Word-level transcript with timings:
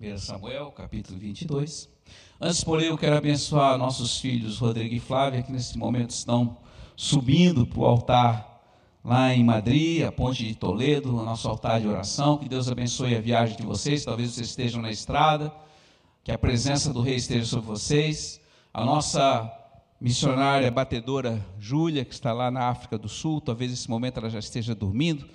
1 0.00 0.16
Samuel, 0.18 0.70
capítulo 0.70 1.18
22. 1.18 1.88
Antes, 2.40 2.62
porém, 2.62 2.86
eu 2.86 2.96
quero 2.96 3.16
abençoar 3.16 3.76
nossos 3.76 4.20
filhos, 4.20 4.58
Rodrigo 4.58 4.94
e 4.94 5.00
Flávia, 5.00 5.42
que 5.42 5.50
nesse 5.50 5.76
momento 5.76 6.10
estão 6.10 6.56
subindo 6.94 7.66
para 7.66 7.80
o 7.80 7.84
altar 7.84 8.62
lá 9.04 9.34
em 9.34 9.42
Madrid, 9.42 10.04
a 10.04 10.12
ponte 10.12 10.46
de 10.46 10.54
Toledo, 10.54 11.16
o 11.16 11.24
nosso 11.24 11.48
altar 11.48 11.80
de 11.80 11.88
oração. 11.88 12.38
Que 12.38 12.48
Deus 12.48 12.70
abençoe 12.70 13.16
a 13.16 13.20
viagem 13.20 13.56
de 13.56 13.64
vocês. 13.64 14.04
Talvez 14.04 14.30
vocês 14.30 14.50
estejam 14.50 14.80
na 14.80 14.88
estrada, 14.92 15.52
que 16.22 16.30
a 16.30 16.38
presença 16.38 16.92
do 16.92 17.00
Rei 17.00 17.16
esteja 17.16 17.46
sobre 17.46 17.66
vocês. 17.66 18.40
A 18.72 18.84
nossa 18.84 19.52
missionária 20.00 20.70
batedora 20.70 21.44
Júlia, 21.58 22.04
que 22.04 22.14
está 22.14 22.32
lá 22.32 22.52
na 22.52 22.68
África 22.68 22.96
do 22.96 23.08
Sul, 23.08 23.40
talvez 23.40 23.72
nesse 23.72 23.90
momento 23.90 24.18
ela 24.18 24.30
já 24.30 24.38
esteja 24.38 24.76
dormindo, 24.76 25.28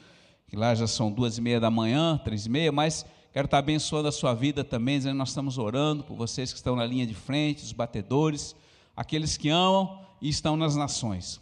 que 0.48 0.55
lá 0.55 0.73
já 0.73 0.88
são 0.88 1.11
duas 1.11 1.38
e 1.38 1.41
meia 1.41 1.59
da 1.59 1.70
manhã, 1.70 2.18
três 2.23 2.45
e 2.45 2.50
meia, 2.50 2.71
mas 2.71 3.05
quero 3.34 3.45
estar 3.45 3.57
abençoando 3.57 4.07
a 4.07 4.11
sua 4.11 4.36
vida 4.36 4.63
também, 4.63 5.00
dizendo 5.00 5.18
nós 5.18 5.29
estamos 5.29 5.57
orando 5.57 6.04
por 6.04 6.15
vocês 6.15 6.51
que 6.51 6.57
estão 6.57 6.75
na 6.75 6.86
linha 6.86 7.07
de 7.07 7.15
frente, 7.15 7.64
os 7.64 7.73
batedores, 7.73 8.56
aqueles 8.96 9.36
que 9.36 9.50
amam 9.50 10.06
e 10.21 10.29
estão 10.29 10.56
nas 10.56 10.75
nações. 10.75 11.42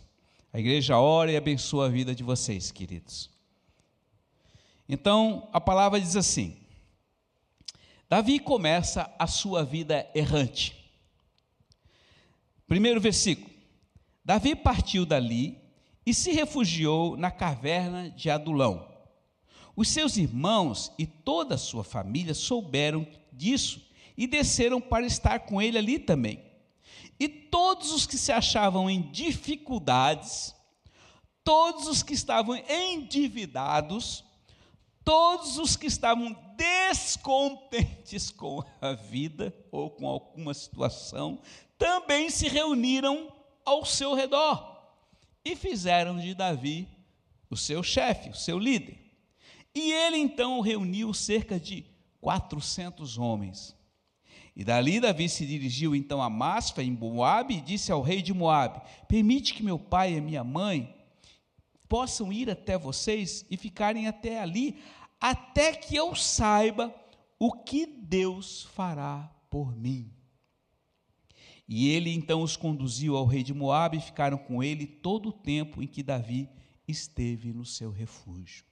A 0.54 0.59
igreja 0.59 0.98
ora 0.98 1.31
e 1.31 1.36
abençoa 1.36 1.88
a 1.88 1.90
vida 1.90 2.16
de 2.16 2.23
vocês, 2.23 2.72
queridos. 2.72 3.30
Então, 4.88 5.50
a 5.52 5.59
palavra 5.59 6.00
diz 6.00 6.16
assim: 6.16 6.58
Davi 8.09 8.39
começa 8.39 9.14
a 9.20 9.28
sua 9.28 9.64
vida 9.64 10.09
errante. 10.16 10.76
Primeiro 12.67 13.02
versículo: 13.02 13.50
Davi 14.23 14.55
partiu 14.55 15.05
dali 15.05 15.58
e 16.05 16.14
se 16.14 16.31
refugiou 16.31 17.17
na 17.17 17.31
caverna 17.31 18.09
de 18.09 18.30
Adulão. 18.30 18.91
Os 19.75 19.88
seus 19.89 20.17
irmãos 20.17 20.91
e 20.98 21.05
toda 21.05 21.55
a 21.55 21.57
sua 21.57 21.84
família 21.84 22.34
souberam 22.34 23.07
disso 23.31 23.81
e 24.17 24.27
desceram 24.27 24.80
para 24.80 25.05
estar 25.05 25.39
com 25.39 25.61
ele 25.61 25.77
ali 25.77 25.97
também. 25.97 26.44
E 27.19 27.28
todos 27.28 27.91
os 27.91 28.05
que 28.05 28.17
se 28.17 28.31
achavam 28.31 28.89
em 28.89 29.02
dificuldades, 29.11 30.55
todos 31.44 31.88
os 31.88 32.03
que 32.03 32.13
estavam 32.13 32.55
endividados, 32.55 34.23
todos 35.03 35.58
os 35.58 35.75
que 35.75 35.88
estavam 35.88 36.35
descontentes 36.56 38.30
com 38.31 38.63
a 38.80 38.94
vida 38.94 39.56
ou 39.72 39.89
com 39.89 40.08
alguma 40.08 40.53
situação, 40.53 41.39
também 41.78 42.30
se 42.30 42.47
reuniram 42.47 43.31
ao 43.66 43.85
seu 43.85 44.13
redor 44.13 44.72
e 45.44 45.56
fizeram 45.56 46.19
de 46.19 46.33
Davi 46.35 46.88
o 47.50 47.58
seu 47.58 47.81
chefe, 47.81 48.30
o 48.30 48.35
seu 48.35 48.59
líder. 48.59 49.00
E 49.73 49.91
ele 49.91 50.17
então 50.17 50.59
reuniu 50.61 51.14
cerca 51.14 51.59
de 51.59 51.86
400 52.19 53.17
homens 53.17 53.75
e 54.55 54.63
dali 54.63 55.00
Davi 55.00 55.30
se 55.30 55.45
dirigiu 55.45 55.95
então 55.95 56.22
a 56.22 56.30
Masfa, 56.30 56.83
em 56.83 56.91
Moabe, 56.91 57.55
e 57.55 57.61
disse 57.61 57.91
ao 57.91 58.02
rei 58.02 58.22
de 58.22 58.33
Moabe: 58.33 58.81
Permite 59.08 59.53
que 59.53 59.63
meu 59.63 59.80
pai 59.80 60.13
e 60.13 60.22
minha 60.22 60.44
mãe 60.44 60.94
possam 61.88 62.31
ir 62.31 62.50
até 62.50 62.78
vocês 62.78 63.45
e 63.50 63.58
ficarem 63.58 64.08
até 64.08 64.39
ali, 64.39 64.78
até 65.19 65.73
que 65.73 65.95
eu 65.95 66.16
saiba 66.16 66.94
o 67.39 67.52
que 67.52 67.85
Deus 67.85 68.63
fará 68.73 69.31
por 69.50 69.75
mim. 69.75 70.11
E 71.67 71.88
ele 71.89 72.11
então 72.13 72.41
os 72.41 72.58
conduziu 72.58 73.16
ao 73.16 73.25
rei 73.25 73.44
de 73.44 73.53
Moabe 73.53 73.97
e 73.97 74.02
ficaram 74.02 74.38
com 74.38 74.61
ele 74.61 74.85
todo 74.85 75.30
o 75.30 75.33
tempo 75.33 75.81
em 75.81 75.88
que 75.88 76.03
Davi 76.03 76.50
esteve 76.85 77.53
no 77.53 77.63
seu 77.63 77.89
refúgio. 77.89 78.66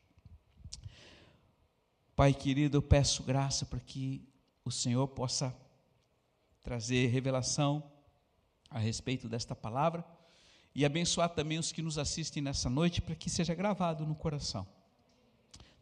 Pai 2.19 2.33
querido, 2.33 2.75
eu 2.75 2.81
peço 2.81 3.23
graça 3.23 3.65
para 3.65 3.79
que 3.79 4.21
o 4.65 4.69
Senhor 4.69 5.07
possa 5.07 5.55
trazer 6.61 7.07
revelação 7.07 7.81
a 8.69 8.77
respeito 8.77 9.29
desta 9.29 9.55
palavra 9.55 10.03
e 10.75 10.83
abençoar 10.83 11.29
também 11.29 11.57
os 11.57 11.71
que 11.71 11.81
nos 11.81 11.97
assistem 11.97 12.43
nessa 12.43 12.69
noite 12.69 13.01
para 13.01 13.15
que 13.15 13.29
seja 13.29 13.55
gravado 13.55 14.05
no 14.05 14.15
coração. 14.15 14.67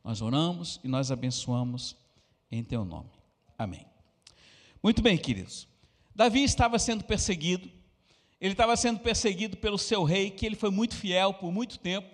Nós 0.04 0.22
oramos 0.22 0.80
e 0.84 0.88
nós 0.88 1.10
abençoamos 1.10 1.96
em 2.52 2.64
teu 2.64 2.86
nome. 2.86 3.10
Amém. 3.58 3.88
Muito 4.84 5.02
bem, 5.02 5.18
queridos. 5.18 5.68
Davi 6.14 6.44
estava 6.44 6.78
sendo 6.78 7.04
perseguido. 7.04 7.68
Ele 8.40 8.54
estava 8.54 8.78
sendo 8.78 9.00
perseguido 9.00 9.58
pelo 9.58 9.80
seu 9.80 10.04
rei, 10.04 10.30
que 10.30 10.46
ele 10.46 10.56
foi 10.56 10.70
muito 10.70 10.96
fiel 10.96 11.34
por 11.34 11.52
muito 11.52 11.80
tempo. 11.80 12.08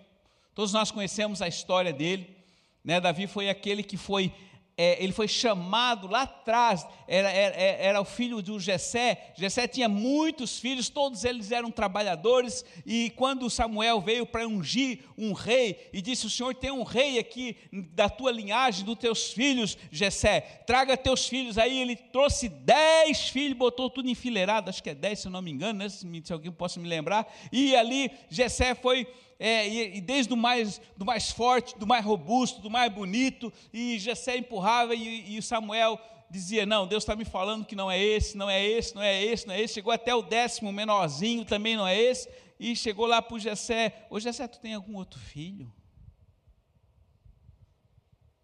Todos 0.56 0.72
nós 0.72 0.92
conhecemos 0.92 1.42
a 1.42 1.48
história 1.50 1.92
dele. 1.92 2.42
Né? 2.84 3.00
Davi 3.00 3.28
foi 3.28 3.50
aquele 3.50 3.84
que 3.84 3.98
foi 3.98 4.34
é, 4.76 5.02
ele 5.04 5.14
foi 5.14 5.28
chamado 5.28 6.08
lá 6.08 6.24
atrás, 6.24 6.86
era, 7.08 7.30
era, 7.30 7.56
era 7.56 8.02
o 8.02 8.06
filho 8.06 8.42
do 8.42 8.60
Jessé, 8.60 9.34
Jessé 9.36 9.68
tinha 9.68 9.88
muitos 9.88 10.58
filhos, 10.58 10.90
todos 10.90 11.24
eles 11.24 11.52
eram 11.52 11.70
trabalhadores, 11.70 12.66
e 12.86 13.12
quando 13.12 13.50
Samuel 13.50 14.02
veio 14.02 14.26
para 14.26 14.48
ungir 14.48 15.02
um 15.16 15.32
rei, 15.34 15.90
e 15.94 16.02
disse, 16.02 16.26
o 16.26 16.30
Senhor 16.30 16.56
tem 16.56 16.72
um 16.72 16.82
rei 16.82 17.20
aqui 17.20 17.56
da 17.94 18.10
tua 18.10 18.32
linhagem, 18.32 18.84
dos 18.84 18.98
teus 18.98 19.32
filhos, 19.32 19.78
Jessé, 19.92 20.42
traga 20.66 20.98
teus 20.98 21.28
filhos, 21.28 21.58
aí 21.60 21.80
ele 21.80 21.96
trouxe 21.96 22.50
dez 22.50 23.30
filhos, 23.30 23.58
botou 23.58 23.92
tudo 23.92 24.10
enfileirado, 24.10 24.72
acho 24.72 24.82
que 24.82 24.90
é 24.90 24.96
dez 24.96 25.20
se 25.20 25.28
eu 25.28 25.32
não 25.32 25.42
me 25.42 25.52
engano, 25.52 25.80
né? 25.80 25.90
se, 25.90 26.08
se 26.24 26.34
alguém 26.34 26.52
possa 26.52 26.80
me 26.80 26.90
lembrar, 26.90 27.32
e 27.52 27.76
ali 27.76 28.10
Jessé 28.28 28.74
foi 28.74 29.08
é, 29.46 29.68
e, 29.68 29.98
e, 29.98 30.00
desde 30.00 30.34
o 30.34 30.38
mais, 30.38 30.80
do 30.96 31.04
mais 31.04 31.30
forte, 31.30 31.78
do 31.78 31.86
mais 31.86 32.06
robusto, 32.06 32.62
do 32.62 32.70
mais 32.70 32.90
bonito, 32.90 33.52
e 33.74 34.00
Jessé 34.00 34.38
empurrava 34.38 34.96
e, 34.96 35.36
e 35.36 35.42
Samuel 35.42 36.00
dizia, 36.30 36.66
não, 36.66 36.88
Deus 36.88 37.04
está 37.04 37.14
me 37.14 37.26
falando 37.26 37.66
que 37.66 37.76
não 37.76 37.92
é 37.92 38.02
esse, 38.02 38.38
não 38.38 38.50
é 38.50 38.66
esse, 38.66 38.96
não 38.96 39.02
é 39.02 39.22
esse, 39.22 39.46
não 39.46 39.54
é 39.54 39.60
esse, 39.60 39.74
chegou 39.74 39.92
até 39.92 40.16
o 40.16 40.22
décimo 40.22 40.72
menorzinho, 40.72 41.44
também 41.44 41.76
não 41.76 41.86
é 41.86 42.00
esse, 42.00 42.30
e 42.58 42.74
chegou 42.74 43.06
lá 43.06 43.22
para 43.22 43.36
o 43.36 43.40
Jessé, 43.40 44.08
ô 44.10 44.18
Jessé, 44.18 44.48
tu 44.48 44.62
tem 44.62 44.76
algum 44.76 44.96
outro 44.96 45.20
filho? 45.20 45.70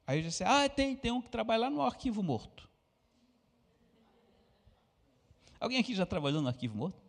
Aí 0.06 0.20
o 0.20 0.24
Jessé, 0.24 0.44
ah, 0.46 0.68
tem, 0.68 0.98
tem 0.98 1.14
um 1.14 1.22
que 1.22 1.30
trabalha 1.30 1.62
lá 1.62 1.70
no 1.70 1.82
arquivo 1.82 2.22
morto. 2.22 2.70
Alguém 5.62 5.80
aqui 5.80 5.96
já 5.96 6.06
trabalhou 6.06 6.42
no 6.42 6.50
arquivo 6.50 6.76
morto? 6.76 7.09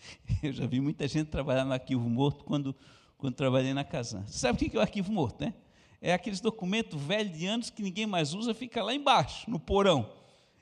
Eu 0.42 0.52
já 0.52 0.66
vi 0.66 0.80
muita 0.80 1.06
gente 1.08 1.28
trabalhar 1.28 1.64
no 1.64 1.72
arquivo 1.72 2.08
morto 2.08 2.44
quando, 2.44 2.74
quando 3.16 3.34
trabalhei 3.34 3.74
na 3.74 3.84
casa. 3.84 4.24
Você 4.26 4.38
sabe 4.38 4.66
o 4.66 4.70
que 4.70 4.76
é 4.76 4.78
o 4.78 4.82
arquivo 4.82 5.12
morto, 5.12 5.40
né? 5.44 5.54
É 6.00 6.12
aqueles 6.12 6.40
documentos 6.40 7.00
velhos 7.00 7.36
de 7.36 7.46
anos 7.46 7.70
que 7.70 7.82
ninguém 7.82 8.06
mais 8.06 8.32
usa, 8.34 8.54
fica 8.54 8.82
lá 8.82 8.94
embaixo, 8.94 9.50
no 9.50 9.58
porão. 9.58 10.12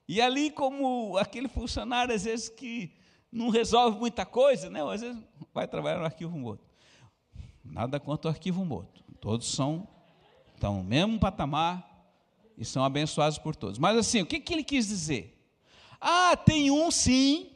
E 0.08 0.20
ali, 0.20 0.50
como 0.50 1.16
aquele 1.18 1.48
funcionário, 1.48 2.14
às 2.14 2.24
vezes, 2.24 2.48
que 2.48 2.92
não 3.30 3.50
resolve 3.50 3.98
muita 3.98 4.24
coisa, 4.24 4.70
né? 4.70 4.82
às 4.82 5.00
vezes 5.02 5.22
vai 5.52 5.68
trabalhar 5.68 5.98
no 5.98 6.04
arquivo 6.04 6.38
morto. 6.38 6.64
Nada 7.62 8.00
contra 8.00 8.30
o 8.30 8.32
arquivo 8.32 8.64
morto. 8.64 9.04
Todos 9.20 9.52
são, 9.52 9.86
estão 10.54 10.76
no 10.76 10.84
mesmo 10.84 11.18
patamar 11.18 11.86
e 12.56 12.64
são 12.64 12.84
abençoados 12.84 13.38
por 13.38 13.54
todos. 13.54 13.78
Mas 13.78 13.96
assim, 13.98 14.22
o 14.22 14.26
que, 14.26 14.40
que 14.40 14.54
ele 14.54 14.64
quis 14.64 14.86
dizer? 14.88 15.36
Ah, 16.00 16.36
tem 16.36 16.70
um 16.70 16.90
sim, 16.90 17.50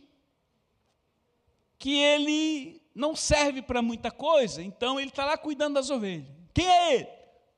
que 1.81 1.97
ele 1.99 2.83
não 2.95 3.17
serve 3.17 3.63
para 3.63 3.81
muita 3.81 4.11
coisa, 4.11 4.63
então 4.63 5.01
ele 5.01 5.09
está 5.09 5.25
lá 5.25 5.39
cuidando 5.39 5.75
das 5.75 5.89
ovelhas. 5.89 6.29
Quem 6.53 6.69
é 6.69 6.95
ele? 6.97 7.09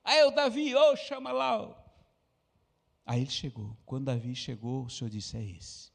Aí 0.04 0.18
é 0.20 0.26
o 0.26 0.30
Davi, 0.30 0.72
ô, 0.76 0.92
oh, 0.92 0.96
chama 0.96 1.32
lá. 1.32 1.76
Aí 3.04 3.22
ele 3.22 3.30
chegou. 3.30 3.76
Quando 3.84 4.04
Davi 4.04 4.34
chegou, 4.36 4.84
o 4.84 4.90
Senhor 4.90 5.10
disse: 5.10 5.36
É 5.36 5.44
esse. 5.44 5.90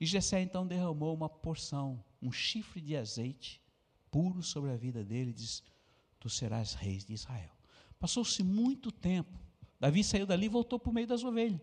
E 0.00 0.04
Jessé 0.04 0.40
então 0.40 0.66
derramou 0.66 1.14
uma 1.14 1.28
porção, 1.28 2.04
um 2.20 2.32
chifre 2.32 2.80
de 2.80 2.96
azeite 2.96 3.62
puro 4.10 4.42
sobre 4.42 4.72
a 4.72 4.76
vida 4.76 5.04
dele 5.04 5.30
e 5.30 5.34
disse: 5.34 5.62
Tu 6.18 6.28
serás 6.28 6.74
rei 6.74 6.96
de 6.98 7.12
Israel. 7.12 7.52
Passou-se 8.00 8.42
muito 8.42 8.90
tempo. 8.90 9.38
Davi 9.78 10.02
saiu 10.02 10.26
dali 10.26 10.46
e 10.46 10.48
voltou 10.48 10.80
para 10.80 10.90
o 10.90 10.92
meio 10.92 11.06
das 11.06 11.22
ovelhas, 11.22 11.60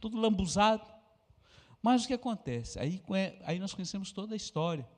tudo 0.00 0.20
lambuzado. 0.20 0.86
Mas 1.82 2.04
o 2.04 2.06
que 2.06 2.14
acontece? 2.14 2.78
Aí, 2.78 3.02
aí 3.42 3.58
nós 3.58 3.74
conhecemos 3.74 4.12
toda 4.12 4.34
a 4.34 4.36
história. 4.36 4.88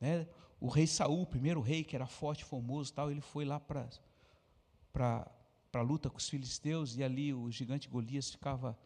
Né? 0.00 0.26
O 0.58 0.68
rei 0.68 0.86
Saul, 0.86 1.22
o 1.22 1.26
primeiro 1.26 1.60
rei 1.60 1.84
que 1.84 1.94
era 1.94 2.06
forte, 2.06 2.44
famoso, 2.44 2.92
tal, 2.92 3.10
ele 3.10 3.20
foi 3.20 3.44
lá 3.44 3.60
para 3.60 3.88
para 4.92 5.82
luta 5.82 6.10
com 6.10 6.18
os 6.18 6.28
filisteus 6.28 6.96
e 6.96 7.04
ali 7.04 7.32
o 7.32 7.48
gigante 7.48 7.88
Golias 7.88 8.30
ficava 8.30 8.76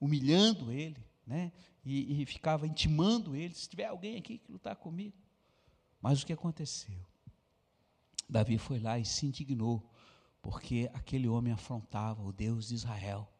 humilhando 0.00 0.72
ele, 0.72 1.06
né? 1.24 1.52
E, 1.84 2.20
e 2.20 2.26
ficava 2.26 2.66
intimando 2.66 3.36
ele, 3.36 3.54
se 3.54 3.68
tiver 3.68 3.86
alguém 3.86 4.16
aqui 4.16 4.38
que 4.38 4.50
lutar 4.50 4.74
comigo. 4.74 5.16
Mas 6.00 6.20
o 6.20 6.26
que 6.26 6.32
aconteceu? 6.32 6.98
Davi 8.28 8.58
foi 8.58 8.80
lá 8.80 8.98
e 8.98 9.04
se 9.04 9.26
indignou, 9.26 9.88
porque 10.40 10.90
aquele 10.92 11.28
homem 11.28 11.52
afrontava 11.52 12.22
o 12.22 12.32
Deus 12.32 12.68
de 12.68 12.74
Israel. 12.74 13.32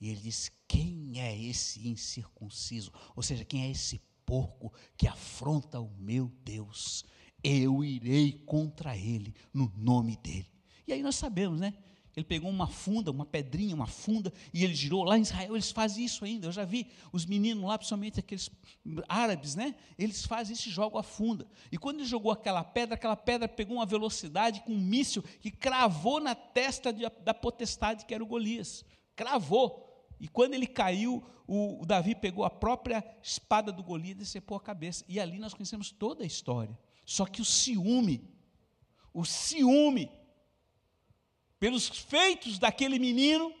E 0.00 0.08
ele 0.08 0.20
disse: 0.20 0.50
Quem 0.66 1.20
é 1.20 1.36
esse 1.40 1.86
incircunciso? 1.86 2.92
Ou 3.14 3.22
seja, 3.22 3.44
quem 3.44 3.66
é 3.66 3.70
esse 3.70 4.00
porco 4.28 4.70
que 4.94 5.08
afronta 5.08 5.80
o 5.80 5.90
meu 5.98 6.30
Deus, 6.44 7.02
eu 7.42 7.82
irei 7.82 8.32
contra 8.44 8.94
ele 8.94 9.34
no 9.54 9.72
nome 9.74 10.18
dele. 10.18 10.52
E 10.86 10.92
aí 10.92 11.02
nós 11.02 11.16
sabemos, 11.16 11.58
né? 11.58 11.72
Ele 12.14 12.26
pegou 12.26 12.50
uma 12.50 12.66
funda, 12.66 13.10
uma 13.10 13.24
pedrinha, 13.24 13.74
uma 13.74 13.86
funda, 13.86 14.30
e 14.52 14.64
ele 14.64 14.74
girou. 14.74 15.02
Lá 15.02 15.16
em 15.16 15.22
Israel 15.22 15.54
eles 15.54 15.70
fazem 15.70 16.04
isso 16.04 16.26
ainda. 16.26 16.48
Eu 16.48 16.52
já 16.52 16.64
vi 16.64 16.88
os 17.10 17.24
meninos 17.24 17.64
lá, 17.64 17.78
principalmente 17.78 18.20
aqueles 18.20 18.50
árabes, 19.08 19.54
né? 19.54 19.74
Eles 19.96 20.26
fazem 20.26 20.52
isso 20.52 20.68
e 20.68 20.72
jogam 20.72 20.98
a 20.98 21.02
funda. 21.02 21.46
E 21.72 21.78
quando 21.78 22.00
ele 22.00 22.08
jogou 22.08 22.30
aquela 22.30 22.62
pedra, 22.62 22.96
aquela 22.96 23.16
pedra 23.16 23.48
pegou 23.48 23.76
uma 23.76 23.86
velocidade 23.86 24.60
com 24.60 24.72
um 24.72 24.80
míssil 24.80 25.22
que 25.40 25.50
cravou 25.50 26.20
na 26.20 26.34
testa 26.34 26.92
de, 26.92 27.04
da 27.24 27.32
potestade 27.32 28.04
que 28.04 28.12
era 28.12 28.22
o 28.22 28.26
Golias. 28.26 28.84
Cravou. 29.16 29.87
E 30.20 30.26
quando 30.28 30.54
ele 30.54 30.66
caiu, 30.66 31.22
o, 31.46 31.82
o 31.82 31.86
Davi 31.86 32.14
pegou 32.14 32.44
a 32.44 32.50
própria 32.50 33.04
espada 33.22 33.72
do 33.72 33.82
Golias 33.82 34.12
e 34.12 34.20
decepou 34.20 34.56
a 34.56 34.60
cabeça. 34.60 35.04
E 35.08 35.18
ali 35.18 35.38
nós 35.38 35.54
conhecemos 35.54 35.90
toda 35.90 36.24
a 36.24 36.26
história. 36.26 36.76
Só 37.04 37.24
que 37.24 37.40
o 37.40 37.44
ciúme, 37.44 38.28
o 39.14 39.24
ciúme, 39.24 40.10
pelos 41.58 41.88
feitos 41.88 42.58
daquele 42.58 42.98
menino, 42.98 43.52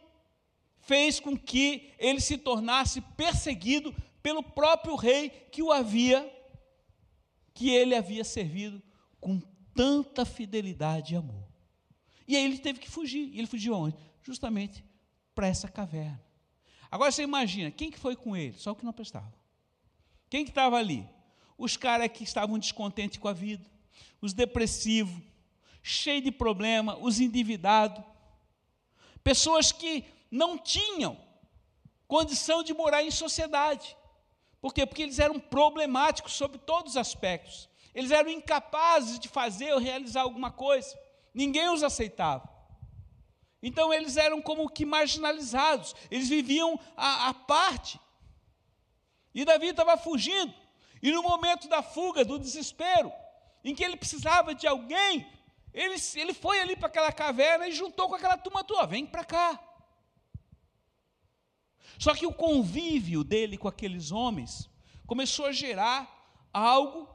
fez 0.80 1.18
com 1.20 1.36
que 1.36 1.92
ele 1.98 2.20
se 2.20 2.36
tornasse 2.36 3.00
perseguido 3.16 3.94
pelo 4.22 4.42
próprio 4.42 4.94
rei 4.96 5.30
que 5.30 5.62
o 5.62 5.72
havia, 5.72 6.30
que 7.54 7.70
ele 7.70 7.94
havia 7.94 8.24
servido 8.24 8.82
com 9.20 9.40
tanta 9.74 10.24
fidelidade 10.24 11.14
e 11.14 11.16
amor. 11.16 11.48
E 12.26 12.36
aí 12.36 12.44
ele 12.44 12.58
teve 12.58 12.78
que 12.78 12.90
fugir. 12.90 13.30
E 13.32 13.38
ele 13.38 13.46
fugiu 13.46 13.74
aonde? 13.74 13.96
Justamente 14.22 14.84
para 15.34 15.46
essa 15.46 15.68
caverna. 15.68 16.27
Agora 16.90 17.12
você 17.12 17.22
imagina, 17.22 17.70
quem 17.70 17.90
que 17.90 17.98
foi 17.98 18.16
com 18.16 18.36
ele? 18.36 18.54
Só 18.58 18.72
o 18.72 18.74
que 18.76 18.84
não 18.84 18.92
prestava. 18.92 19.32
Quem 20.30 20.44
que 20.44 20.50
estava 20.50 20.76
ali? 20.76 21.08
Os 21.56 21.76
caras 21.76 22.08
que 22.08 22.24
estavam 22.24 22.58
descontentes 22.58 23.18
com 23.18 23.28
a 23.28 23.32
vida, 23.32 23.64
os 24.20 24.32
depressivos, 24.32 25.22
cheios 25.82 26.24
de 26.24 26.30
problema, 26.30 26.96
os 26.98 27.20
endividados, 27.20 28.04
pessoas 29.22 29.72
que 29.72 30.04
não 30.30 30.56
tinham 30.56 31.18
condição 32.06 32.62
de 32.62 32.72
morar 32.72 33.02
em 33.02 33.10
sociedade. 33.10 33.96
Por 34.60 34.72
quê? 34.72 34.86
Porque 34.86 35.02
eles 35.02 35.18
eram 35.18 35.38
problemáticos 35.38 36.32
sobre 36.32 36.58
todos 36.58 36.92
os 36.92 36.96
aspectos. 36.96 37.68
Eles 37.94 38.10
eram 38.10 38.30
incapazes 38.30 39.18
de 39.18 39.28
fazer 39.28 39.72
ou 39.72 39.78
realizar 39.78 40.22
alguma 40.22 40.50
coisa. 40.50 40.98
Ninguém 41.34 41.68
os 41.68 41.82
aceitava. 41.82 42.48
Então 43.62 43.92
eles 43.92 44.16
eram 44.16 44.40
como 44.40 44.68
que 44.68 44.86
marginalizados, 44.86 45.94
eles 46.10 46.28
viviam 46.28 46.78
à, 46.96 47.34
parte. 47.34 48.00
E 49.34 49.44
Davi 49.44 49.68
estava 49.68 49.96
fugindo, 49.96 50.54
e 51.02 51.10
no 51.10 51.22
momento 51.22 51.68
da 51.68 51.82
fuga, 51.82 52.24
do 52.24 52.38
desespero, 52.38 53.12
em 53.64 53.74
que 53.74 53.84
ele 53.84 53.96
precisava 53.96 54.54
de 54.54 54.66
alguém, 54.66 55.26
ele, 55.72 55.96
ele 56.14 56.32
foi 56.32 56.60
ali 56.60 56.76
para 56.76 56.86
aquela 56.88 57.12
caverna 57.12 57.68
e 57.68 57.72
juntou 57.72 58.08
com 58.08 58.14
aquela 58.14 58.38
turma 58.38 58.64
tua, 58.64 58.86
vem 58.86 59.04
para 59.04 59.24
cá. 59.24 59.60
Só 61.98 62.14
que 62.14 62.26
o 62.26 62.32
convívio 62.32 63.24
dele 63.24 63.58
com 63.58 63.66
aqueles 63.66 64.12
homens 64.12 64.70
começou 65.04 65.46
a 65.46 65.52
gerar 65.52 66.08
algo 66.52 67.08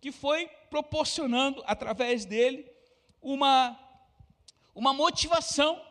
que 0.00 0.10
foi 0.10 0.46
proporcionando, 0.70 1.62
através 1.66 2.24
dele, 2.24 2.70
uma 3.20 3.78
uma 4.76 4.92
motivação 4.92 5.82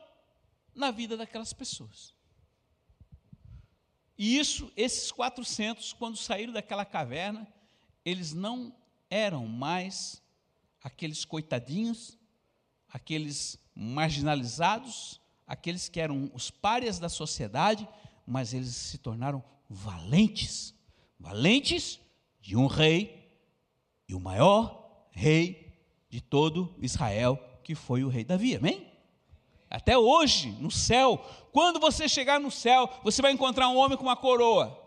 na 0.76 0.92
vida 0.92 1.18
daquelas 1.18 1.52
pessoas. 1.52 2.14
E 4.16 4.38
isso, 4.38 4.72
esses 4.78 5.12
400, 5.12 5.92
quando 5.94 6.16
saíram 6.16 6.54
daquela 6.54 6.86
caverna, 6.86 7.48
eles 8.06 8.32
não 8.32 8.74
eram 9.10 9.48
mais 9.48 10.22
aqueles 10.84 11.26
coitadinhos, 11.26 12.16
aqueles 12.88 13.58
marginalizados, 13.74 15.20
aqueles 15.48 15.90
que 15.90 16.00
eram 16.00 16.30
os 16.32 16.52
párias 16.52 17.00
da 17.00 17.10
sociedade, 17.10 17.90
mas 18.26 18.54
eles 18.54 18.76
se 18.76 19.00
tornaram 19.00 19.44
valentes, 19.68 20.76
valentes 21.20 22.00
de 22.40 22.56
um 22.56 22.68
rei 22.68 23.36
e 24.08 24.14
o 24.14 24.20
maior 24.20 25.08
rei 25.12 25.74
de 26.08 26.22
todo 26.22 26.76
Israel, 26.80 27.55
que 27.66 27.74
foi 27.74 28.04
o 28.04 28.10
rei 28.10 28.24
Davi, 28.24 28.56
amém? 28.56 28.88
Até 29.68 29.98
hoje, 29.98 30.52
no 30.62 30.70
céu, 30.70 31.18
quando 31.52 31.80
você 31.80 32.08
chegar 32.08 32.40
no 32.40 32.52
céu, 32.52 32.88
você 33.04 33.24
vai 33.24 33.32
encontrar 33.32 33.68
um 33.70 33.76
homem 33.76 33.98
com 33.98 34.04
uma 34.04 34.16
coroa. 34.16 34.80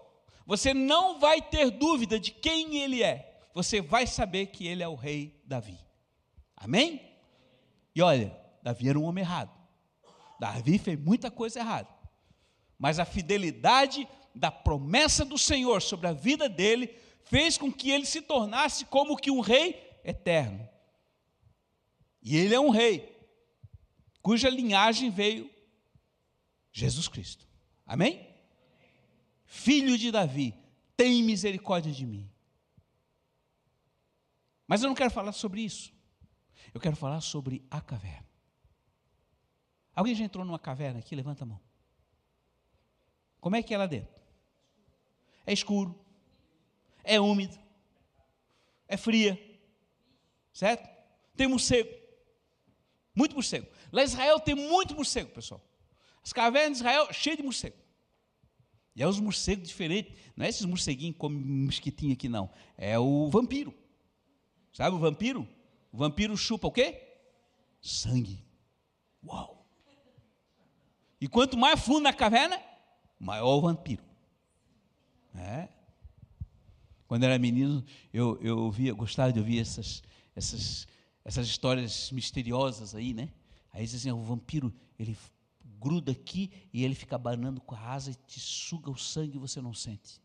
Você 0.46 0.72
não 0.72 1.18
vai 1.18 1.42
ter 1.42 1.72
dúvida 1.72 2.20
de 2.20 2.30
quem 2.30 2.78
ele 2.78 3.02
é. 3.02 3.48
Você 3.52 3.82
vai 3.82 4.06
saber 4.06 4.46
que 4.46 4.64
ele 4.64 4.80
é 4.80 4.86
o 4.86 4.94
rei 4.94 5.42
Davi. 5.44 5.76
Amém? 6.56 7.02
E 7.96 8.00
olha, 8.00 8.34
Davi 8.62 8.88
era 8.88 8.98
um 8.98 9.04
homem 9.04 9.24
errado. 9.24 9.50
Davi 10.38 10.78
fez 10.78 10.96
muita 10.96 11.32
coisa 11.32 11.58
errada. 11.58 11.88
Mas 12.78 13.00
a 13.00 13.04
fidelidade 13.04 14.08
da 14.32 14.52
promessa 14.52 15.24
do 15.24 15.36
Senhor 15.36 15.82
sobre 15.82 16.06
a 16.06 16.12
vida 16.12 16.48
dele 16.48 16.94
fez 17.24 17.58
com 17.58 17.72
que 17.72 17.90
ele 17.90 18.06
se 18.06 18.22
tornasse 18.22 18.84
como 18.84 19.16
que 19.16 19.32
um 19.32 19.40
rei 19.40 19.98
eterno. 20.04 20.68
E 22.22 22.36
ele 22.36 22.54
é 22.54 22.60
um 22.60 22.70
rei, 22.70 23.16
cuja 24.20 24.48
linhagem 24.48 25.10
veio 25.10 25.50
Jesus 26.72 27.08
Cristo. 27.08 27.46
Amém? 27.86 28.28
Filho 29.44 29.96
de 29.96 30.10
Davi, 30.10 30.54
tem 30.96 31.22
misericórdia 31.22 31.92
de 31.92 32.04
mim. 32.04 32.30
Mas 34.66 34.82
eu 34.82 34.88
não 34.88 34.94
quero 34.94 35.10
falar 35.10 35.32
sobre 35.32 35.62
isso. 35.62 35.92
Eu 36.74 36.80
quero 36.80 36.96
falar 36.96 37.20
sobre 37.22 37.64
a 37.70 37.80
caverna. 37.80 38.28
Alguém 39.94 40.14
já 40.14 40.24
entrou 40.24 40.44
numa 40.44 40.58
caverna 40.58 40.98
aqui? 40.98 41.16
Levanta 41.16 41.44
a 41.44 41.46
mão. 41.46 41.60
Como 43.40 43.56
é 43.56 43.62
que 43.62 43.72
é 43.72 43.78
lá 43.78 43.86
dentro? 43.86 44.22
É 45.46 45.52
escuro, 45.52 45.98
é 47.02 47.18
úmido, 47.18 47.58
é 48.86 48.98
fria, 48.98 49.40
certo? 50.52 50.86
Tem 51.34 51.46
morcego. 51.46 51.88
Muito 53.18 53.34
morcego. 53.34 53.66
Lá 53.90 54.02
em 54.02 54.04
Israel 54.04 54.38
tem 54.38 54.54
muito 54.54 54.94
morcego, 54.94 55.28
pessoal. 55.30 55.60
As 56.22 56.32
cavernas 56.32 56.78
de 56.78 56.84
Israel 56.84 57.12
cheias 57.12 57.36
de 57.36 57.42
morcego. 57.42 57.76
E 58.94 59.02
é 59.02 59.08
os 59.08 59.18
morcegos 59.18 59.66
diferentes. 59.66 60.16
Não 60.36 60.46
é 60.46 60.48
esses 60.48 60.64
morceguinhos 60.64 61.16
como 61.18 61.36
mosquitinho 61.36 62.12
aqui, 62.12 62.28
não. 62.28 62.48
É 62.76 62.96
o 62.96 63.28
vampiro. 63.28 63.74
Sabe 64.72 64.94
o 64.94 65.00
vampiro? 65.00 65.48
O 65.90 65.96
vampiro 65.98 66.36
chupa 66.36 66.68
o 66.68 66.70
quê? 66.70 67.02
Sangue. 67.80 68.40
Uau! 69.26 69.66
E 71.20 71.26
quanto 71.26 71.56
mais 71.56 71.80
fundo 71.80 72.02
na 72.02 72.12
caverna, 72.12 72.62
maior 73.18 73.56
o 73.56 73.60
vampiro. 73.62 74.04
É. 75.34 75.68
Quando 77.08 77.24
era 77.24 77.36
menino, 77.36 77.84
eu, 78.12 78.38
eu 78.40 78.58
ouvia, 78.58 78.94
gostava 78.94 79.32
de 79.32 79.40
ouvir 79.40 79.58
essas, 79.58 80.04
essas 80.36 80.86
essas 81.24 81.46
histórias 81.46 82.10
misteriosas 82.10 82.94
aí, 82.94 83.12
né? 83.12 83.28
Aí 83.72 83.84
dizem 83.84 84.10
assim, 84.10 84.20
o 84.20 84.22
vampiro, 84.22 84.74
ele 84.98 85.16
gruda 85.78 86.12
aqui 86.12 86.50
e 86.72 86.84
ele 86.84 86.94
fica 86.94 87.16
abanando 87.16 87.60
com 87.60 87.74
a 87.74 87.92
asa 87.92 88.10
e 88.10 88.14
te 88.14 88.40
suga 88.40 88.90
o 88.90 88.96
sangue 88.96 89.36
e 89.36 89.40
você 89.40 89.60
não 89.60 89.72
sente. 89.72 90.20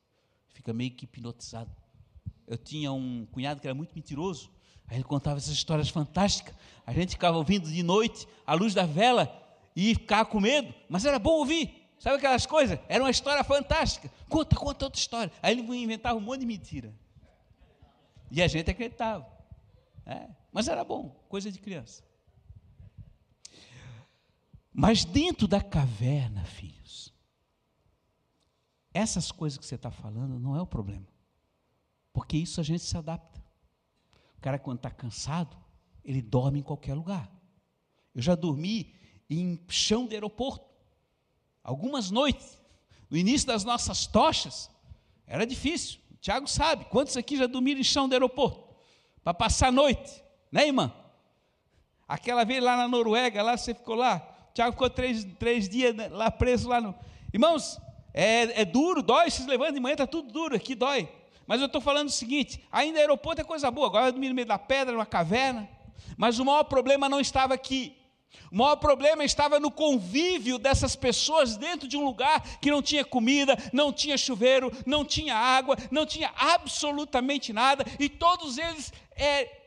Fica 0.50 0.74
meio 0.74 0.92
que 0.92 1.06
hipnotizado. 1.06 1.72
Eu 2.48 2.58
tinha 2.58 2.92
um 2.92 3.26
cunhado 3.32 3.62
que 3.62 3.68
era 3.68 3.76
muito 3.76 3.94
mentiroso, 3.96 4.50
aí 4.88 4.98
ele 4.98 5.04
contava 5.04 5.38
essas 5.38 5.54
histórias 5.54 5.90
fantásticas. 5.90 6.56
A 6.86 6.94
gente 6.94 7.12
ficava 7.12 7.38
ouvindo 7.38 7.70
de 7.70 7.84
noite, 7.84 8.28
à 8.46 8.54
luz 8.54 8.74
da 8.74 8.86
vela, 8.86 9.32
e 9.76 9.94
ficava 9.96 10.26
com 10.26 10.40
medo, 10.40 10.74
mas 10.90 11.06
era 11.06 11.18
bom 11.18 11.32
ouvir. 11.32 11.84
Sabe 12.00 12.18
aquelas 12.18 12.46
coisas? 12.46 12.78
Era 12.90 13.02
uma 13.02 13.10
história 13.10 13.44
fantástica. 13.46 14.12
Conta, 14.28 14.56
conta 14.58 14.86
outra 14.86 15.00
história. 15.00 15.32
Aí 15.42 15.58
ele 15.58 15.62
inventava 15.62 16.18
um 16.18 16.22
monte 16.22 16.42
de 16.42 16.46
mentira. 16.46 16.94
E 18.30 18.42
a 18.42 18.48
gente 18.48 18.70
acreditava. 18.70 19.26
É. 20.06 20.30
Mas 20.52 20.68
era 20.68 20.84
bom, 20.84 21.10
coisa 21.30 21.52
de 21.52 21.60
criança. 21.60 22.04
Mas 24.72 25.06
dentro 25.06 25.48
da 25.48 25.62
caverna, 25.62 26.44
filhos, 26.46 27.14
essas 28.94 29.32
coisas 29.32 29.58
que 29.58 29.66
você 29.66 29.76
está 29.76 29.92
falando 29.92 30.40
não 30.40 30.56
é 30.56 30.62
o 30.62 30.68
problema. 30.68 31.08
Porque 32.12 32.38
isso 32.38 32.60
a 32.60 32.64
gente 32.64 32.84
se 32.84 32.98
adapta. 32.98 33.44
O 34.38 34.42
cara, 34.42 34.60
quando 34.60 34.78
está 34.78 34.92
cansado, 34.92 35.56
ele 36.04 36.22
dorme 36.22 36.60
em 36.60 36.64
qualquer 36.64 36.94
lugar. 36.94 37.32
Eu 38.14 38.22
já 38.22 38.36
dormi 38.36 38.94
em 39.30 39.60
chão 39.68 40.06
de 40.06 40.16
aeroporto. 40.16 40.70
Algumas 41.64 42.12
noites, 42.12 42.62
no 43.10 43.18
início 43.18 43.48
das 43.48 43.64
nossas 43.64 44.06
tochas, 44.06 44.70
era 45.26 45.46
difícil. 45.46 46.00
O 46.12 46.18
Tiago 46.18 46.48
sabe. 46.48 46.86
Quantos 46.86 47.18
aqui 47.18 47.38
já 47.38 47.48
dormiram 47.48 47.80
em 47.80 47.84
chão 47.84 48.08
de 48.08 48.14
aeroporto? 48.14 48.63
Para 49.24 49.34
passar 49.34 49.68
a 49.68 49.72
noite. 49.72 50.24
Né, 50.52 50.68
irmã? 50.68 50.92
Aquela 52.08 52.44
vez 52.44 52.64
lá 52.64 52.78
na 52.78 52.88
Noruega, 52.88 53.42
lá 53.42 53.58
você 53.58 53.74
ficou 53.74 53.96
lá. 53.96 54.22
O 54.50 54.54
Tiago 54.54 54.74
ficou 54.74 54.90
três, 54.90 55.26
três 55.40 55.68
dias 55.68 55.96
lá 56.12 56.30
preso 56.30 56.70
lá 56.70 56.80
no. 56.80 56.94
Irmãos, 57.34 57.80
é, 58.14 58.62
é 58.62 58.66
duro, 58.66 59.02
dói, 59.02 59.32
se 59.32 59.48
levanta 59.48 59.74
de 59.74 59.80
manhã, 59.80 59.94
está 59.94 60.06
tudo 60.06 60.32
duro, 60.32 60.56
aqui 60.56 60.76
dói. 60.76 61.10
Mas 61.48 61.60
eu 61.60 61.66
estou 61.68 61.82
falando 61.82 62.08
o 62.08 62.12
seguinte: 62.12 62.64
ainda 62.72 63.00
aeroporto 63.00 63.42
é 63.42 63.44
coisa 63.44 63.72
boa, 63.72 63.88
agora 63.88 64.08
eu 64.08 64.12
dormi 64.12 64.30
no 64.30 64.36
meio 64.36 64.48
da 64.48 64.60
pedra, 64.60 64.94
numa 64.94 65.06
caverna. 65.06 65.68
Mas 66.18 66.38
o 66.38 66.46
maior 66.46 66.64
problema 66.66 67.10
não 67.10 67.20
estava 67.20 67.54
aqui. 67.54 67.96
O 68.52 68.58
maior 68.58 68.76
problema 68.76 69.24
estava 69.24 69.60
no 69.60 69.72
convívio 69.72 70.60
dessas 70.60 70.96
pessoas 70.96 71.58
dentro 71.58 71.88
de 71.88 71.98
um 71.98 72.04
lugar 72.04 72.42
que 72.60 72.70
não 72.70 72.82
tinha 72.82 73.04
comida, 73.04 73.58
não 73.72 73.92
tinha 73.92 74.18
chuveiro, 74.18 74.72
não 74.86 75.04
tinha 75.04 75.36
água, 75.36 75.76
não 75.90 76.06
tinha 76.06 76.32
absolutamente 76.36 77.52
nada, 77.52 77.84
e 78.00 78.08
todos 78.08 78.58
eles 78.58 78.94
é, 79.16 79.64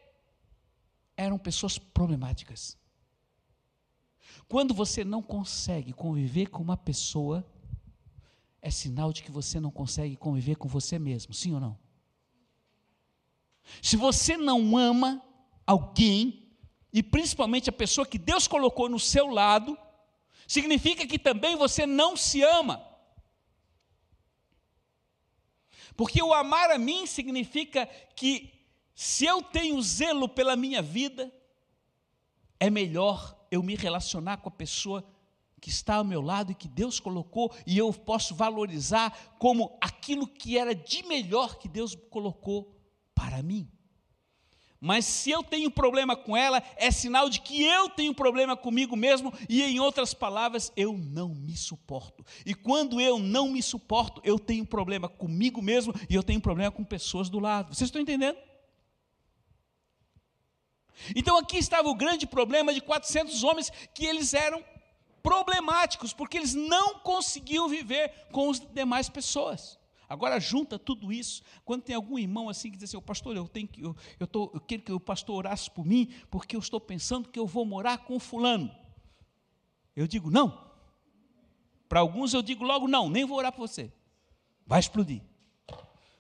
eram 1.16 1.38
pessoas 1.38 1.78
problemáticas. 1.78 2.76
Quando 4.48 4.72
você 4.74 5.04
não 5.04 5.22
consegue 5.22 5.92
conviver 5.92 6.46
com 6.46 6.62
uma 6.62 6.76
pessoa, 6.76 7.44
é 8.62 8.70
sinal 8.70 9.12
de 9.12 9.22
que 9.22 9.30
você 9.30 9.58
não 9.58 9.70
consegue 9.70 10.16
conviver 10.16 10.56
com 10.56 10.68
você 10.68 10.98
mesmo, 10.98 11.34
sim 11.34 11.54
ou 11.54 11.60
não? 11.60 11.78
Se 13.82 13.96
você 13.96 14.36
não 14.36 14.76
ama 14.76 15.22
alguém, 15.66 16.46
e 16.92 17.02
principalmente 17.02 17.68
a 17.68 17.72
pessoa 17.72 18.06
que 18.06 18.18
Deus 18.18 18.46
colocou 18.46 18.88
no 18.88 18.98
seu 18.98 19.26
lado, 19.28 19.76
significa 20.46 21.06
que 21.06 21.18
também 21.18 21.56
você 21.56 21.84
não 21.84 22.16
se 22.16 22.42
ama. 22.42 22.86
Porque 25.96 26.22
o 26.22 26.32
amar 26.32 26.70
a 26.70 26.78
mim 26.78 27.06
significa 27.06 27.86
que 28.14 28.55
se 28.96 29.26
eu 29.26 29.42
tenho 29.42 29.80
zelo 29.82 30.26
pela 30.26 30.56
minha 30.56 30.80
vida, 30.80 31.30
é 32.58 32.70
melhor 32.70 33.38
eu 33.50 33.62
me 33.62 33.76
relacionar 33.76 34.38
com 34.38 34.48
a 34.48 34.52
pessoa 34.52 35.06
que 35.60 35.68
está 35.68 35.96
ao 35.96 36.04
meu 36.04 36.22
lado 36.22 36.52
e 36.52 36.54
que 36.54 36.66
Deus 36.66 36.98
colocou, 36.98 37.54
e 37.66 37.76
eu 37.76 37.92
posso 37.92 38.34
valorizar 38.34 39.36
como 39.38 39.76
aquilo 39.82 40.26
que 40.26 40.56
era 40.56 40.74
de 40.74 41.02
melhor 41.02 41.58
que 41.58 41.68
Deus 41.68 41.94
colocou 42.08 42.74
para 43.14 43.42
mim. 43.42 43.68
Mas 44.80 45.04
se 45.04 45.30
eu 45.30 45.42
tenho 45.42 45.70
problema 45.70 46.16
com 46.16 46.34
ela, 46.34 46.62
é 46.76 46.90
sinal 46.90 47.28
de 47.28 47.40
que 47.40 47.62
eu 47.62 47.90
tenho 47.90 48.14
problema 48.14 48.56
comigo 48.56 48.96
mesmo, 48.96 49.30
e 49.46 49.62
em 49.62 49.78
outras 49.78 50.14
palavras, 50.14 50.72
eu 50.74 50.96
não 50.96 51.34
me 51.34 51.54
suporto. 51.54 52.24
E 52.46 52.54
quando 52.54 52.98
eu 52.98 53.18
não 53.18 53.50
me 53.50 53.62
suporto, 53.62 54.22
eu 54.24 54.38
tenho 54.38 54.64
problema 54.64 55.06
comigo 55.06 55.60
mesmo 55.60 55.92
e 56.08 56.14
eu 56.14 56.22
tenho 56.22 56.40
problema 56.40 56.70
com 56.70 56.82
pessoas 56.82 57.28
do 57.28 57.38
lado. 57.38 57.74
Vocês 57.74 57.88
estão 57.88 58.00
entendendo? 58.00 58.38
Então 61.14 61.36
aqui 61.38 61.58
estava 61.58 61.88
o 61.88 61.94
grande 61.94 62.26
problema 62.26 62.72
de 62.72 62.80
400 62.80 63.42
homens 63.44 63.70
que 63.94 64.06
eles 64.06 64.34
eram 64.34 64.64
problemáticos, 65.22 66.12
porque 66.12 66.36
eles 66.36 66.54
não 66.54 67.00
conseguiam 67.00 67.68
viver 67.68 68.12
com 68.30 68.50
as 68.50 68.60
demais 68.60 69.08
pessoas. 69.08 69.78
Agora 70.08 70.38
junta 70.38 70.78
tudo 70.78 71.12
isso. 71.12 71.42
Quando 71.64 71.82
tem 71.82 71.96
algum 71.96 72.18
irmão 72.18 72.48
assim 72.48 72.70
que 72.70 72.76
diz 72.76 72.90
assim, 72.90 73.00
pastor, 73.02 73.36
eu 73.36 73.48
tenho 73.48 73.66
que 73.66 73.82
eu, 73.82 73.96
eu, 74.20 74.26
tô, 74.26 74.50
eu 74.54 74.60
quero 74.60 74.82
que 74.82 74.92
o 74.92 75.00
pastor 75.00 75.36
orasse 75.36 75.70
por 75.70 75.84
mim, 75.84 76.12
porque 76.30 76.54
eu 76.54 76.60
estou 76.60 76.80
pensando 76.80 77.28
que 77.28 77.38
eu 77.38 77.46
vou 77.46 77.64
morar 77.64 77.98
com 77.98 78.18
fulano. 78.20 78.70
Eu 79.96 80.06
digo 80.06 80.30
não. 80.30 80.64
Para 81.88 82.00
alguns 82.00 82.34
eu 82.34 82.42
digo 82.42 82.64
logo 82.64 82.86
não, 82.86 83.08
nem 83.08 83.24
vou 83.24 83.38
orar 83.38 83.52
por 83.52 83.66
você. 83.66 83.92
Vai 84.64 84.80
explodir. 84.80 85.22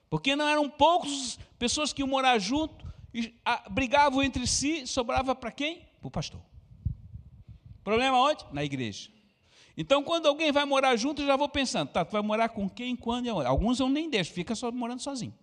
Porque 0.08 0.36
não 0.36 0.46
eram 0.46 0.68
poucos 0.68 1.38
pessoas 1.58 1.92
que 1.92 2.02
iam 2.02 2.08
morar 2.08 2.38
junto, 2.38 2.85
brigavam 3.70 4.22
entre 4.22 4.46
si, 4.46 4.86
sobrava 4.86 5.34
para 5.34 5.50
quem? 5.50 5.80
Para 6.00 6.08
o 6.08 6.10
pastor. 6.10 6.40
Problema 7.82 8.18
onde? 8.18 8.44
Na 8.52 8.64
igreja. 8.64 9.10
Então, 9.76 10.02
quando 10.02 10.26
alguém 10.26 10.50
vai 10.50 10.64
morar 10.64 10.96
junto, 10.96 11.22
eu 11.22 11.26
já 11.26 11.36
vou 11.36 11.48
pensando, 11.48 11.90
tá, 11.90 12.04
tu 12.04 12.12
vai 12.12 12.22
morar 12.22 12.48
com 12.48 12.68
quem, 12.68 12.96
quando 12.96 13.26
e 13.26 13.30
onde? 13.30 13.46
Alguns 13.46 13.78
eu 13.78 13.88
nem 13.88 14.08
deixo, 14.08 14.32
fica 14.32 14.54
só 14.54 14.72
morando 14.72 15.00
sozinho. 15.00 15.34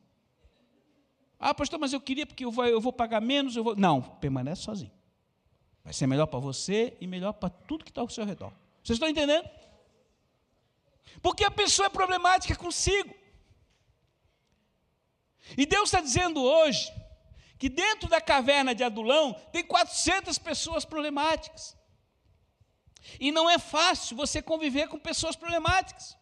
Ah, 1.40 1.54
pastor, 1.54 1.80
mas 1.80 1.94
eu 1.94 2.02
queria 2.02 2.26
porque 2.26 2.46
eu 2.46 2.52
vou, 2.52 2.66
eu 2.66 2.82
vou 2.82 2.92
pagar 2.92 3.22
menos, 3.22 3.56
eu 3.56 3.64
vou. 3.64 3.76
Não, 3.76 4.02
permanece 4.02 4.64
sozinho. 4.64 4.92
Vai 5.84 5.94
ser 5.94 6.08
melhor 6.08 6.26
para 6.26 6.40
você 6.40 6.96
e 7.02 7.06
melhor 7.06 7.34
para 7.34 7.50
tudo 7.50 7.84
que 7.84 7.92
está 7.92 8.02
ao 8.02 8.10
seu 8.10 8.26
redor. 8.26 8.52
Vocês 8.82 8.96
estão 8.96 9.10
entendendo? 9.10 9.48
Porque 11.22 11.44
a 11.44 11.52
pessoa 11.52 11.88
é 11.88 11.90
problemática 11.90 12.56
consigo. 12.56 13.14
E 15.58 15.66
Deus 15.66 15.90
está 15.90 16.00
dizendo 16.00 16.42
hoje 16.42 16.92
que 17.58 17.70
dentro 17.70 18.10
da 18.10 18.20
caverna 18.20 18.76
de 18.76 18.84
Adulão 18.84 19.34
tem 19.52 19.64
400 19.64 20.38
pessoas 20.38 20.86
problemáticas. 20.86 21.78
E 23.20 23.32
não 23.32 23.50
é 23.50 23.60
fácil 23.60 24.16
você 24.16 24.42
conviver 24.42 24.88
com 24.88 24.98
pessoas 24.98 25.36
problemáticas. 25.36 26.18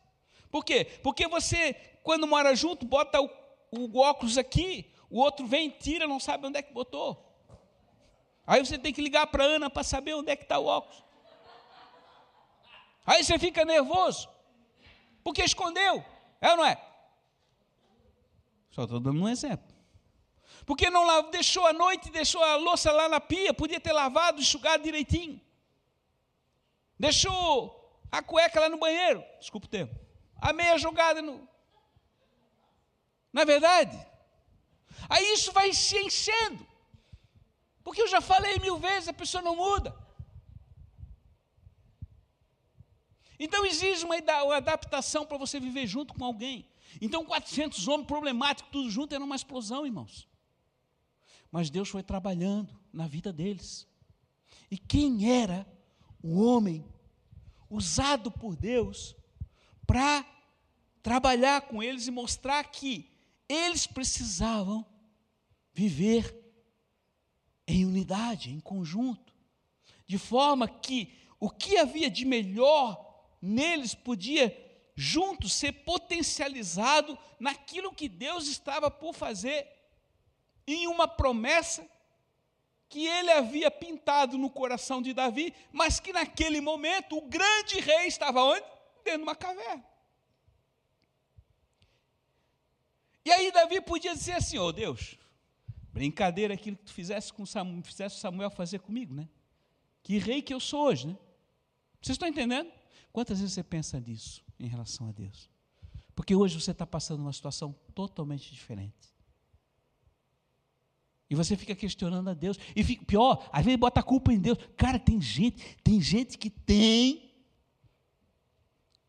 Por 0.50 0.66
quê? 0.66 0.86
Porque 1.04 1.28
você, 1.28 1.74
quando 2.04 2.28
mora 2.28 2.56
junto, 2.56 2.86
bota 2.86 3.22
o, 3.22 3.30
o 3.72 4.00
óculos 4.00 4.38
aqui, 4.38 4.92
o 5.10 5.20
outro 5.20 5.46
vem, 5.48 5.70
tira, 5.70 6.08
não 6.08 6.20
sabe 6.20 6.48
onde 6.48 6.58
é 6.58 6.62
que 6.62 6.74
botou. 6.74 7.28
Aí 8.46 8.64
você 8.66 8.78
tem 8.78 8.94
que 8.94 9.02
ligar 9.02 9.28
para 9.28 9.44
a 9.44 9.48
Ana 9.48 9.70
para 9.70 9.84
saber 9.84 10.14
onde 10.14 10.32
é 10.32 10.36
que 10.36 10.44
está 10.44 10.60
o 10.60 10.66
óculos. 10.66 11.04
Aí 13.06 13.24
você 13.24 13.40
fica 13.40 13.66
nervoso, 13.66 14.30
porque 15.24 15.44
escondeu, 15.44 16.04
é 16.40 16.52
ou 16.52 16.58
não 16.58 16.66
é? 16.66 16.80
Só 18.70 18.84
estou 18.84 19.00
dando 19.00 19.22
um 19.22 19.28
exemplo. 19.28 19.71
Porque 20.72 20.90
não 20.90 21.30
deixou 21.30 21.68
a 21.68 21.74
noite, 21.74 22.10
deixou 22.10 22.42
a 22.42 22.56
louça 22.56 22.94
lá 22.94 23.10
na 23.10 23.20
pia, 23.20 23.54
podia 23.54 23.78
ter 23.78 23.92
lavado, 23.92 24.40
enxugado 24.40 24.84
direitinho. 24.84 25.38
Deixou 26.98 27.94
a 28.10 28.24
cueca 28.24 28.58
lá 28.58 28.70
no 28.70 28.78
banheiro, 28.78 29.22
desculpa 29.38 29.68
o 29.68 29.70
termo. 29.70 29.94
A 30.38 30.54
meia 30.54 30.78
jogada 30.78 31.22
no. 31.22 31.46
Não 33.34 33.42
é 33.42 33.44
verdade? 33.44 33.98
Aí 35.10 35.34
isso 35.34 35.52
vai 35.52 35.74
se 35.74 35.98
enchendo. 35.98 36.66
Porque 37.84 38.02
eu 38.02 38.08
já 38.08 38.22
falei 38.22 38.58
mil 38.60 38.78
vezes, 38.78 39.10
a 39.10 39.14
pessoa 39.14 39.44
não 39.44 39.58
muda. 39.58 39.94
Então 43.38 43.66
exige 43.66 44.06
uma, 44.06 44.16
adaptação 44.56 45.26
para 45.26 45.38
você 45.38 45.60
viver 45.60 45.86
junto 45.86 46.14
com 46.14 46.24
alguém. 46.24 46.66
Então 47.02 47.26
400 47.26 47.90
homens 47.90 48.08
problemáticos, 48.08 48.72
tudo 48.72 48.90
junto, 48.90 49.14
era 49.14 49.22
uma 49.22 49.36
explosão, 49.36 49.86
irmãos. 49.86 50.31
Mas 51.52 51.70
Deus 51.70 51.90
foi 51.90 52.02
trabalhando 52.02 52.80
na 52.94 53.08
vida 53.08 53.34
deles. 53.34 53.88
E 54.70 54.78
quem 54.78 55.30
era 55.30 55.68
o 56.24 56.42
homem 56.42 56.86
usado 57.70 58.32
por 58.32 58.56
Deus 58.56 59.16
para 59.86 60.26
trabalhar 61.04 61.62
com 61.64 61.84
eles 61.84 62.08
e 62.08 62.12
mostrar 62.12 62.64
que 62.64 63.10
eles 63.50 63.86
precisavam 63.86 64.86
viver 65.74 66.38
em 67.68 67.86
unidade, 67.86 68.52
em 68.52 68.60
conjunto, 68.60 69.34
de 70.06 70.18
forma 70.18 70.68
que 70.68 71.18
o 71.40 71.50
que 71.50 71.78
havia 71.78 72.10
de 72.10 72.26
melhor 72.26 73.28
neles 73.42 73.96
podia 73.96 74.56
juntos 74.96 75.54
ser 75.54 75.72
potencializado 75.84 77.18
naquilo 77.40 77.94
que 77.94 78.08
Deus 78.08 78.48
estava 78.48 78.92
por 78.92 79.14
fazer 79.14 79.68
em 80.74 80.88
uma 80.88 81.08
promessa 81.08 81.88
que 82.90 83.08
ele 83.08 83.32
havia 83.32 83.72
pintado 83.72 84.38
no 84.38 84.50
coração 84.50 85.02
de 85.02 85.14
Davi, 85.14 85.54
mas 85.72 86.00
que 86.00 86.12
naquele 86.12 86.60
momento 86.60 87.18
o 87.18 87.22
grande 87.22 87.80
rei 87.80 88.08
estava 88.08 88.44
onde? 88.44 88.66
Dentro 89.04 89.20
de 89.20 89.24
uma 89.24 89.36
caverna. 89.36 89.86
E 93.24 93.32
aí 93.32 93.52
Davi 93.52 93.80
podia 93.82 94.14
dizer 94.14 94.34
assim: 94.34 94.58
"Ô 94.58 94.66
oh, 94.66 94.72
Deus, 94.72 95.18
brincadeira 95.94 96.54
aquilo 96.54 96.76
que 96.76 96.86
tu 96.86 96.94
fizesse 96.94 97.32
com 97.32 97.46
Samuel, 97.46 97.84
fizesse 97.84 98.20
Samuel 98.20 98.50
fazer 98.50 98.80
comigo, 98.80 99.14
né? 99.14 99.30
Que 100.04 100.18
rei 100.18 100.42
que 100.42 100.54
eu 100.54 100.60
sou 100.60 100.88
hoje, 100.88 101.08
né? 101.08 101.18
Vocês 102.02 102.16
estão 102.16 102.28
entendendo? 102.28 102.72
Quantas 103.14 103.40
vezes 103.40 103.54
você 103.54 103.64
pensa 103.64 104.00
nisso 104.00 104.44
em 104.60 104.68
relação 104.68 105.08
a 105.08 105.12
Deus? 105.12 105.50
Porque 106.16 106.36
hoje 106.36 106.60
você 106.60 106.72
está 106.72 106.86
passando 106.86 107.22
uma 107.22 107.32
situação 107.32 107.74
totalmente 107.94 108.52
diferente. 108.52 109.11
E 111.32 111.36
você 111.36 111.56
fica 111.56 111.74
questionando 111.74 112.30
a 112.30 112.34
Deus. 112.34 112.60
E 112.76 112.84
fica, 112.84 113.06
pior, 113.06 113.48
às 113.54 113.64
vezes 113.64 113.80
bota 113.80 114.02
a 114.02 114.04
culpa 114.04 114.34
em 114.34 114.38
Deus. 114.38 114.58
Cara, 114.76 115.00
tem 115.00 115.22
gente, 115.22 115.78
tem 115.78 116.02
gente 116.02 116.38
que 116.38 116.50
tem 116.50 117.34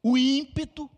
o 0.01 0.17
ímpeto 0.17 0.89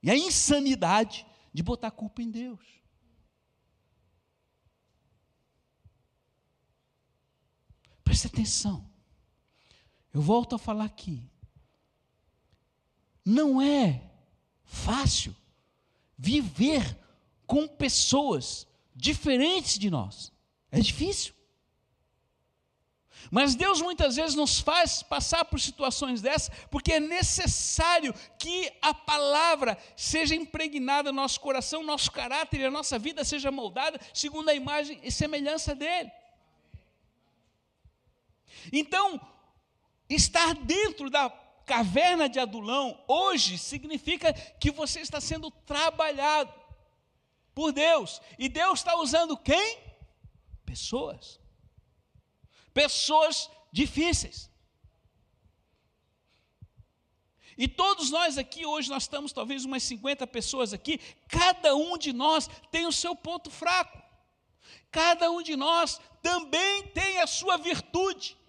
e 0.00 0.08
a 0.08 0.16
insanidade 0.16 1.26
de 1.52 1.64
botar 1.64 1.88
a 1.88 1.90
culpa 1.90 2.22
em 2.22 2.30
Deus. 2.30 2.60
Preste 8.04 8.28
atenção. 8.28 8.88
Eu 10.14 10.22
volto 10.22 10.54
a 10.54 10.58
falar 10.60 10.84
aqui. 10.84 11.28
Não 13.24 13.60
é 13.60 14.12
fácil 14.62 15.34
viver 16.16 16.96
com 17.48 17.66
pessoas 17.66 18.69
diferentes 19.00 19.78
de 19.78 19.90
nós. 19.90 20.32
É 20.70 20.78
difícil. 20.78 21.34
Mas 23.30 23.54
Deus 23.54 23.80
muitas 23.80 24.16
vezes 24.16 24.34
nos 24.34 24.60
faz 24.60 25.02
passar 25.02 25.44
por 25.44 25.60
situações 25.60 26.22
dessas, 26.22 26.50
porque 26.70 26.94
é 26.94 27.00
necessário 27.00 28.14
que 28.38 28.72
a 28.80 28.94
palavra 28.94 29.76
seja 29.96 30.34
impregnada 30.34 31.12
no 31.12 31.20
nosso 31.20 31.40
coração, 31.40 31.82
nosso 31.82 32.10
caráter 32.10 32.60
e 32.60 32.64
a 32.64 32.70
nossa 32.70 32.98
vida 32.98 33.24
seja 33.24 33.50
moldada 33.50 34.00
segundo 34.14 34.48
a 34.48 34.54
imagem 34.54 35.00
e 35.02 35.10
semelhança 35.12 35.74
dele. 35.74 36.10
Então, 38.72 39.20
estar 40.08 40.54
dentro 40.54 41.10
da 41.10 41.30
caverna 41.66 42.28
de 42.28 42.40
Adulão 42.40 43.02
hoje 43.06 43.56
significa 43.56 44.32
que 44.32 44.70
você 44.70 45.00
está 45.00 45.20
sendo 45.20 45.50
trabalhado 45.50 46.59
por 47.54 47.72
Deus. 47.72 48.20
E 48.38 48.48
Deus 48.48 48.80
está 48.80 48.96
usando 48.96 49.36
quem? 49.36 49.78
Pessoas. 50.64 51.40
Pessoas 52.72 53.50
difíceis. 53.72 54.50
E 57.56 57.68
todos 57.68 58.10
nós 58.10 58.38
aqui, 58.38 58.64
hoje 58.64 58.88
nós 58.88 59.02
estamos 59.02 59.32
talvez 59.32 59.66
umas 59.66 59.82
50 59.82 60.26
pessoas 60.26 60.72
aqui, 60.72 60.98
cada 61.28 61.76
um 61.76 61.98
de 61.98 62.10
nós 62.10 62.48
tem 62.70 62.86
o 62.86 62.92
seu 62.92 63.14
ponto 63.14 63.50
fraco. 63.50 64.00
Cada 64.90 65.30
um 65.30 65.42
de 65.42 65.56
nós 65.56 66.00
também 66.22 66.86
tem 66.88 67.20
a 67.20 67.26
sua 67.26 67.58
virtude. 67.58 68.39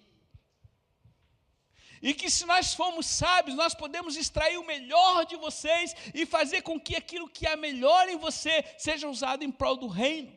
E 2.01 2.13
que 2.13 2.29
se 2.31 2.46
nós 2.46 2.74
formos 2.74 3.05
sábios, 3.05 3.55
nós 3.55 3.75
podemos 3.75 4.15
extrair 4.15 4.58
o 4.58 4.65
melhor 4.65 5.25
de 5.25 5.36
vocês 5.36 5.96
e 6.13 6.25
fazer 6.25 6.63
com 6.63 6.79
que 6.79 6.96
aquilo 6.96 7.29
que 7.29 7.46
há 7.46 7.55
melhor 7.55 8.10
em 8.10 8.17
você 8.17 8.63
seja 8.77 9.08
usado 9.08 9.43
em 9.43 9.51
prol 9.51 9.77
do 9.77 9.88
reino. 9.88 10.36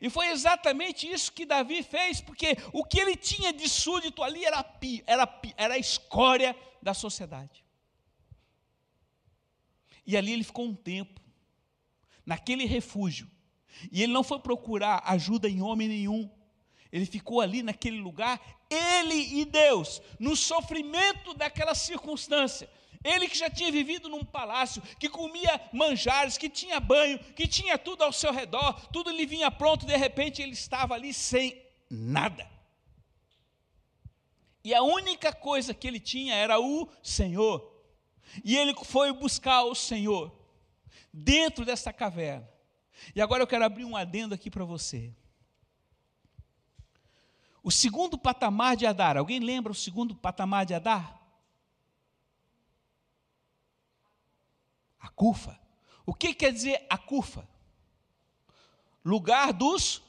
E 0.00 0.10
foi 0.10 0.28
exatamente 0.28 1.10
isso 1.10 1.32
que 1.32 1.46
Davi 1.46 1.82
fez, 1.82 2.20
porque 2.20 2.56
o 2.72 2.84
que 2.84 3.00
ele 3.00 3.16
tinha 3.16 3.52
de 3.52 3.68
súdito 3.68 4.22
ali 4.22 4.44
era, 4.44 4.64
era, 5.06 5.40
era 5.56 5.74
a 5.74 5.78
escória 5.78 6.54
da 6.82 6.92
sociedade. 6.92 7.64
E 10.06 10.16
ali 10.16 10.32
ele 10.32 10.44
ficou 10.44 10.66
um 10.66 10.74
tempo, 10.74 11.20
naquele 12.24 12.66
refúgio. 12.66 13.30
E 13.90 14.02
ele 14.02 14.12
não 14.12 14.22
foi 14.22 14.38
procurar 14.38 15.02
ajuda 15.04 15.48
em 15.48 15.62
homem 15.62 15.88
nenhum. 15.88 16.30
Ele 16.92 17.06
ficou 17.06 17.40
ali 17.40 17.62
naquele 17.62 17.98
lugar, 17.98 18.40
ele 18.70 19.40
e 19.40 19.44
Deus, 19.44 20.00
no 20.18 20.34
sofrimento 20.34 21.34
daquela 21.34 21.74
circunstância. 21.74 22.68
Ele 23.04 23.28
que 23.28 23.38
já 23.38 23.48
tinha 23.48 23.70
vivido 23.70 24.08
num 24.08 24.24
palácio, 24.24 24.82
que 24.98 25.08
comia 25.08 25.60
manjares, 25.72 26.36
que 26.36 26.48
tinha 26.48 26.80
banho, 26.80 27.18
que 27.34 27.46
tinha 27.46 27.78
tudo 27.78 28.02
ao 28.02 28.12
seu 28.12 28.32
redor, 28.32 28.74
tudo 28.90 29.10
lhe 29.10 29.24
vinha 29.24 29.50
pronto, 29.50 29.86
de 29.86 29.96
repente 29.96 30.42
ele 30.42 30.52
estava 30.52 30.94
ali 30.94 31.14
sem 31.14 31.62
nada. 31.88 32.48
E 34.64 34.74
a 34.74 34.82
única 34.82 35.32
coisa 35.32 35.72
que 35.72 35.86
ele 35.86 36.00
tinha 36.00 36.34
era 36.34 36.58
o 36.58 36.88
Senhor. 37.02 37.74
E 38.44 38.56
ele 38.56 38.74
foi 38.84 39.12
buscar 39.12 39.62
o 39.62 39.74
Senhor 39.74 40.36
dentro 41.12 41.64
dessa 41.64 41.92
caverna. 41.92 42.48
E 43.14 43.20
agora 43.20 43.42
eu 43.42 43.46
quero 43.46 43.64
abrir 43.64 43.84
um 43.84 43.96
adendo 43.96 44.34
aqui 44.34 44.50
para 44.50 44.64
você. 44.64 45.14
O 47.68 47.70
segundo 47.70 48.16
patamar 48.16 48.78
de 48.78 48.86
Adar, 48.86 49.18
alguém 49.18 49.40
lembra 49.40 49.70
o 49.70 49.74
segundo 49.74 50.14
patamar 50.14 50.64
de 50.64 50.72
Adar? 50.72 51.20
A 54.98 55.10
Cufa. 55.10 55.60
O 56.06 56.14
que 56.14 56.32
quer 56.32 56.50
dizer 56.50 56.86
a 56.88 56.96
Cufa? 56.96 57.46
Lugar 59.04 59.52
dos 59.52 60.02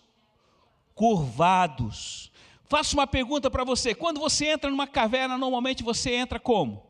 curvados. 0.95 2.31
Faço 2.63 2.95
uma 2.95 3.05
pergunta 3.05 3.51
para 3.51 3.65
você: 3.65 3.93
quando 3.93 4.21
você 4.21 4.51
entra 4.51 4.71
numa 4.71 4.87
caverna, 4.87 5.37
normalmente 5.37 5.83
você 5.83 6.15
entra 6.15 6.39
como? 6.39 6.87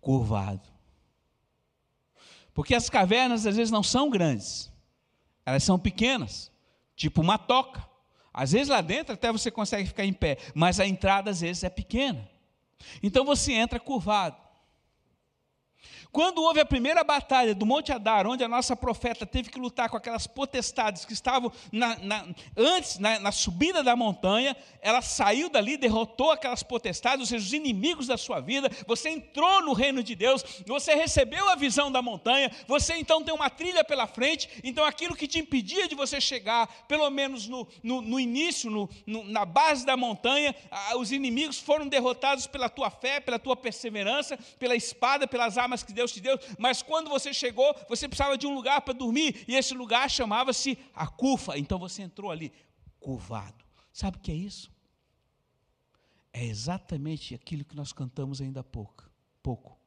curvado. 0.00 0.66
Porque 2.54 2.74
as 2.74 2.88
cavernas 2.88 3.44
às 3.44 3.56
vezes 3.56 3.70
não 3.70 3.82
são 3.82 4.08
grandes, 4.08 4.72
elas 5.44 5.62
são 5.62 5.78
pequenas, 5.78 6.50
tipo 6.96 7.20
uma 7.20 7.36
toca. 7.36 7.89
Às 8.32 8.52
vezes 8.52 8.68
lá 8.68 8.80
dentro 8.80 9.14
até 9.14 9.30
você 9.30 9.50
consegue 9.50 9.88
ficar 9.88 10.04
em 10.04 10.12
pé, 10.12 10.38
mas 10.54 10.78
a 10.78 10.86
entrada 10.86 11.30
às 11.30 11.40
vezes 11.40 11.64
é 11.64 11.70
pequena. 11.70 12.28
Então 13.02 13.24
você 13.24 13.52
entra 13.52 13.78
curvado. 13.80 14.36
Quando 16.12 16.42
houve 16.42 16.58
a 16.58 16.66
primeira 16.66 17.04
batalha 17.04 17.54
do 17.54 17.64
Monte 17.64 17.92
Adar, 17.92 18.26
onde 18.26 18.42
a 18.42 18.48
nossa 18.48 18.74
profeta 18.74 19.24
teve 19.24 19.48
que 19.48 19.60
lutar 19.60 19.88
com 19.88 19.96
aquelas 19.96 20.26
potestades 20.26 21.04
que 21.04 21.12
estavam 21.12 21.52
na, 21.70 21.96
na, 21.98 22.26
antes, 22.56 22.98
na, 22.98 23.20
na, 23.20 23.30
subida 23.30 23.80
da 23.80 23.94
montanha, 23.94 24.56
ela 24.82 25.02
saiu 25.02 25.48
dali, 25.48 25.76
derrotou 25.76 26.32
aquelas 26.32 26.64
potestades, 26.64 27.20
ou 27.20 27.26
seja, 27.26 27.44
os 27.44 27.52
inimigos 27.52 28.08
da 28.08 28.16
sua 28.16 28.40
vida. 28.40 28.68
Você 28.88 29.08
entrou 29.10 29.62
no 29.62 29.72
reino 29.72 30.02
de 30.02 30.16
Deus, 30.16 30.44
você 30.66 30.94
recebeu 30.96 31.48
a 31.48 31.54
visão 31.54 31.92
da 31.92 32.02
montanha, 32.02 32.50
você 32.66 32.94
então 32.94 33.22
tem 33.22 33.32
uma 33.32 33.48
trilha 33.48 33.84
pela 33.84 34.08
frente. 34.08 34.48
Então, 34.64 34.84
aquilo 34.84 35.14
que 35.14 35.28
te 35.28 35.38
impedia 35.38 35.86
de 35.86 35.94
você 35.94 36.20
chegar, 36.20 36.66
pelo 36.88 37.08
menos 37.08 37.46
no, 37.46 37.68
no, 37.84 38.00
no 38.00 38.18
início, 38.18 38.68
no, 38.68 38.88
na 39.06 39.44
base 39.44 39.86
da 39.86 39.96
montanha, 39.96 40.56
os 40.98 41.12
inimigos 41.12 41.60
foram 41.60 41.86
derrotados 41.86 42.48
pela 42.48 42.68
tua 42.68 42.90
fé, 42.90 43.20
pela 43.20 43.38
tua 43.38 43.54
perseverança, 43.54 44.36
pela 44.58 44.74
espada, 44.74 45.28
pelas 45.28 45.56
armas 45.56 45.84
que 45.84 45.99
Deus 46.00 46.12
te 46.12 46.20
deu, 46.20 46.38
mas 46.58 46.82
quando 46.82 47.08
você 47.08 47.32
chegou, 47.32 47.74
você 47.88 48.08
precisava 48.08 48.36
de 48.36 48.46
um 48.46 48.54
lugar 48.54 48.80
para 48.80 48.94
dormir, 48.94 49.44
e 49.46 49.54
esse 49.54 49.74
lugar 49.74 50.10
chamava-se 50.10 50.78
a 50.94 51.06
Cufa, 51.06 51.58
então 51.58 51.78
você 51.78 52.02
entrou 52.02 52.30
ali, 52.30 52.52
curvado. 52.98 53.64
Sabe 53.92 54.16
o 54.16 54.20
que 54.20 54.32
é 54.32 54.34
isso? 54.34 54.70
É 56.32 56.44
exatamente 56.44 57.34
aquilo 57.34 57.64
que 57.64 57.76
nós 57.76 57.92
cantamos 57.92 58.40
ainda 58.40 58.60
há 58.60 58.64
pouco. 58.64 59.10
pouco. 59.42 59.78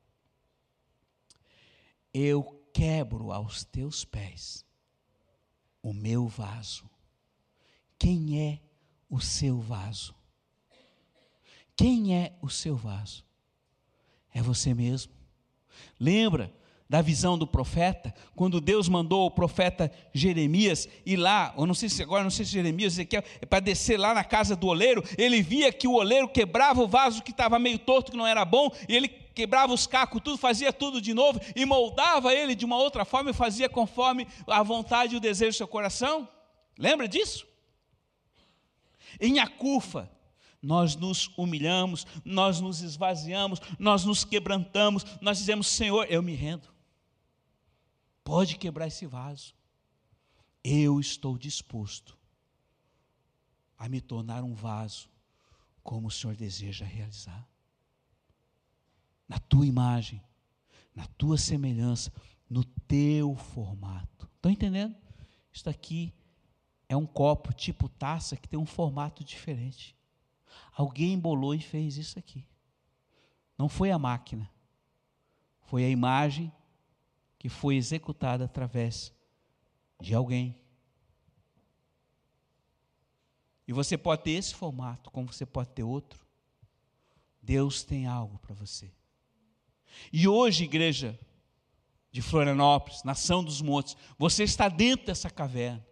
Eu 2.13 2.43
quebro 2.73 3.32
aos 3.32 3.63
teus 3.63 4.04
pés 4.04 4.65
o 5.82 5.93
meu 5.93 6.28
vaso. 6.28 6.89
Quem 7.97 8.41
é 8.41 8.62
o 9.10 9.19
seu 9.19 9.60
vaso? 9.60 10.13
Quem 11.76 12.15
é 12.15 12.38
o 12.41 12.49
seu 12.49 12.76
vaso? 12.76 13.26
É 14.32 14.41
você 14.41 14.73
mesmo. 14.73 15.13
Lembra 15.99 16.51
da 16.89 17.01
visão 17.01 17.38
do 17.38 17.47
profeta, 17.47 18.13
quando 18.36 18.62
Deus 18.62 18.88
mandou 18.88 19.25
o 19.25 19.31
profeta 19.31 19.91
Jeremias 20.13 20.88
ir 21.05 21.15
lá, 21.15 21.51
ou 21.57 21.65
não 21.65 21.73
sei 21.73 21.89
se 21.89 22.03
agora, 22.03 22.23
não 22.23 22.29
sei 22.29 22.45
se 22.45 22.51
Jeremias, 22.51 22.93
Ezequiel, 22.93 23.23
é 23.41 23.45
para 23.47 23.59
descer 23.59 23.97
lá 23.97 24.13
na 24.13 24.23
casa 24.23 24.55
do 24.55 24.67
oleiro, 24.67 25.03
ele 25.17 25.41
via 25.41 25.73
que 25.73 25.88
o 25.88 25.93
oleiro 25.93 26.27
quebrava 26.27 26.83
o 26.83 26.88
vaso 26.88 27.23
que 27.23 27.31
estava 27.31 27.57
meio 27.57 27.79
torto, 27.79 28.12
que 28.12 28.17
não 28.17 28.27
era 28.27 28.45
bom, 28.45 28.69
e 28.88 28.95
ele 28.95 29.07
quebrava 29.07 29.73
os 29.73 29.88
cacos, 29.88 30.21
tudo, 30.23 30.38
fazia 30.38 30.71
tudo 30.71 31.01
de 31.01 31.15
novo, 31.15 31.39
e 31.55 31.65
moldava 31.65 32.31
ele 32.31 32.53
de 32.53 32.63
uma 32.63 32.77
outra 32.77 33.03
forma 33.03 33.31
e 33.31 33.33
fazia 33.33 33.67
conforme 33.67 34.27
a 34.45 34.62
vontade 34.62 35.15
e 35.15 35.17
o 35.17 35.21
desejo 35.21 35.51
do 35.51 35.57
seu 35.57 35.67
coração. 35.67 36.29
Lembra 36.77 37.07
disso? 37.07 37.47
Em 39.19 39.39
Acufa, 39.39 40.12
nós 40.63 40.95
nos 40.95 41.30
humilhamos, 41.38 42.08
nós 42.23 42.62
nos 42.62 42.82
esvaziamos, 42.82 43.60
nós 43.78 44.06
nos 44.06 44.23
quebrantamos, 44.23 45.04
nós 45.21 45.38
dizemos: 45.38 45.67
Senhor, 45.67 46.06
eu 46.10 46.23
me 46.23 46.34
rendo. 46.34 46.69
Pode 48.23 48.58
quebrar 48.58 48.88
esse 48.88 49.06
vaso. 49.06 49.54
Eu 50.63 51.02
estou 51.02 51.38
disposto 51.38 52.17
a 53.78 53.89
me 53.89 53.99
tornar 53.99 54.41
um 54.43 54.54
vaso 54.54 55.10
como 55.84 56.08
o 56.08 56.12
Senhor 56.12 56.34
deseja 56.38 56.86
realizar. 56.86 57.45
Na 59.28 59.38
tua 59.38 59.65
imagem, 59.65 60.23
na 60.95 61.06
tua 61.06 61.38
semelhança, 61.38 62.13
no 62.49 62.63
teu 62.63 63.36
formato. 63.36 64.30
Estão 64.36 64.49
entendendo? 64.49 64.95
Isso 65.52 65.69
aqui 65.69 66.13
é 66.88 66.95
um 66.95 67.06
copo 67.06 67.52
tipo 67.52 67.89
taça 67.89 68.38
que 68.38 68.47
tem 68.47 68.58
um 68.58 68.65
formato 68.65 69.21
diferente. 69.26 69.93
Alguém 70.75 71.13
embolou 71.13 71.53
e 71.53 71.59
fez 71.59 71.97
isso 71.97 72.17
aqui. 72.17 72.45
Não 73.57 73.69
foi 73.69 73.91
a 73.91 73.99
máquina, 73.99 74.49
foi 75.61 75.83
a 75.85 75.89
imagem 75.89 76.51
que 77.37 77.49
foi 77.49 77.75
executada 77.75 78.45
através 78.45 79.13
de 79.99 80.13
alguém. 80.13 80.57
E 83.67 83.73
você 83.73 83.97
pode 83.97 84.23
ter 84.23 84.31
esse 84.31 84.53
formato, 84.53 85.09
como 85.11 85.31
você 85.31 85.45
pode 85.45 85.69
ter 85.69 85.83
outro. 85.83 86.25
Deus 87.41 87.83
tem 87.83 88.05
algo 88.05 88.37
para 88.39 88.53
você. 88.53 88.91
E 90.11 90.27
hoje, 90.27 90.63
igreja 90.63 91.19
de 92.11 92.21
Florianópolis, 92.21 93.03
nação 93.03 93.43
dos 93.43 93.61
montes, 93.61 93.97
você 94.17 94.43
está 94.43 94.69
dentro 94.69 95.07
dessa 95.07 95.29
caverna. 95.29 95.85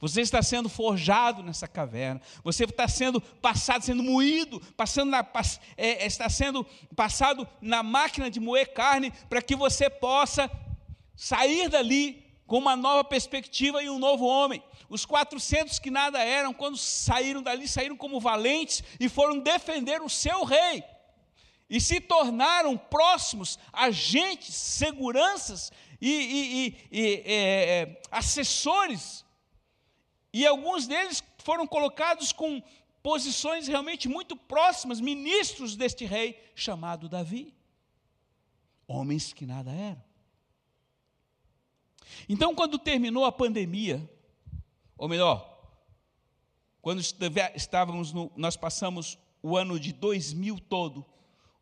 Você 0.00 0.20
está 0.20 0.42
sendo 0.42 0.68
forjado 0.68 1.42
nessa 1.42 1.66
caverna. 1.66 2.20
Você 2.42 2.64
está 2.64 2.86
sendo 2.86 3.20
passado, 3.20 3.84
sendo 3.84 4.02
moído, 4.02 4.60
passando 4.76 5.10
na, 5.10 5.26
é, 5.76 6.06
está 6.06 6.28
sendo 6.28 6.64
passado 6.94 7.48
na 7.60 7.82
máquina 7.82 8.30
de 8.30 8.40
moer 8.40 8.72
carne 8.72 9.12
para 9.28 9.42
que 9.42 9.56
você 9.56 9.88
possa 9.88 10.50
sair 11.16 11.68
dali 11.68 12.24
com 12.46 12.58
uma 12.58 12.76
nova 12.76 13.04
perspectiva 13.04 13.82
e 13.82 13.88
um 13.88 13.98
novo 13.98 14.26
homem. 14.26 14.62
Os 14.88 15.04
400 15.04 15.78
que 15.78 15.90
nada 15.90 16.22
eram, 16.22 16.52
quando 16.52 16.76
saíram 16.76 17.42
dali, 17.42 17.66
saíram 17.66 17.96
como 17.96 18.20
valentes 18.20 18.82
e 19.00 19.08
foram 19.08 19.38
defender 19.38 20.02
o 20.02 20.08
seu 20.08 20.44
rei. 20.44 20.84
E 21.68 21.80
se 21.80 22.00
tornaram 22.00 22.76
próximos 22.76 23.58
agentes, 23.72 24.54
seguranças 24.54 25.72
e, 26.00 26.10
e, 26.10 26.66
e, 26.66 27.00
e 27.00 27.24
é, 27.26 27.80
é, 27.80 28.02
assessores 28.10 29.23
e 30.34 30.44
alguns 30.44 30.88
deles 30.88 31.22
foram 31.38 31.64
colocados 31.64 32.32
com 32.32 32.60
posições 33.00 33.68
realmente 33.68 34.08
muito 34.08 34.34
próximas, 34.34 35.00
ministros 35.00 35.76
deste 35.76 36.04
rei 36.04 36.42
chamado 36.56 37.08
Davi. 37.08 37.54
Homens 38.84 39.32
que 39.32 39.46
nada 39.46 39.70
eram. 39.70 40.02
Então, 42.28 42.52
quando 42.52 42.80
terminou 42.80 43.24
a 43.24 43.30
pandemia, 43.30 44.10
ou 44.98 45.08
melhor, 45.08 45.48
quando 46.82 47.00
estávamos 47.00 48.12
no, 48.12 48.32
nós 48.34 48.56
passamos 48.56 49.16
o 49.40 49.56
ano 49.56 49.78
de 49.78 49.92
2000 49.92 50.58
todo, 50.58 51.06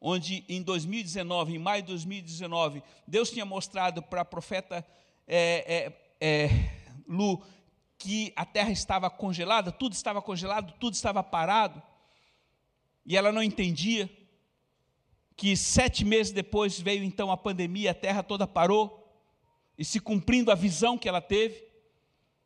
onde 0.01 0.47
em 0.49 0.63
2019, 0.63 1.57
em 1.57 1.59
maio 1.59 1.83
de 1.83 1.89
2019, 1.89 2.83
Deus 3.07 3.31
tinha 3.31 3.45
mostrado 3.45 4.03
para 4.03 4.23
a 4.23 4.25
profeta 4.25 4.83
é, 5.29 5.93
é, 6.19 6.47
é, 6.47 6.49
Lu 7.07 7.45
que 8.03 8.33
a 8.35 8.45
terra 8.45 8.73
estava 8.73 9.09
congelada, 9.09 9.71
tudo 9.71 9.93
estava 9.93 10.21
congelado, 10.21 10.75
tudo 10.81 10.95
estava 10.95 11.23
parado, 11.23 11.81
e 13.07 13.17
ela 13.17 13.31
não 13.31 13.41
entendia 13.41 14.11
que 15.37 15.57
sete 15.57 16.05
meses 16.05 16.33
depois 16.33 16.81
veio 16.81 17.05
então 17.05 17.31
a 17.31 17.37
pandemia, 17.37 17.93
a 17.93 17.95
terra 17.95 18.25
toda 18.25 18.45
parou, 18.45 19.09
e 19.79 19.85
se 19.85 20.01
cumprindo 20.01 20.51
a 20.51 20.57
visão 20.57 20.99
que 20.99 21.09
ela 21.09 21.21
teve, 21.21 21.65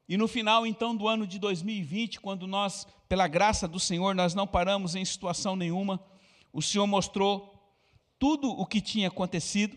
e 0.06 0.18
no 0.18 0.28
final 0.28 0.66
então 0.66 0.94
do 0.94 1.08
ano 1.08 1.26
de 1.26 1.38
2020, 1.38 2.20
quando 2.20 2.46
nós, 2.46 2.86
pela 3.08 3.26
graça 3.26 3.66
do 3.66 3.80
Senhor, 3.80 4.14
nós 4.14 4.34
não 4.34 4.46
paramos 4.46 4.94
em 4.94 5.06
situação 5.06 5.56
nenhuma, 5.56 6.04
o 6.52 6.60
Senhor 6.60 6.86
mostrou 6.86 7.74
tudo 8.18 8.50
o 8.50 8.66
que 8.66 8.82
tinha 8.82 9.08
acontecido, 9.08 9.74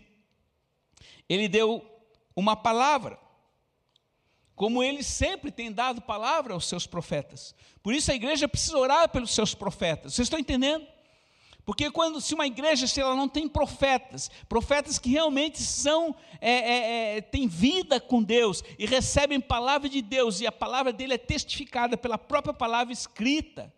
Ele 1.26 1.48
deu 1.48 1.82
uma 2.36 2.54
palavra, 2.54 3.18
como 4.60 4.82
Ele 4.82 5.02
sempre 5.02 5.50
tem 5.50 5.72
dado 5.72 6.02
palavra 6.02 6.52
aos 6.52 6.66
seus 6.66 6.86
profetas. 6.86 7.54
Por 7.82 7.94
isso 7.94 8.12
a 8.12 8.14
igreja 8.14 8.46
precisa 8.46 8.76
orar 8.76 9.08
pelos 9.08 9.34
seus 9.34 9.54
profetas. 9.54 10.12
Vocês 10.12 10.26
estão 10.26 10.38
entendendo? 10.38 10.86
Porque 11.64 11.90
quando 11.90 12.20
se 12.20 12.34
uma 12.34 12.46
igreja 12.46 12.86
se 12.86 13.00
ela 13.00 13.16
não 13.16 13.26
tem 13.26 13.48
profetas, 13.48 14.30
profetas 14.50 14.98
que 14.98 15.08
realmente 15.08 15.62
são 15.62 16.14
é, 16.42 16.50
é, 16.50 17.16
é, 17.16 17.20
têm 17.22 17.48
vida 17.48 17.98
com 17.98 18.22
Deus 18.22 18.62
e 18.78 18.84
recebem 18.84 19.40
palavra 19.40 19.88
de 19.88 20.02
Deus 20.02 20.42
e 20.42 20.46
a 20.46 20.52
palavra 20.52 20.92
dele 20.92 21.14
é 21.14 21.18
testificada 21.18 21.96
pela 21.96 22.18
própria 22.18 22.52
palavra 22.52 22.92
escrita, 22.92 23.72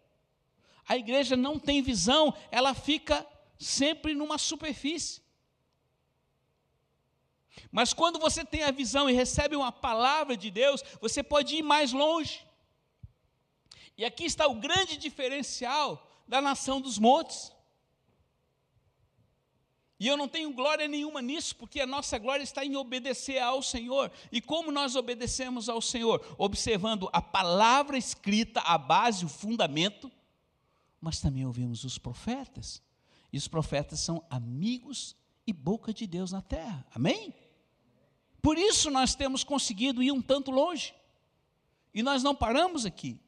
a 0.89 0.97
igreja 0.97 1.37
não 1.37 1.61
tem 1.61 1.81
visão, 1.81 2.35
ela 2.51 2.75
fica 2.75 3.25
sempre 3.57 4.15
numa 4.15 4.37
superfície. 4.37 5.23
Mas 7.71 7.93
quando 7.93 8.19
você 8.19 8.45
tem 8.45 8.63
a 8.63 8.71
visão 8.71 9.09
e 9.09 9.13
recebe 9.13 9.57
uma 9.57 9.73
palavra 9.73 10.37
de 10.37 10.51
Deus, 10.51 10.83
você 11.01 11.23
pode 11.23 11.57
ir 11.57 11.63
mais 11.63 11.93
longe. 11.93 12.47
E 13.97 14.05
aqui 14.05 14.25
está 14.25 14.47
o 14.47 14.55
grande 14.55 14.97
diferencial 14.97 16.09
da 16.27 16.41
nação 16.41 16.81
dos 16.81 16.99
montes. 16.99 17.53
E 20.03 20.09
eu 20.09 20.17
não 20.17 20.27
tenho 20.27 20.53
glória 20.53 20.89
nenhuma 20.89 21.23
nisso, 21.23 21.55
porque 21.55 21.79
a 21.79 21.87
nossa 21.87 22.19
glória 22.19 22.43
está 22.43 22.65
em 22.65 22.75
obedecer 22.75 23.39
ao 23.39 23.63
Senhor. 23.63 24.11
E 24.33 24.41
como 24.41 24.73
nós 24.73 24.97
obedecemos 24.97 25.69
ao 25.69 25.81
Senhor? 25.81 26.35
Observando 26.37 27.09
a 27.13 27.23
palavra 27.23 27.97
escrita, 27.97 28.61
a 28.63 28.77
base, 28.77 29.25
o 29.25 29.29
fundamento, 29.29 30.11
mas 31.01 31.21
também 31.21 31.47
ouvimos 31.47 31.85
os 31.85 31.99
profetas. 31.99 32.83
E 33.33 33.39
os 33.39 33.47
profetas 33.47 34.01
são 34.01 34.25
amigos 34.29 35.15
e 35.47 35.53
boca 35.53 35.95
de 35.95 36.07
Deus 36.07 36.33
na 36.33 36.43
terra. 36.43 36.85
Amém? 36.93 37.33
Por 38.43 38.59
isso 38.59 38.91
nós 38.91 39.15
temos 39.15 39.45
conseguido 39.45 40.03
ir 40.03 40.11
um 40.11 40.21
tanto 40.21 40.51
longe. 40.51 40.93
E 41.95 42.03
nós 42.03 42.23
não 42.23 42.35
paramos 42.35 42.85
aqui. 42.85 43.19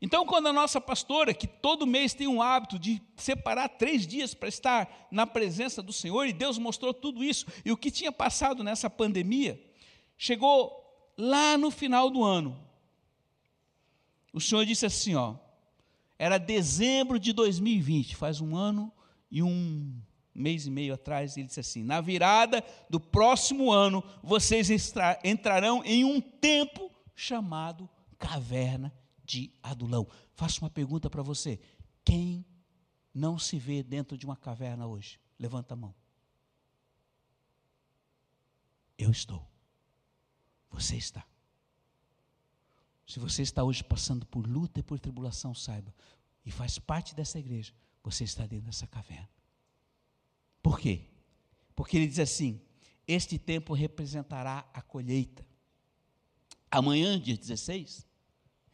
Então, 0.00 0.26
quando 0.26 0.48
a 0.48 0.52
nossa 0.52 0.78
pastora, 0.78 1.32
que 1.32 1.46
todo 1.46 1.86
mês 1.86 2.12
tem 2.12 2.26
um 2.26 2.42
hábito 2.42 2.78
de 2.78 3.00
separar 3.16 3.68
três 3.70 4.06
dias 4.06 4.34
para 4.34 4.48
estar 4.48 5.08
na 5.10 5.26
presença 5.26 5.82
do 5.82 5.92
Senhor, 5.92 6.26
e 6.26 6.34
Deus 6.34 6.58
mostrou 6.58 6.92
tudo 6.92 7.24
isso, 7.24 7.46
e 7.64 7.72
o 7.72 7.76
que 7.76 7.90
tinha 7.90 8.12
passado 8.12 8.62
nessa 8.62 8.90
pandemia, 8.90 9.58
chegou 10.18 10.84
lá 11.16 11.56
no 11.56 11.70
final 11.70 12.10
do 12.10 12.22
ano. 12.22 12.60
O 14.34 14.40
Senhor 14.40 14.66
disse 14.66 14.84
assim: 14.84 15.14
ó, 15.14 15.36
era 16.18 16.36
dezembro 16.36 17.18
de 17.18 17.32
2020, 17.32 18.16
faz 18.16 18.38
um 18.40 18.54
ano 18.54 18.92
e 19.30 19.42
um 19.42 19.98
mês 20.36 20.66
e 20.66 20.70
meio 20.70 20.94
atrás, 20.94 21.36
ele 21.36 21.46
disse 21.46 21.60
assim: 21.60 21.82
na 21.82 22.00
virada 22.00 22.62
do 22.88 23.00
próximo 23.00 23.72
ano, 23.72 24.02
vocês 24.22 24.68
entrarão 25.24 25.82
em 25.84 26.04
um 26.04 26.20
tempo 26.20 26.90
chamado 27.14 27.88
caverna 28.18 28.92
de 29.24 29.50
Adulão. 29.62 30.06
Faço 30.34 30.62
uma 30.62 30.70
pergunta 30.70 31.10
para 31.10 31.22
você: 31.22 31.58
quem 32.04 32.44
não 33.14 33.38
se 33.38 33.58
vê 33.58 33.82
dentro 33.82 34.16
de 34.16 34.26
uma 34.26 34.36
caverna 34.36 34.86
hoje? 34.86 35.18
Levanta 35.38 35.74
a 35.74 35.76
mão. 35.76 35.94
Eu 38.98 39.10
estou. 39.10 39.46
Você 40.70 40.96
está. 40.96 41.26
Se 43.06 43.18
você 43.20 43.42
está 43.42 43.62
hoje 43.62 43.84
passando 43.84 44.26
por 44.26 44.46
luta 44.46 44.80
e 44.80 44.82
por 44.82 44.98
tribulação, 44.98 45.54
saiba, 45.54 45.94
e 46.44 46.50
faz 46.50 46.78
parte 46.78 47.14
dessa 47.14 47.38
igreja, 47.38 47.72
você 48.02 48.24
está 48.24 48.46
dentro 48.46 48.66
dessa 48.66 48.86
caverna. 48.86 49.28
Por 50.66 50.80
quê? 50.80 51.02
Porque 51.76 51.96
ele 51.96 52.08
diz 52.08 52.18
assim: 52.18 52.60
este 53.06 53.38
tempo 53.38 53.72
representará 53.72 54.68
a 54.74 54.82
colheita. 54.82 55.46
Amanhã, 56.68 57.20
dia 57.20 57.36
16, 57.36 58.04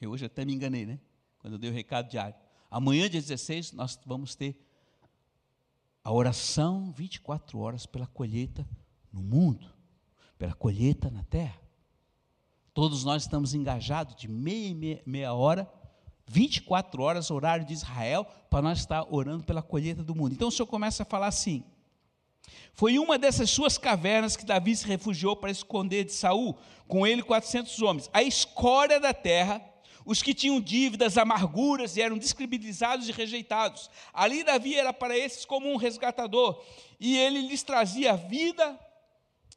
eu 0.00 0.11
hoje 0.11 0.24
até 0.24 0.42
me 0.42 0.55
enganei, 0.55 0.87
né? 0.87 0.98
Quando 1.38 1.52
eu 1.52 1.59
dei 1.59 1.68
o 1.68 1.72
recado 1.74 2.09
diário. 2.09 2.35
Amanhã, 2.70 3.11
dia 3.11 3.20
16, 3.20 3.72
nós 3.72 4.00
vamos 4.07 4.35
ter 4.35 4.59
a 6.02 6.11
oração 6.11 6.90
24 6.92 7.59
horas 7.59 7.85
pela 7.85 8.07
colheita 8.07 8.66
no 9.12 9.22
mundo, 9.22 9.70
pela 10.38 10.55
colheita 10.55 11.11
na 11.11 11.24
terra. 11.24 11.61
Todos 12.72 13.05
nós 13.05 13.24
estamos 13.24 13.52
engajados 13.52 14.16
de 14.16 14.28
meia 14.28 14.68
e 14.68 14.74
meia, 14.74 15.02
meia 15.05 15.35
hora, 15.35 15.70
24 16.26 17.02
horas, 17.02 17.31
horário 17.31 17.66
de 17.66 17.74
Israel, 17.74 18.24
para 18.48 18.62
nós 18.62 18.78
estar 18.78 19.07
orando 19.12 19.44
pela 19.44 19.62
colheita 19.62 20.02
do 20.02 20.14
mundo. 20.14 20.33
Então 20.33 20.48
o 20.48 20.50
Senhor 20.50 20.66
começa 20.66 21.02
a 21.02 21.07
falar 21.07 21.26
assim: 21.26 21.62
foi 22.72 22.98
uma 22.98 23.18
dessas 23.18 23.50
suas 23.50 23.78
cavernas 23.78 24.37
que 24.37 24.44
Davi 24.44 24.74
se 24.74 24.87
refugiou 24.87 25.37
para 25.37 25.50
esconder 25.50 26.05
de 26.05 26.12
Saul, 26.12 26.59
com 26.88 27.07
ele 27.07 27.22
400 27.22 27.81
homens. 27.83 28.11
A 28.12 28.22
escória 28.22 28.98
da 28.98 29.14
terra 29.14 29.62
os 30.05 30.22
que 30.22 30.35
tinham 30.35 30.61
dívidas, 30.61 31.16
amarguras 31.16 31.96
e 31.96 32.02
eram 32.02 32.18
describilizados 32.18 33.09
e 33.09 33.12
rejeitados. 33.12 33.90
Ali 34.12 34.42
Davi 34.42 34.74
era 34.74 34.92
para 34.92 35.16
esses 35.16 35.44
como 35.44 35.70
um 35.70 35.76
resgatador, 35.76 36.62
e 36.98 37.16
ele 37.16 37.40
lhes 37.42 37.62
trazia 37.62 38.12
a 38.12 38.16
vida 38.16 38.78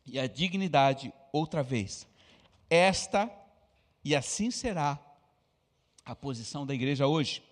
e 0.05 0.19
a 0.19 0.27
dignidade 0.27 1.11
outra 1.31 1.63
vez. 1.63 2.07
Esta, 2.69 3.29
e 4.03 4.15
assim 4.15 4.51
será 4.51 4.99
a 6.03 6.15
posição 6.15 6.65
da 6.65 6.73
igreja 6.73 7.07
hoje. 7.07 7.43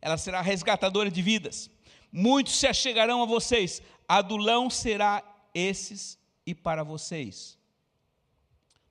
Ela 0.00 0.18
será 0.18 0.40
resgatadora 0.40 1.10
de 1.10 1.22
vidas. 1.22 1.70
Muitos 2.12 2.56
se 2.56 2.66
achegarão 2.66 3.22
a 3.22 3.26
vocês. 3.26 3.82
Adulão 4.08 4.68
será 4.68 5.22
esses 5.54 6.18
e 6.46 6.54
para 6.54 6.82
vocês. 6.82 7.58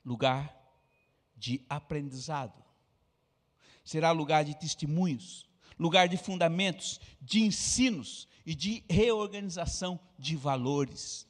Lugar 0.03 0.53
de 1.35 1.63
aprendizado 1.69 2.63
será 3.83 4.11
lugar 4.11 4.45
de 4.45 4.55
testemunhos, 4.55 5.45
lugar 5.77 6.07
de 6.07 6.17
fundamentos, 6.17 6.99
de 7.21 7.41
ensinos 7.41 8.27
e 8.45 8.55
de 8.55 8.83
reorganização 8.89 9.99
de 10.17 10.35
valores. 10.35 11.27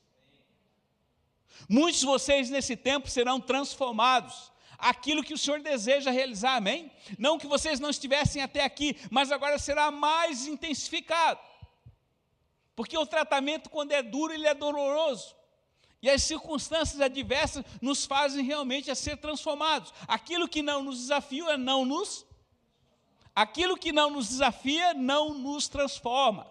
Muitos 1.67 2.02
de 2.02 2.06
vocês 2.06 2.50
nesse 2.50 2.76
tempo 2.76 3.10
serão 3.10 3.39
transformados. 3.39 4.52
Aquilo 4.78 5.24
que 5.24 5.34
o 5.34 5.38
Senhor 5.38 5.62
deseja 5.62 6.12
realizar, 6.12 6.58
amém? 6.58 6.91
Não 7.17 7.38
que 7.38 7.48
vocês 7.48 7.80
não 7.80 7.89
estivessem 7.89 8.41
até 8.41 8.63
aqui, 8.63 8.98
mas 9.10 9.32
agora 9.32 9.58
será 9.58 9.89
mais 9.89 10.46
intensificado. 10.46 11.39
Porque 12.75 12.97
o 12.97 13.05
tratamento, 13.05 13.69
quando 13.69 13.91
é 13.91 14.01
duro, 14.01 14.33
ele 14.33 14.47
é 14.47 14.53
doloroso. 14.53 15.36
E 16.01 16.09
as 16.09 16.23
circunstâncias 16.23 16.99
adversas 16.99 17.63
nos 17.81 18.05
fazem 18.05 18.43
realmente 18.43 18.91
a 18.91 18.95
ser 18.95 19.17
transformados. 19.17 19.93
Aquilo 20.07 20.47
que 20.47 20.62
não 20.62 20.83
nos 20.83 20.99
desafia 20.99 21.57
não 21.57 21.86
nos 21.86 22.25
Aquilo 23.36 23.75
que 23.75 23.91
não 23.91 24.12
nos 24.12 24.29
desafia 24.29 24.93
não 24.93 25.33
nos 25.33 25.67
transforma. 25.67 26.45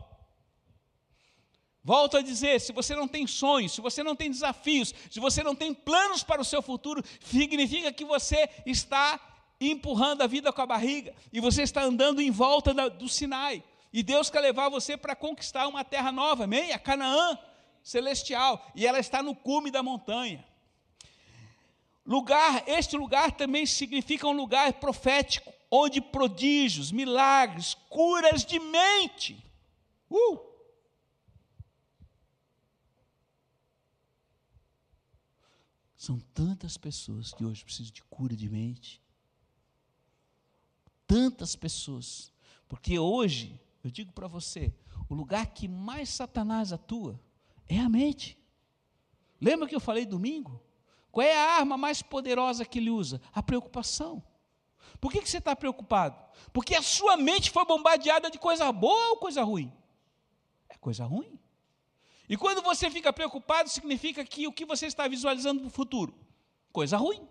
Volto 1.84 2.16
a 2.16 2.22
dizer: 2.22 2.60
se 2.60 2.72
você 2.72 2.94
não 2.94 3.06
tem 3.06 3.26
sonhos, 3.26 3.72
se 3.72 3.80
você 3.80 4.02
não 4.02 4.16
tem 4.16 4.30
desafios, 4.30 4.92
se 5.10 5.20
você 5.20 5.42
não 5.42 5.54
tem 5.54 5.72
planos 5.72 6.22
para 6.22 6.40
o 6.40 6.44
seu 6.44 6.60
futuro, 6.60 7.02
significa 7.20 7.92
que 7.92 8.04
você 8.04 8.48
está 8.66 9.20
empurrando 9.60 10.22
a 10.22 10.26
vida 10.26 10.52
com 10.52 10.60
a 10.60 10.66
barriga 10.66 11.14
e 11.32 11.40
você 11.40 11.62
está 11.62 11.82
andando 11.82 12.20
em 12.20 12.30
volta 12.30 12.74
do 12.90 13.08
Sinai. 13.08 13.62
E 13.92 14.02
Deus 14.02 14.30
quer 14.30 14.40
levar 14.40 14.68
você 14.68 14.96
para 14.96 15.14
conquistar 15.14 15.68
uma 15.68 15.84
terra 15.84 16.10
nova, 16.10 16.44
amém? 16.44 16.72
A 16.72 16.78
Canaã 16.78 17.38
celestial, 17.82 18.70
e 18.74 18.86
ela 18.86 18.98
está 18.98 19.22
no 19.22 19.34
cume 19.34 19.70
da 19.70 19.82
montanha. 19.82 20.44
Lugar, 22.06 22.64
este 22.66 22.96
lugar 22.96 23.32
também 23.32 23.66
significa 23.66 24.26
um 24.26 24.32
lugar 24.32 24.72
profético 24.74 25.52
onde 25.70 26.00
prodígios, 26.00 26.92
milagres, 26.92 27.74
curas 27.88 28.44
de 28.44 28.58
mente. 28.58 29.44
Uh! 30.10 30.52
São 35.96 36.18
tantas 36.34 36.76
pessoas 36.76 37.32
que 37.32 37.44
hoje 37.44 37.64
precisam 37.64 37.92
de 37.92 38.02
cura 38.02 38.34
de 38.34 38.48
mente. 38.48 39.00
Tantas 41.06 41.54
pessoas. 41.54 42.32
Porque 42.68 42.98
hoje, 42.98 43.58
eu 43.82 43.90
digo 43.90 44.12
para 44.12 44.28
você, 44.28 44.72
o 45.08 45.14
lugar 45.14 45.46
que 45.46 45.66
mais 45.66 46.08
Satanás 46.08 46.72
atua 46.72 47.20
é 47.68 47.78
a 47.78 47.88
mente. 47.88 48.38
Lembra 49.40 49.68
que 49.68 49.74
eu 49.74 49.80
falei 49.80 50.06
domingo? 50.06 50.62
Qual 51.10 51.26
é 51.26 51.36
a 51.36 51.58
arma 51.58 51.76
mais 51.76 52.00
poderosa 52.00 52.64
que 52.64 52.78
ele 52.78 52.90
usa? 52.90 53.20
A 53.34 53.42
preocupação. 53.42 54.22
Por 55.00 55.10
que, 55.10 55.20
que 55.20 55.28
você 55.28 55.38
está 55.38 55.56
preocupado? 55.56 56.16
Porque 56.52 56.74
a 56.74 56.82
sua 56.82 57.16
mente 57.16 57.50
foi 57.50 57.64
bombardeada 57.64 58.30
de 58.30 58.38
coisa 58.38 58.70
boa 58.70 59.10
ou 59.10 59.16
coisa 59.16 59.42
ruim? 59.42 59.72
É 60.68 60.76
coisa 60.78 61.04
ruim. 61.04 61.38
E 62.28 62.36
quando 62.36 62.62
você 62.62 62.88
fica 62.88 63.12
preocupado, 63.12 63.68
significa 63.68 64.24
que 64.24 64.46
o 64.46 64.52
que 64.52 64.64
você 64.64 64.86
está 64.86 65.08
visualizando 65.08 65.60
para 65.60 65.66
o 65.66 65.70
futuro? 65.70 66.14
Coisa 66.72 66.96
ruim. 66.96 67.28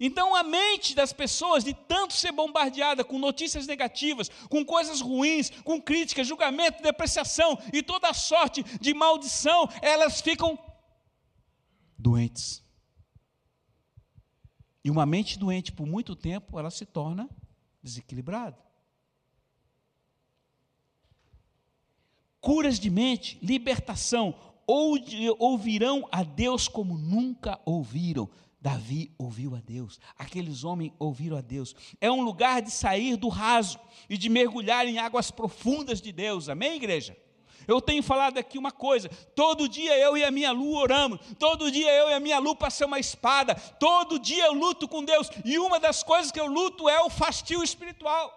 Então 0.00 0.34
a 0.34 0.42
mente 0.42 0.94
das 0.94 1.12
pessoas, 1.12 1.64
de 1.64 1.74
tanto 1.74 2.12
ser 2.12 2.32
bombardeada 2.32 3.04
com 3.04 3.18
notícias 3.18 3.66
negativas, 3.66 4.28
com 4.48 4.64
coisas 4.64 5.00
ruins, 5.00 5.50
com 5.64 5.80
críticas, 5.80 6.26
julgamento, 6.26 6.82
depreciação 6.82 7.58
e 7.72 7.82
toda 7.82 8.12
sorte 8.12 8.62
de 8.80 8.94
maldição, 8.94 9.68
elas 9.80 10.20
ficam 10.20 10.58
doentes. 11.98 12.64
E 14.84 14.90
uma 14.90 15.04
mente 15.04 15.38
doente 15.38 15.72
por 15.72 15.86
muito 15.86 16.14
tempo, 16.14 16.58
ela 16.58 16.70
se 16.70 16.86
torna 16.86 17.28
desequilibrada. 17.82 18.56
Curas 22.40 22.78
de 22.78 22.88
mente, 22.88 23.36
libertação, 23.42 24.32
ouvirão 24.66 26.06
a 26.12 26.22
Deus 26.22 26.68
como 26.68 26.96
nunca 26.96 27.60
ouviram. 27.64 28.30
Davi 28.60 29.14
ouviu 29.18 29.54
a 29.54 29.60
Deus, 29.60 30.00
aqueles 30.18 30.64
homens 30.64 30.92
ouviram 30.98 31.36
a 31.36 31.40
Deus. 31.40 31.74
É 32.00 32.10
um 32.10 32.22
lugar 32.22 32.62
de 32.62 32.70
sair 32.70 33.16
do 33.16 33.28
raso 33.28 33.78
e 34.08 34.16
de 34.16 34.28
mergulhar 34.28 34.86
em 34.86 34.98
águas 34.98 35.30
profundas 35.30 36.00
de 36.00 36.10
Deus, 36.10 36.48
amém, 36.48 36.76
igreja? 36.76 37.16
Eu 37.66 37.80
tenho 37.80 38.02
falado 38.02 38.38
aqui 38.38 38.58
uma 38.58 38.70
coisa: 38.70 39.08
todo 39.34 39.68
dia 39.68 39.96
eu 39.98 40.16
e 40.16 40.24
a 40.24 40.30
minha 40.30 40.52
Lu 40.52 40.74
oramos, 40.76 41.20
todo 41.38 41.70
dia 41.70 41.90
eu 41.92 42.10
e 42.10 42.14
a 42.14 42.20
minha 42.20 42.38
Lu 42.38 42.54
passamos 42.54 42.92
uma 42.92 43.00
espada, 43.00 43.54
todo 43.54 44.18
dia 44.18 44.46
eu 44.46 44.52
luto 44.52 44.88
com 44.88 45.04
Deus, 45.04 45.28
e 45.44 45.58
uma 45.58 45.78
das 45.80 46.02
coisas 46.02 46.30
que 46.30 46.40
eu 46.40 46.46
luto 46.46 46.88
é 46.88 47.00
o 47.02 47.10
fastio 47.10 47.62
espiritual. 47.62 48.32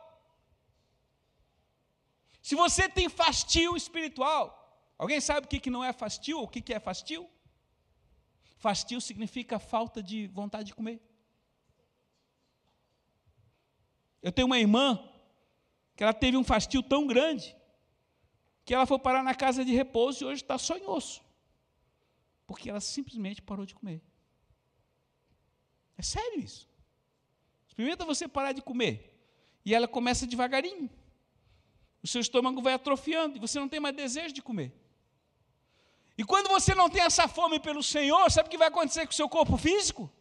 Se 2.42 2.56
você 2.56 2.90
tem 2.90 3.08
fastio 3.10 3.78
espiritual, 3.78 4.96
alguém 4.98 5.22
sabe 5.22 5.46
o 5.46 5.50
que 5.50 5.70
não 5.70 5.84
é 5.84 5.94
fastio? 5.94 6.42
O 6.42 6.48
que 6.48 6.74
é 6.74 6.80
fastio? 6.80 7.30
Fastio 8.60 9.00
significa 9.00 9.58
falta 9.58 10.04
de 10.04 10.28
vontade 10.28 10.66
de 10.66 10.76
comer. 10.76 11.02
Eu 14.22 14.34
tenho 14.34 14.48
uma 14.48 14.60
irmã 14.60 15.02
que 15.96 16.04
ela 16.04 16.14
teve 16.14 16.36
um 16.36 16.44
fastio 16.44 16.84
tão 16.84 17.08
grande 17.08 17.56
que 18.66 18.74
ela 18.74 18.86
foi 18.86 19.00
parar 19.00 19.24
na 19.24 19.34
casa 19.34 19.64
de 19.64 19.74
repouso 19.74 20.24
e 20.24 20.28
hoje 20.28 20.42
está 20.44 20.58
só 20.58 20.76
em 20.78 20.86
osso. 20.86 21.24
Porque 22.46 22.70
ela 22.70 22.82
simplesmente 22.82 23.42
parou 23.42 23.66
de 23.66 23.74
comer. 23.74 24.02
É 25.98 26.02
sério 26.02 26.42
isso. 26.42 26.70
Experimenta 27.66 28.04
você 28.04 28.28
parar 28.28 28.52
de 28.52 28.62
comer. 28.62 29.18
E 29.64 29.74
ela 29.74 29.88
começa 29.88 30.28
devagarinho. 30.28 30.90
O 32.04 32.08
seu 32.08 32.20
estômago 32.20 32.62
vai 32.62 32.74
atrofiando 32.74 33.38
e 33.38 33.40
você 33.40 33.58
não 33.58 33.70
tem 33.70 33.80
mais 33.80 33.96
desejo 33.96 34.34
de 34.34 34.42
comer. 34.42 34.74
E 36.20 36.24
quando 36.26 36.50
você 36.50 36.76
não 36.76 36.90
tem 36.90 37.02
essa 37.02 37.30
fome 37.30 37.62
pelo 37.62 37.82
Senhor, 37.82 38.30
sabe 38.30 38.48
o 38.48 38.52
que 38.52 38.58
vai 38.58 38.68
acontecer 38.68 39.06
com 39.06 39.12
o 39.14 39.16
seu 39.16 39.30
corpo 39.30 39.56
físico? 39.56 40.12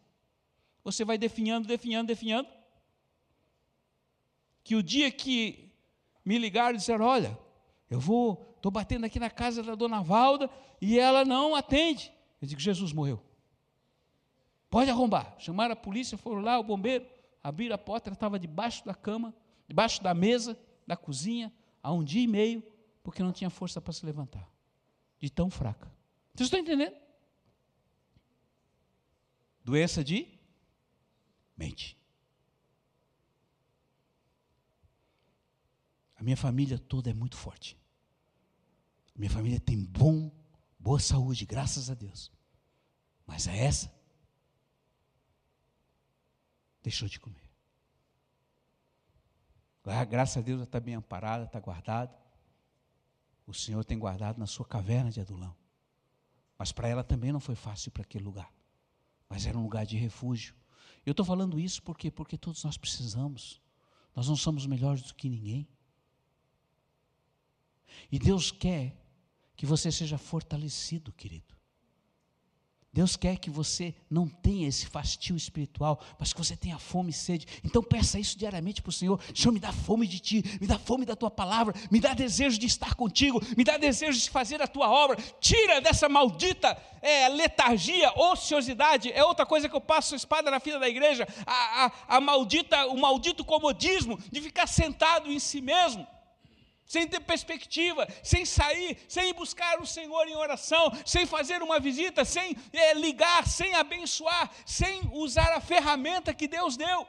Você 0.81 1.03
vai 1.03 1.17
definhando, 1.17 1.67
definhando, 1.67 2.07
definhando. 2.07 2.47
Que 4.63 4.77
o 4.77 4.81
dia 4.81 5.11
que 5.11 5.73
me 6.23 6.37
ligaram 6.37 6.75
e 6.75 6.77
disseram: 6.77 7.03
Olha, 7.03 7.37
eu 7.89 7.99
vou, 7.99 8.53
estou 8.55 8.71
batendo 8.71 9.05
aqui 9.05 9.19
na 9.19 9.29
casa 9.29 9.61
da 9.61 9.75
dona 9.75 10.01
Valda 10.01 10.49
e 10.79 10.97
ela 10.97 11.25
não 11.25 11.53
atende. 11.53 12.13
Eu 12.41 12.47
digo: 12.47 12.61
Jesus 12.61 12.93
morreu. 12.93 13.21
Pode 14.69 14.89
arrombar. 14.89 15.35
Chamaram 15.37 15.73
a 15.73 15.75
polícia, 15.75 16.17
foram 16.17 16.39
lá, 16.39 16.57
o 16.57 16.63
bombeiro, 16.63 17.05
abriram 17.43 17.75
a 17.75 17.77
porta, 17.77 18.07
ela 18.07 18.13
estava 18.13 18.39
debaixo 18.39 18.85
da 18.85 18.95
cama, 18.95 19.35
debaixo 19.67 20.01
da 20.01 20.13
mesa, 20.13 20.57
da 20.87 20.95
cozinha, 20.95 21.51
há 21.83 21.91
um 21.91 22.05
dia 22.05 22.21
e 22.21 22.27
meio, 22.27 22.63
porque 23.03 23.21
não 23.21 23.33
tinha 23.33 23.49
força 23.49 23.81
para 23.81 23.91
se 23.91 24.05
levantar. 24.05 24.49
De 25.19 25.29
tão 25.29 25.49
fraca. 25.49 25.91
Vocês 26.33 26.47
estão 26.47 26.59
entendendo? 26.59 26.95
Doença 29.63 30.03
de 30.03 30.39
mente. 31.55 31.97
A 36.15 36.23
minha 36.23 36.37
família 36.37 36.77
toda 36.77 37.09
é 37.09 37.13
muito 37.13 37.37
forte. 37.37 37.77
Minha 39.15 39.29
família 39.29 39.59
tem 39.59 39.83
bom, 39.83 40.31
boa 40.79 40.99
saúde, 40.99 41.45
graças 41.45 41.89
a 41.89 41.93
Deus. 41.93 42.31
Mas 43.25 43.47
essa 43.47 43.93
deixou 46.81 47.07
de 47.07 47.19
comer. 47.19 47.49
Graças 50.09 50.37
a 50.37 50.41
Deus 50.41 50.57
ela 50.57 50.63
está 50.63 50.79
bem 50.79 50.95
amparada, 50.95 51.45
está 51.45 51.59
guardada. 51.59 52.15
O 53.49 53.53
Senhor 53.53 53.83
tem 53.83 53.97
guardado 53.97 54.37
na 54.37 54.45
sua 54.45 54.63
caverna 54.63 55.09
de 55.09 55.19
adulão. 55.19 55.55
Mas 56.55 56.71
para 56.71 56.87
ela 56.87 57.03
também 57.03 57.31
não 57.31 57.39
foi 57.39 57.55
fácil 57.55 57.91
para 57.91 58.03
aquele 58.03 58.23
lugar. 58.23 58.53
Mas 59.27 59.47
era 59.47 59.57
um 59.57 59.63
lugar 59.63 59.87
de 59.87 59.97
refúgio. 59.97 60.53
Eu 61.03 61.11
estou 61.11 61.25
falando 61.25 61.59
isso 61.59 61.81
porque 61.81 62.11
porque 62.11 62.37
todos 62.37 62.63
nós 62.63 62.77
precisamos. 62.77 63.59
Nós 64.15 64.27
não 64.27 64.35
somos 64.35 64.67
melhores 64.67 65.01
do 65.01 65.15
que 65.15 65.27
ninguém. 65.27 65.67
E 68.11 68.19
Deus 68.19 68.51
quer 68.51 68.95
que 69.55 69.65
você 69.65 69.91
seja 69.91 70.19
fortalecido, 70.19 71.11
querido. 71.11 71.57
Deus 72.91 73.15
quer 73.15 73.37
que 73.37 73.51
você 73.51 73.93
não 74.09 74.27
tenha 74.27 74.67
esse 74.67 74.87
fastio 74.87 75.35
espiritual, 75.35 76.01
mas 76.17 76.33
que 76.33 76.39
você 76.39 76.55
tenha 76.55 76.79
fome 76.79 77.11
e 77.11 77.13
sede. 77.13 77.45
Então 77.63 77.83
peça 77.83 78.19
isso 78.19 78.37
diariamente 78.37 78.81
para 78.81 78.89
o 78.89 78.93
Senhor. 78.93 79.21
Senhor, 79.33 79.51
me 79.51 79.59
dá 79.59 79.71
fome 79.71 80.07
de 80.07 80.19
Ti, 80.19 80.43
me 80.59 80.65
dá 80.65 80.79
fome 80.79 81.05
da 81.05 81.15
Tua 81.15 81.29
palavra, 81.29 81.73
me 81.91 81.99
dá 81.99 82.15
desejo 82.15 82.57
de 82.57 82.65
estar 82.65 82.95
contigo, 82.95 83.39
me 83.55 83.63
dá 83.63 83.77
desejo 83.77 84.19
de 84.19 84.29
fazer 84.29 84.59
a 84.59 84.67
Tua 84.67 84.89
obra. 84.89 85.17
Tira 85.39 85.79
dessa 85.79 86.09
maldita 86.09 86.75
é, 86.99 87.29
letargia, 87.29 88.11
ociosidade. 88.15 89.11
É 89.11 89.23
outra 89.23 89.45
coisa 89.45 89.69
que 89.69 89.75
eu 89.75 89.81
passo 89.81 90.15
espada 90.15 90.49
na 90.49 90.59
fila 90.59 90.79
da 90.79 90.89
igreja. 90.89 91.27
A, 91.45 91.85
a, 91.85 92.17
a 92.17 92.21
maldita, 92.21 92.87
o 92.87 92.99
maldito 92.99 93.45
comodismo 93.45 94.17
de 94.31 94.41
ficar 94.41 94.65
sentado 94.65 95.31
em 95.31 95.37
si 95.37 95.61
mesmo 95.61 96.07
sem 96.89 97.07
ter 97.07 97.19
perspectiva, 97.19 98.07
sem 98.23 98.43
sair, 98.43 98.97
sem 99.07 99.31
buscar 99.31 99.79
o 99.79 99.85
Senhor 99.85 100.27
em 100.27 100.35
oração, 100.35 100.91
sem 101.05 101.23
fazer 101.23 101.61
uma 101.61 101.79
visita, 101.79 102.25
sem 102.25 102.57
é, 102.73 102.95
ligar, 102.95 103.45
sem 103.47 103.75
abençoar, 103.75 104.51
sem 104.65 105.07
usar 105.13 105.53
a 105.53 105.61
ferramenta 105.61 106.33
que 106.33 106.47
Deus 106.47 106.75
deu. 106.75 107.07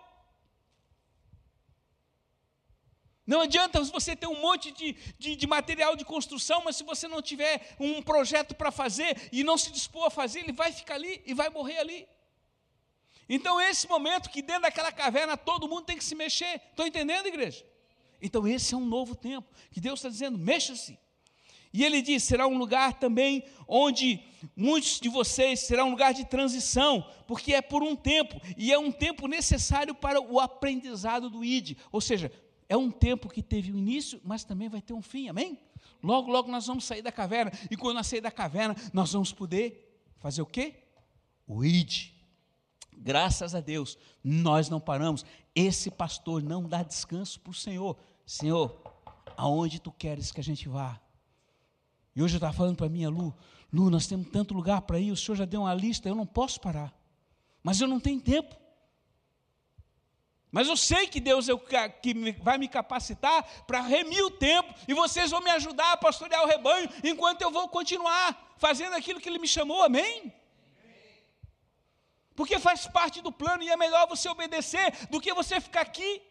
Não 3.27 3.41
adianta 3.41 3.83
você 3.85 4.15
ter 4.15 4.27
um 4.27 4.39
monte 4.39 4.71
de, 4.71 4.93
de, 5.19 5.35
de, 5.35 5.47
material 5.47 5.97
de 5.97 6.05
construção, 6.05 6.61
mas 6.63 6.77
se 6.77 6.85
você 6.85 7.09
não 7.09 7.23
tiver 7.23 7.75
um 7.81 8.03
projeto 8.03 8.55
para 8.55 8.71
fazer 8.71 9.31
e 9.33 9.43
não 9.43 9.57
se 9.57 9.71
dispor 9.71 10.05
a 10.09 10.11
fazer, 10.11 10.41
ele 10.41 10.53
vai 10.53 10.73
ficar 10.73 10.97
ali 10.97 11.23
e 11.25 11.33
vai 11.33 11.49
morrer 11.49 11.79
ali. 11.79 12.07
Então, 13.27 13.59
esse 13.59 13.89
momento 13.89 14.29
que 14.29 14.43
dentro 14.43 14.63
daquela 14.63 14.93
caverna 14.93 15.39
todo 15.39 15.69
mundo 15.69 15.87
tem 15.87 15.97
que 15.97 16.05
se 16.05 16.15
mexer. 16.15 16.61
Estão 16.71 16.87
entendendo, 16.87 17.27
igreja? 17.27 17.70
Então, 18.21 18.47
esse 18.47 18.75
é 18.75 18.77
um 18.77 18.87
novo 18.87 19.15
tempo, 19.15 19.49
que 19.71 19.81
Deus 19.81 20.01
está 20.01 20.09
dizendo: 20.09 20.39
mexa-se. 20.39 20.99
E 21.73 21.85
ele 21.85 22.03
diz: 22.03 22.25
será 22.25 22.47
um 22.47 22.59
lugar 22.59 22.95
também 22.95 23.45
onde 23.67 24.21
muitos 24.57 25.01
de 25.01 25.09
vocês 25.09 25.61
será 25.61 25.85
um 25.85 25.91
lugar 25.91 26.13
de 26.13 26.25
transição, 26.25 27.07
porque 27.27 27.55
é 27.55 27.63
por 27.63 27.83
um 27.83 27.95
tempo, 27.95 28.41
e 28.57 28.73
é 28.73 28.79
um 28.79 28.91
tempo 28.91 29.27
necessário 29.27 29.95
para 29.95 30.21
o 30.21 30.41
aprendizado 30.41 31.31
do 31.31 31.45
ID. 31.45 31.77
Ou 31.93 32.01
seja, 32.01 32.33
é 32.69 32.77
um 32.77 32.91
tempo 32.91 33.29
que 33.29 33.43
teve 33.43 33.73
um 33.73 33.77
início, 33.79 34.21
mas 34.25 34.45
também 34.45 34.69
vai 34.69 34.81
ter 34.81 34.93
um 34.93 35.03
fim, 35.03 35.29
amém? 35.29 35.59
Logo, 36.03 36.31
logo 36.31 36.51
nós 36.51 36.67
vamos 36.67 36.85
sair 36.85 37.03
da 37.03 37.13
caverna, 37.13 37.53
e 37.71 37.77
quando 37.77 37.97
nós 37.97 38.07
sair 38.07 38.21
da 38.21 38.31
caverna, 38.31 38.75
nós 38.93 39.13
vamos 39.13 39.33
poder 39.33 40.03
fazer 40.19 40.43
o 40.43 40.47
quê? 40.47 40.75
O 41.47 41.65
ID. 41.65 42.13
Graças 42.93 43.55
a 43.55 43.61
Deus, 43.61 43.97
nós 44.23 44.69
não 44.69 44.79
paramos. 44.79 45.25
Esse 45.55 45.91
pastor 45.91 46.43
não 46.43 46.69
dá 46.69 46.83
descanso 46.83 47.41
para 47.41 47.51
o 47.51 47.55
Senhor. 47.55 47.97
Senhor, 48.31 48.81
aonde 49.37 49.81
tu 49.81 49.91
queres 49.91 50.31
que 50.31 50.39
a 50.39 50.45
gente 50.45 50.69
vá? 50.69 51.01
E 52.15 52.23
hoje 52.23 52.35
eu 52.35 52.39
estava 52.39 52.53
falando 52.53 52.77
para 52.77 52.87
a 52.87 52.89
minha 52.89 53.11
Lu, 53.11 53.37
Lu, 53.73 53.91
nós 53.91 54.07
temos 54.07 54.31
tanto 54.31 54.55
lugar 54.55 54.83
para 54.83 55.01
ir, 55.01 55.11
o 55.11 55.17
Senhor 55.17 55.35
já 55.35 55.45
deu 55.45 55.63
uma 55.63 55.75
lista, 55.75 56.09
eu 56.09 56.15
não 56.15 56.25
posso 56.25 56.61
parar. 56.61 56.95
Mas 57.61 57.81
eu 57.81 57.89
não 57.89 57.99
tenho 57.99 58.21
tempo. 58.21 58.55
Mas 60.49 60.69
eu 60.69 60.77
sei 60.77 61.09
que 61.09 61.19
Deus 61.19 61.49
é 61.49 61.55
o 61.55 61.59
que 61.59 62.15
vai 62.41 62.57
me 62.57 62.69
capacitar 62.69 63.43
para 63.67 63.81
remir 63.81 64.25
o 64.25 64.31
tempo, 64.31 64.73
e 64.87 64.95
vocês 64.95 65.33
vão 65.33 65.41
me 65.41 65.51
ajudar 65.51 65.95
a 65.95 65.97
pastorear 65.97 66.45
o 66.45 66.47
rebanho, 66.47 66.89
enquanto 67.03 67.43
eu 67.43 67.51
vou 67.51 67.69
continuar 67.69 68.55
fazendo 68.59 68.95
aquilo 68.95 69.21
que 69.21 69.29
Ele 69.29 69.41
me 69.41 69.49
chamou, 69.49 69.83
amém? 69.83 70.33
Porque 72.37 72.61
faz 72.61 72.87
parte 72.87 73.21
do 73.21 73.33
plano, 73.33 73.65
e 73.65 73.71
é 73.71 73.77
melhor 73.77 74.07
você 74.07 74.29
obedecer 74.29 75.09
do 75.09 75.21
que 75.21 75.35
você 75.35 75.61
ficar 75.61 75.81
aqui. 75.81 76.30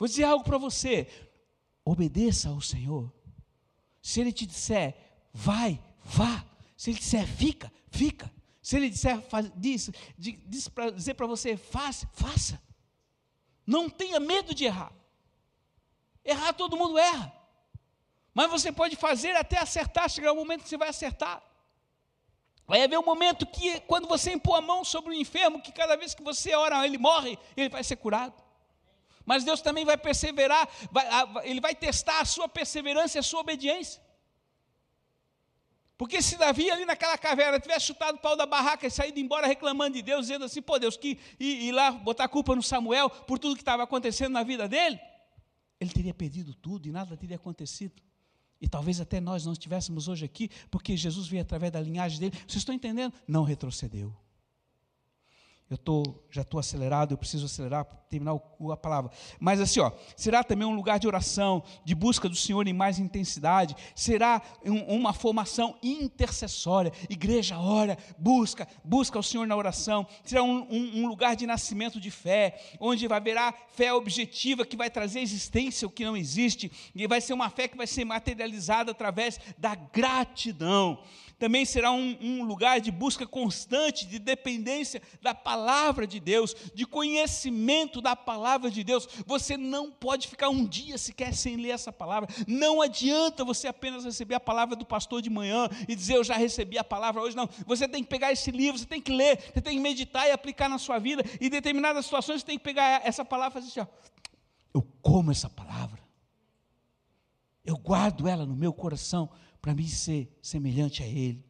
Vou 0.00 0.08
dizer 0.08 0.24
algo 0.24 0.42
para 0.42 0.58
você: 0.58 1.06
obedeça 1.84 2.48
ao 2.48 2.60
Senhor. 2.60 3.12
Se 4.02 4.20
Ele 4.20 4.32
te 4.32 4.46
disser, 4.46 4.96
vai, 5.32 5.80
vá. 6.02 6.44
Se 6.76 6.90
Ele 6.90 6.98
disser, 6.98 7.26
fica, 7.26 7.70
fica. 7.90 8.32
Se 8.62 8.76
ele 8.76 8.90
disser, 8.90 9.20
faz, 9.22 9.50
diz, 9.56 9.90
diz 10.16 10.68
para 10.68 10.90
dizer 10.90 11.14
para 11.14 11.26
você, 11.26 11.56
faça, 11.56 12.06
faça. 12.12 12.60
Não 13.66 13.88
tenha 13.88 14.20
medo 14.20 14.54
de 14.54 14.66
errar. 14.66 14.92
Errar 16.24 16.52
todo 16.52 16.76
mundo 16.76 16.98
erra. 16.98 17.32
Mas 18.34 18.50
você 18.50 18.70
pode 18.70 18.96
fazer 18.96 19.34
até 19.34 19.58
acertar, 19.58 20.08
chegar 20.08 20.32
o 20.32 20.36
momento 20.36 20.62
que 20.62 20.68
você 20.68 20.76
vai 20.76 20.88
acertar. 20.88 21.42
Vai 22.66 22.82
haver 22.82 22.98
um 22.98 23.04
momento 23.04 23.46
que, 23.46 23.80
quando 23.80 24.06
você 24.06 24.32
impor 24.32 24.58
a 24.58 24.60
mão 24.60 24.84
sobre 24.84 25.10
o 25.10 25.14
enfermo, 25.14 25.60
que 25.60 25.72
cada 25.72 25.96
vez 25.96 26.14
que 26.14 26.22
você 26.22 26.54
ora, 26.54 26.86
ele 26.86 26.98
morre, 26.98 27.38
ele 27.56 27.68
vai 27.68 27.82
ser 27.82 27.96
curado. 27.96 28.39
Mas 29.30 29.44
Deus 29.44 29.60
também 29.60 29.84
vai 29.84 29.96
perseverar, 29.96 30.68
vai, 30.90 31.06
ele 31.48 31.60
vai 31.60 31.72
testar 31.72 32.18
a 32.18 32.24
sua 32.24 32.48
perseverança 32.48 33.16
e 33.16 33.20
a 33.20 33.22
sua 33.22 33.38
obediência. 33.38 34.02
Porque 35.96 36.20
se 36.20 36.36
Davi 36.36 36.68
ali 36.68 36.84
naquela 36.84 37.16
caverna 37.16 37.60
tivesse 37.60 37.86
chutado 37.86 38.16
o 38.16 38.18
pau 38.18 38.36
da 38.36 38.44
barraca 38.44 38.88
e 38.88 38.90
saído 38.90 39.20
embora 39.20 39.46
reclamando 39.46 39.94
de 39.94 40.02
Deus, 40.02 40.22
dizendo 40.22 40.46
assim, 40.46 40.60
pô 40.60 40.80
Deus, 40.80 40.96
que 40.96 41.16
ir 41.38 41.70
lá 41.70 41.92
botar 41.92 42.26
culpa 42.26 42.56
no 42.56 42.62
Samuel 42.62 43.08
por 43.08 43.38
tudo 43.38 43.54
que 43.54 43.62
estava 43.62 43.84
acontecendo 43.84 44.32
na 44.32 44.42
vida 44.42 44.66
dele, 44.66 44.98
ele 45.78 45.90
teria 45.92 46.12
perdido 46.12 46.52
tudo 46.52 46.88
e 46.88 46.90
nada 46.90 47.16
teria 47.16 47.36
acontecido. 47.36 48.02
E 48.60 48.68
talvez 48.68 49.00
até 49.00 49.20
nós 49.20 49.46
não 49.46 49.52
estivéssemos 49.52 50.08
hoje 50.08 50.24
aqui, 50.24 50.50
porque 50.72 50.96
Jesus 50.96 51.28
veio 51.28 51.42
através 51.42 51.70
da 51.70 51.80
linhagem 51.80 52.18
dele. 52.18 52.36
Vocês 52.48 52.62
estão 52.62 52.74
entendendo? 52.74 53.14
Não 53.28 53.44
retrocedeu 53.44 54.12
eu 55.70 55.78
tô, 55.78 56.02
já 56.32 56.42
estou 56.42 56.58
acelerado, 56.58 57.14
eu 57.14 57.16
preciso 57.16 57.46
acelerar 57.46 57.84
para 57.84 57.96
terminar 58.08 58.34
o, 58.58 58.72
a 58.72 58.76
palavra. 58.76 59.12
Mas 59.38 59.60
assim, 59.60 59.78
ó, 59.78 59.92
será 60.16 60.42
também 60.42 60.66
um 60.66 60.74
lugar 60.74 60.98
de 60.98 61.06
oração, 61.06 61.62
de 61.84 61.94
busca 61.94 62.28
do 62.28 62.34
Senhor 62.34 62.66
em 62.66 62.72
mais 62.72 62.98
intensidade, 62.98 63.76
será 63.94 64.42
um, 64.66 64.96
uma 64.96 65.12
formação 65.12 65.78
intercessória. 65.80 66.92
Igreja 67.08 67.56
ora, 67.56 67.96
busca, 68.18 68.66
busca 68.82 69.16
o 69.16 69.22
Senhor 69.22 69.46
na 69.46 69.54
oração. 69.54 70.04
Será 70.24 70.42
um, 70.42 70.66
um, 70.68 71.02
um 71.02 71.06
lugar 71.06 71.36
de 71.36 71.46
nascimento 71.46 72.00
de 72.00 72.10
fé, 72.10 72.60
onde 72.80 73.06
haverá 73.06 73.54
fé 73.68 73.92
objetiva 73.92 74.66
que 74.66 74.76
vai 74.76 74.90
trazer 74.90 75.20
existência 75.20 75.86
o 75.86 75.90
que 75.90 76.04
não 76.04 76.16
existe, 76.16 76.90
e 76.92 77.06
vai 77.06 77.20
ser 77.20 77.32
uma 77.32 77.48
fé 77.48 77.68
que 77.68 77.76
vai 77.76 77.86
ser 77.86 78.04
materializada 78.04 78.90
através 78.90 79.38
da 79.56 79.76
gratidão 79.76 80.98
também 81.40 81.64
será 81.64 81.90
um, 81.90 82.18
um, 82.20 82.44
lugar 82.44 82.82
de 82.82 82.90
busca 82.90 83.26
constante, 83.26 84.06
de 84.06 84.18
dependência 84.18 85.00
da 85.22 85.34
palavra 85.34 86.06
de 86.06 86.20
Deus, 86.20 86.54
de 86.74 86.84
conhecimento 86.84 88.02
da 88.02 88.14
palavra 88.14 88.70
de 88.70 88.84
Deus. 88.84 89.08
Você 89.26 89.56
não 89.56 89.90
pode 89.90 90.28
ficar 90.28 90.50
um 90.50 90.66
dia 90.66 90.98
sequer 90.98 91.32
sem 91.32 91.56
ler 91.56 91.70
essa 91.70 91.90
palavra. 91.90 92.28
Não 92.46 92.82
adianta 92.82 93.42
você 93.42 93.66
apenas 93.66 94.04
receber 94.04 94.34
a 94.34 94.40
palavra 94.40 94.76
do 94.76 94.84
pastor 94.84 95.22
de 95.22 95.30
manhã 95.30 95.66
e 95.88 95.96
dizer 95.96 96.16
eu 96.16 96.24
já 96.24 96.36
recebi 96.36 96.76
a 96.76 96.84
palavra 96.84 97.22
hoje. 97.22 97.34
Não, 97.34 97.48
você 97.66 97.88
tem 97.88 98.04
que 98.04 98.10
pegar 98.10 98.30
esse 98.30 98.50
livro, 98.50 98.78
você 98.78 98.84
tem 98.84 99.00
que 99.00 99.10
ler, 99.10 99.38
você 99.38 99.62
tem 99.62 99.78
que 99.78 99.82
meditar 99.82 100.28
e 100.28 100.32
aplicar 100.32 100.68
na 100.68 100.76
sua 100.76 100.98
vida. 100.98 101.24
E 101.40 101.46
em 101.46 101.50
determinadas 101.50 102.04
situações 102.04 102.42
você 102.42 102.46
tem 102.46 102.58
que 102.58 102.64
pegar 102.64 103.00
essa 103.02 103.24
palavra 103.24 103.58
e 103.58 103.62
fazer 103.62 103.80
assim: 103.80 103.80
ó, 103.80 103.86
eu 104.74 104.86
como 105.00 105.30
essa 105.30 105.48
palavra, 105.48 105.98
eu 107.64 107.78
guardo 107.78 108.28
ela 108.28 108.44
no 108.44 108.54
meu 108.54 108.74
coração 108.74 109.30
para 109.60 109.74
mim 109.74 109.86
ser 109.86 110.36
semelhante 110.42 111.02
a 111.02 111.06
Ele. 111.06 111.44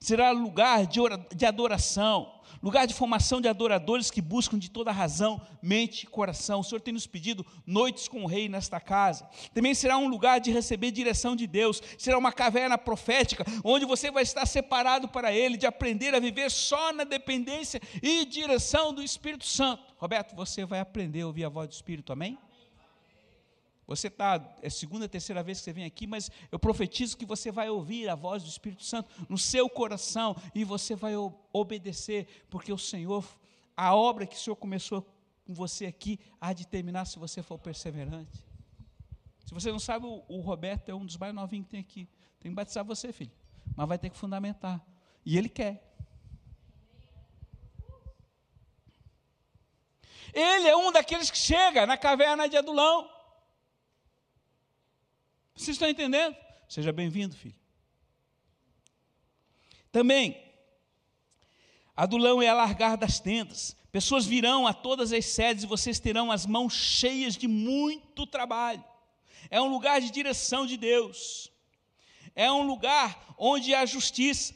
Será 0.00 0.30
lugar 0.30 0.86
de, 0.86 1.00
de 1.34 1.46
adoração, 1.46 2.40
lugar 2.62 2.86
de 2.86 2.94
formação 2.94 3.40
de 3.40 3.48
adoradores 3.48 4.10
que 4.10 4.20
buscam 4.20 4.58
de 4.58 4.70
toda 4.70 4.90
razão, 4.90 5.40
mente 5.62 6.04
e 6.04 6.06
coração. 6.06 6.60
O 6.60 6.64
Senhor 6.64 6.80
tem 6.80 6.94
nos 6.94 7.06
pedido 7.06 7.44
noites 7.66 8.08
com 8.08 8.22
o 8.22 8.26
Rei 8.26 8.48
nesta 8.48 8.80
casa. 8.80 9.28
Também 9.52 9.74
será 9.74 9.98
um 9.98 10.08
lugar 10.08 10.40
de 10.40 10.50
receber 10.50 10.90
direção 10.90 11.36
de 11.36 11.46
Deus. 11.46 11.82
Será 11.98 12.16
uma 12.18 12.32
caverna 12.32 12.78
profética, 12.78 13.44
onde 13.62 13.84
você 13.84 14.10
vai 14.10 14.22
estar 14.22 14.46
separado 14.46 15.08
para 15.08 15.32
Ele, 15.32 15.56
de 15.56 15.66
aprender 15.66 16.14
a 16.14 16.20
viver 16.20 16.50
só 16.50 16.92
na 16.92 17.04
dependência 17.04 17.80
e 18.02 18.24
direção 18.24 18.92
do 18.92 19.02
Espírito 19.02 19.44
Santo. 19.44 19.82
Roberto, 19.98 20.34
você 20.34 20.64
vai 20.64 20.80
aprender 20.80 21.22
a 21.22 21.26
ouvir 21.26 21.44
a 21.44 21.48
voz 21.48 21.68
do 21.68 21.72
Espírito, 21.72 22.12
amém? 22.12 22.38
Você 23.86 24.08
está, 24.08 24.56
é 24.62 24.70
segunda, 24.70 25.08
terceira 25.08 25.42
vez 25.42 25.58
que 25.58 25.64
você 25.64 25.72
vem 25.72 25.84
aqui, 25.84 26.06
mas 26.06 26.30
eu 26.50 26.58
profetizo 26.58 27.16
que 27.16 27.26
você 27.26 27.52
vai 27.52 27.68
ouvir 27.68 28.08
a 28.08 28.14
voz 28.14 28.42
do 28.42 28.48
Espírito 28.48 28.82
Santo 28.82 29.10
no 29.28 29.36
seu 29.36 29.68
coração 29.68 30.34
e 30.54 30.64
você 30.64 30.96
vai 30.96 31.12
obedecer, 31.52 32.46
porque 32.48 32.72
o 32.72 32.78
Senhor, 32.78 33.24
a 33.76 33.94
obra 33.94 34.26
que 34.26 34.36
o 34.36 34.38
Senhor 34.38 34.56
começou 34.56 35.06
com 35.44 35.52
você 35.52 35.84
aqui, 35.84 36.18
há 36.40 36.52
de 36.52 36.66
terminar 36.66 37.04
se 37.04 37.18
você 37.18 37.42
for 37.42 37.58
perseverante. 37.58 38.42
Se 39.44 39.52
você 39.52 39.70
não 39.70 39.78
sabe, 39.78 40.06
o, 40.06 40.24
o 40.28 40.40
Roberto 40.40 40.88
é 40.88 40.94
um 40.94 41.04
dos 41.04 41.18
mais 41.18 41.34
novinhos 41.34 41.66
que 41.66 41.70
tem 41.72 41.80
aqui. 41.80 42.08
Tem 42.40 42.50
que 42.50 42.56
batizar 42.56 42.84
você, 42.84 43.12
filho. 43.12 43.32
Mas 43.76 43.86
vai 43.86 43.98
ter 43.98 44.08
que 44.08 44.16
fundamentar. 44.16 44.82
E 45.24 45.36
ele 45.36 45.50
quer. 45.50 45.94
Ele 50.32 50.66
é 50.66 50.76
um 50.76 50.90
daqueles 50.90 51.30
que 51.30 51.38
chega 51.38 51.86
na 51.86 51.96
caverna 51.96 52.48
de 52.48 52.56
Adulão. 52.56 53.08
Vocês 55.54 55.76
estão 55.76 55.88
entendendo? 55.88 56.36
Seja 56.68 56.92
bem-vindo, 56.92 57.36
filho. 57.36 57.54
Também, 59.92 60.36
adulão 61.94 62.42
é 62.42 62.48
alargar 62.48 62.96
das 62.96 63.20
tendas. 63.20 63.76
Pessoas 63.92 64.26
virão 64.26 64.66
a 64.66 64.74
todas 64.74 65.12
as 65.12 65.24
sedes 65.26 65.62
e 65.62 65.68
vocês 65.68 66.00
terão 66.00 66.32
as 66.32 66.46
mãos 66.46 66.72
cheias 66.72 67.36
de 67.36 67.46
muito 67.46 68.26
trabalho. 68.26 68.84
É 69.48 69.60
um 69.60 69.68
lugar 69.68 70.00
de 70.00 70.10
direção 70.10 70.66
de 70.66 70.76
Deus. 70.76 71.52
É 72.34 72.50
um 72.50 72.66
lugar 72.66 73.36
onde 73.38 73.72
há 73.72 73.86
justiça. 73.86 74.52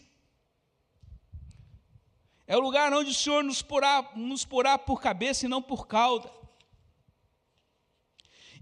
É 2.48 2.56
o 2.56 2.60
lugar 2.60 2.92
onde 2.92 3.10
o 3.10 3.14
Senhor 3.14 3.44
nos 3.44 3.62
porá, 3.62 4.10
nos 4.16 4.44
porá 4.44 4.76
por 4.76 5.00
cabeça 5.00 5.46
e 5.46 5.48
não 5.48 5.62
por 5.62 5.86
cauda. 5.86 6.28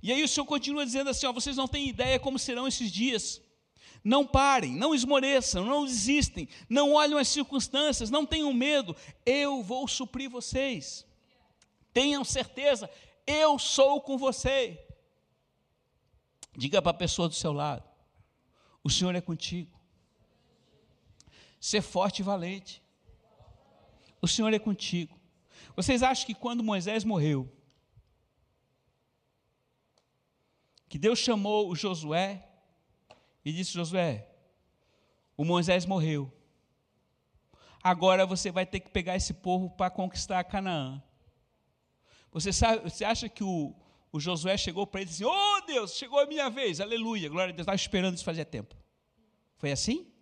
E 0.03 0.13
aí 0.13 0.23
o 0.23 0.29
Senhor 0.29 0.47
continua 0.47 0.85
dizendo 0.85 1.11
assim: 1.11 1.27
ó, 1.27 1.33
vocês 1.33 1.57
não 1.57 1.69
têm 1.69 1.89
ideia 1.89 2.19
como 2.19 2.39
serão 2.39 2.67
esses 2.67 2.91
dias. 2.91 3.41
Não 4.05 4.25
parem, 4.25 4.73
não 4.73 4.95
esmoreçam, 4.95 5.65
não 5.65 5.85
desistem, 5.85 6.49
não 6.69 6.93
olhem 6.93 7.19
as 7.19 7.27
circunstâncias, 7.27 8.09
não 8.09 8.25
tenham 8.25 8.53
medo, 8.53 8.95
eu 9.25 9.63
vou 9.65 9.89
suprir 9.89 10.31
vocês. 10.31 11.05
Tenham 11.93 12.23
certeza, 12.23 12.89
eu 13.27 13.59
sou 13.59 14.01
com 14.01 14.17
você. 14.17 14.81
Diga 16.57 16.81
para 16.81 16.91
a 16.91 16.95
pessoa 16.95 17.29
do 17.29 17.35
seu 17.35 17.53
lado: 17.53 17.83
o 18.85 18.89
Senhor 18.89 19.15
é 19.15 19.21
contigo. 19.21 19.77
Ser 21.61 21.83
forte 21.83 22.21
e 22.21 22.23
valente. 22.23 22.81
O 24.23 24.29
Senhor 24.29 24.53
é 24.53 24.59
contigo. 24.59 25.19
Vocês 25.75 26.03
acham 26.03 26.27
que 26.27 26.35
quando 26.35 26.63
Moisés 26.63 27.03
morreu, 27.03 27.53
que 30.89 30.99
Deus 30.99 31.19
chamou 31.19 31.71
o 31.71 31.75
Josué 31.75 32.47
e 33.45 33.53
disse: 33.53 33.73
Josué, 33.73 34.29
o 35.37 35.45
Moisés 35.45 35.85
morreu. 35.85 36.33
Agora 37.83 38.27
você 38.27 38.51
vai 38.51 38.67
ter 38.67 38.81
que 38.81 38.91
pegar 38.91 39.17
esse 39.17 39.33
povo 39.33 39.71
para 39.71 39.91
conquistar 39.91 40.43
Canaã. 40.45 41.03
Você, 42.33 42.53
sabe, 42.53 42.91
você 42.91 43.05
acha 43.05 43.29
que 43.29 43.45
o, 43.45 43.75
o 44.13 44.19
Josué 44.19 44.57
chegou 44.57 44.87
para 44.87 45.01
ele 45.01 45.09
e 45.09 45.13
disse: 45.13 45.25
Oh 45.25 45.61
Deus, 45.67 45.95
chegou 45.95 46.19
a 46.19 46.27
minha 46.27 46.51
vez, 46.51 46.81
aleluia, 46.81 47.29
glória 47.29 47.53
a 47.53 47.57
Deus, 47.57 47.65
estava 47.65 47.77
esperando 47.77 48.15
isso 48.15 48.25
fazia 48.25 48.45
tempo. 48.45 48.75
Foi 49.57 49.71
assim? 49.71 50.13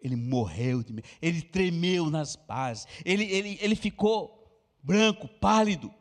Ele 0.00 0.16
morreu, 0.16 0.82
de 0.82 0.92
medo, 0.92 1.08
ele 1.20 1.42
tremeu 1.42 2.08
nas 2.08 2.36
bases, 2.36 2.86
ele, 3.04 3.24
ele, 3.24 3.58
ele 3.60 3.74
ficou 3.74 4.46
branco, 4.82 5.28
pálido, 5.28 5.92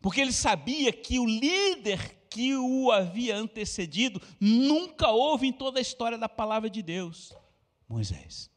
porque 0.00 0.20
ele 0.20 0.32
sabia 0.32 0.92
que 0.92 1.18
o 1.18 1.26
líder 1.26 2.19
que 2.30 2.54
o 2.54 2.92
havia 2.92 3.36
antecedido, 3.36 4.22
nunca 4.38 5.10
houve 5.10 5.48
em 5.48 5.52
toda 5.52 5.80
a 5.80 5.82
história 5.82 6.16
da 6.16 6.28
palavra 6.28 6.70
de 6.70 6.80
Deus. 6.80 7.34
Moisés. 7.88 8.48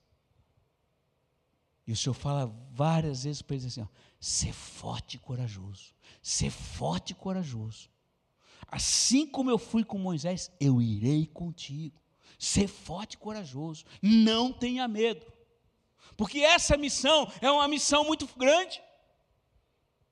E 1.86 1.91
o 1.91 1.97
Senhor 1.97 2.13
fala 2.13 2.45
várias 2.71 3.24
vezes 3.24 3.41
para 3.41 3.55
ele 3.55 3.65
assim: 3.65 3.82
ó, 3.82 3.88
ser 4.19 4.53
forte 4.53 5.15
e 5.15 5.19
corajoso, 5.19 5.93
ser 6.21 6.51
forte 6.51 7.11
e 7.11 7.15
corajoso. 7.15 7.89
Assim 8.67 9.28
como 9.28 9.49
eu 9.49 9.57
fui 9.57 9.84
com 9.84 9.97
Moisés, 9.97 10.51
eu 10.59 10.82
irei 10.82 11.26
contigo. 11.26 12.01
Ser 12.39 12.67
forte 12.67 13.13
e 13.13 13.17
corajoso, 13.17 13.86
não 14.01 14.51
tenha 14.51 14.88
medo. 14.88 15.26
Porque 16.15 16.39
essa 16.39 16.78
missão 16.78 17.32
é 17.41 17.49
uma 17.49 17.67
missão 17.67 18.05
muito 18.05 18.28
grande. 18.38 18.82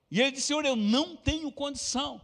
E 0.09 0.20
ele 0.20 0.32
disse: 0.32 0.47
Senhor, 0.47 0.66
eu 0.66 0.76
não 0.76 1.16
tenho 1.16 1.51
condição. 1.51 2.22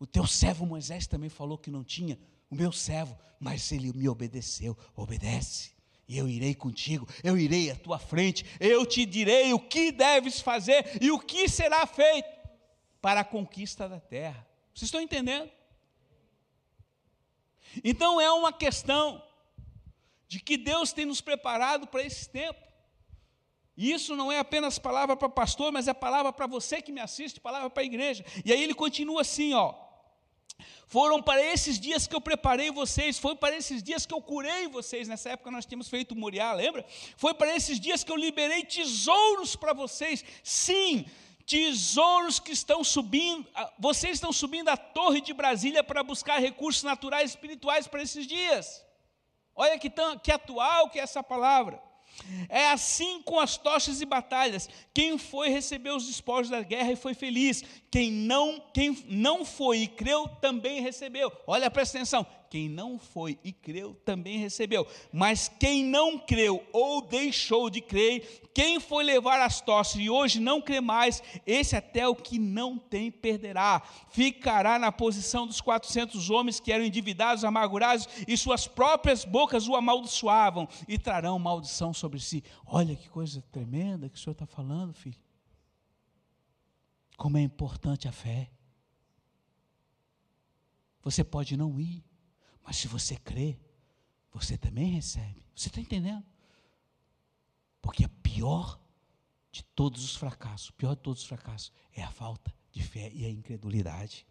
O 0.00 0.06
teu 0.06 0.26
servo 0.26 0.64
Moisés 0.64 1.06
também 1.06 1.28
falou 1.28 1.58
que 1.58 1.70
não 1.70 1.84
tinha, 1.84 2.18
o 2.48 2.54
meu 2.54 2.72
servo, 2.72 3.16
mas 3.38 3.70
ele 3.70 3.92
me 3.92 4.08
obedeceu. 4.08 4.76
Obedece, 4.96 5.72
e 6.08 6.16
eu 6.16 6.26
irei 6.26 6.54
contigo, 6.54 7.06
eu 7.22 7.36
irei 7.36 7.70
à 7.70 7.76
tua 7.76 7.98
frente, 7.98 8.44
eu 8.58 8.86
te 8.86 9.04
direi 9.04 9.52
o 9.52 9.60
que 9.60 9.92
deves 9.92 10.40
fazer 10.40 10.98
e 11.02 11.10
o 11.10 11.18
que 11.18 11.46
será 11.48 11.86
feito 11.86 12.28
para 13.00 13.20
a 13.20 13.24
conquista 13.24 13.86
da 13.86 14.00
terra. 14.00 14.48
Vocês 14.74 14.88
estão 14.88 15.02
entendendo? 15.02 15.50
Então 17.84 18.18
é 18.18 18.32
uma 18.32 18.54
questão 18.54 19.22
de 20.26 20.40
que 20.40 20.56
Deus 20.56 20.94
tem 20.94 21.04
nos 21.04 21.20
preparado 21.20 21.86
para 21.86 22.02
esse 22.02 22.26
tempo. 22.28 22.58
E 23.76 23.92
isso 23.92 24.16
não 24.16 24.32
é 24.32 24.38
apenas 24.38 24.78
palavra 24.78 25.14
para 25.14 25.28
pastor, 25.28 25.70
mas 25.70 25.88
é 25.88 25.92
palavra 25.92 26.32
para 26.32 26.46
você 26.46 26.80
que 26.80 26.90
me 26.90 27.00
assiste, 27.00 27.38
palavra 27.38 27.68
para 27.68 27.82
a 27.82 27.86
igreja. 27.86 28.24
E 28.44 28.52
aí 28.52 28.62
ele 28.62 28.74
continua 28.74 29.20
assim, 29.20 29.52
ó. 29.52 29.89
Foram 30.86 31.22
para 31.22 31.42
esses 31.42 31.78
dias 31.78 32.06
que 32.06 32.14
eu 32.14 32.20
preparei 32.20 32.70
vocês, 32.70 33.18
foi 33.18 33.36
para 33.36 33.56
esses 33.56 33.82
dias 33.82 34.06
que 34.06 34.14
eu 34.14 34.20
curei 34.20 34.68
vocês. 34.68 35.08
Nessa 35.08 35.30
época 35.30 35.50
nós 35.50 35.66
tínhamos 35.66 35.88
feito 35.88 36.16
Moriá, 36.16 36.52
lembra? 36.52 36.84
Foi 37.16 37.34
para 37.34 37.54
esses 37.54 37.78
dias 37.78 38.02
que 38.02 38.10
eu 38.12 38.16
liberei 38.16 38.64
tesouros 38.64 39.56
para 39.56 39.72
vocês. 39.72 40.24
Sim, 40.42 41.06
tesouros 41.46 42.38
que 42.38 42.52
estão 42.52 42.84
subindo, 42.84 43.46
vocês 43.78 44.12
estão 44.14 44.32
subindo 44.32 44.68
a 44.68 44.76
torre 44.76 45.20
de 45.20 45.32
Brasília 45.32 45.82
para 45.82 46.02
buscar 46.02 46.38
recursos 46.38 46.82
naturais 46.82 47.30
e 47.30 47.34
espirituais 47.34 47.86
para 47.86 48.02
esses 48.02 48.26
dias. 48.26 48.84
Olha 49.54 49.78
que, 49.78 49.90
tão, 49.90 50.18
que 50.18 50.30
atual 50.30 50.88
que 50.88 50.98
é 50.98 51.02
essa 51.02 51.22
palavra. 51.22 51.89
É 52.48 52.68
assim 52.68 53.22
com 53.22 53.38
as 53.38 53.56
tochas 53.56 54.00
e 54.00 54.04
batalhas. 54.04 54.68
Quem 54.92 55.18
foi 55.18 55.48
recebeu 55.48 55.96
os 55.96 56.06
despojos 56.06 56.50
da 56.50 56.62
guerra 56.62 56.92
e 56.92 56.96
foi 56.96 57.14
feliz. 57.14 57.62
Quem 57.90 58.10
não, 58.10 58.62
quem 58.72 58.96
não 59.08 59.44
foi 59.44 59.78
e 59.78 59.88
creu 59.88 60.28
também 60.40 60.80
recebeu. 60.80 61.32
Olha, 61.46 61.70
presta 61.70 61.98
atenção. 61.98 62.26
Quem 62.50 62.68
não 62.68 62.98
foi 62.98 63.38
e 63.44 63.52
creu 63.52 63.94
também 64.04 64.36
recebeu. 64.36 64.84
Mas 65.12 65.48
quem 65.48 65.84
não 65.84 66.18
creu 66.18 66.66
ou 66.72 67.00
deixou 67.00 67.70
de 67.70 67.80
crer, 67.80 68.50
quem 68.52 68.80
foi 68.80 69.04
levar 69.04 69.40
as 69.40 69.60
tochas 69.60 69.94
e 70.00 70.10
hoje 70.10 70.40
não 70.40 70.60
crê 70.60 70.80
mais, 70.80 71.22
esse 71.46 71.76
até 71.76 72.08
o 72.08 72.16
que 72.16 72.40
não 72.40 72.76
tem 72.76 73.08
perderá. 73.08 73.80
Ficará 74.08 74.80
na 74.80 74.90
posição 74.90 75.46
dos 75.46 75.60
400 75.60 76.28
homens 76.28 76.58
que 76.58 76.72
eram 76.72 76.84
endividados, 76.84 77.44
amargurados 77.44 78.08
e 78.26 78.36
suas 78.36 78.66
próprias 78.66 79.24
bocas 79.24 79.68
o 79.68 79.76
amaldiçoavam 79.76 80.68
e 80.88 80.98
trarão 80.98 81.38
maldição 81.38 81.94
sobre 81.94 82.18
si. 82.18 82.42
Olha 82.66 82.96
que 82.96 83.08
coisa 83.08 83.40
tremenda 83.52 84.08
que 84.08 84.18
o 84.18 84.20
Senhor 84.20 84.32
está 84.32 84.44
falando, 84.44 84.92
filho. 84.92 85.20
Como 87.16 87.38
é 87.38 87.42
importante 87.42 88.08
a 88.08 88.12
fé. 88.12 88.50
Você 91.00 91.22
pode 91.22 91.56
não 91.56 91.80
ir, 91.80 92.04
mas 92.64 92.76
se 92.76 92.88
você 92.88 93.16
crê, 93.16 93.58
você 94.32 94.56
também 94.56 94.90
recebe. 94.90 95.44
Você 95.54 95.68
está 95.68 95.80
entendendo? 95.80 96.24
Porque 97.82 98.04
a 98.04 98.08
pior 98.22 98.78
de 99.50 99.64
todos 99.64 100.04
os 100.04 100.14
fracassos, 100.14 100.68
o 100.68 100.74
pior 100.74 100.94
de 100.94 101.02
todos 101.02 101.22
os 101.22 101.28
fracassos, 101.28 101.72
é 101.94 102.02
a 102.02 102.10
falta 102.10 102.54
de 102.70 102.82
fé 102.82 103.10
e 103.12 103.24
a 103.24 103.28
incredulidade. 103.28 104.26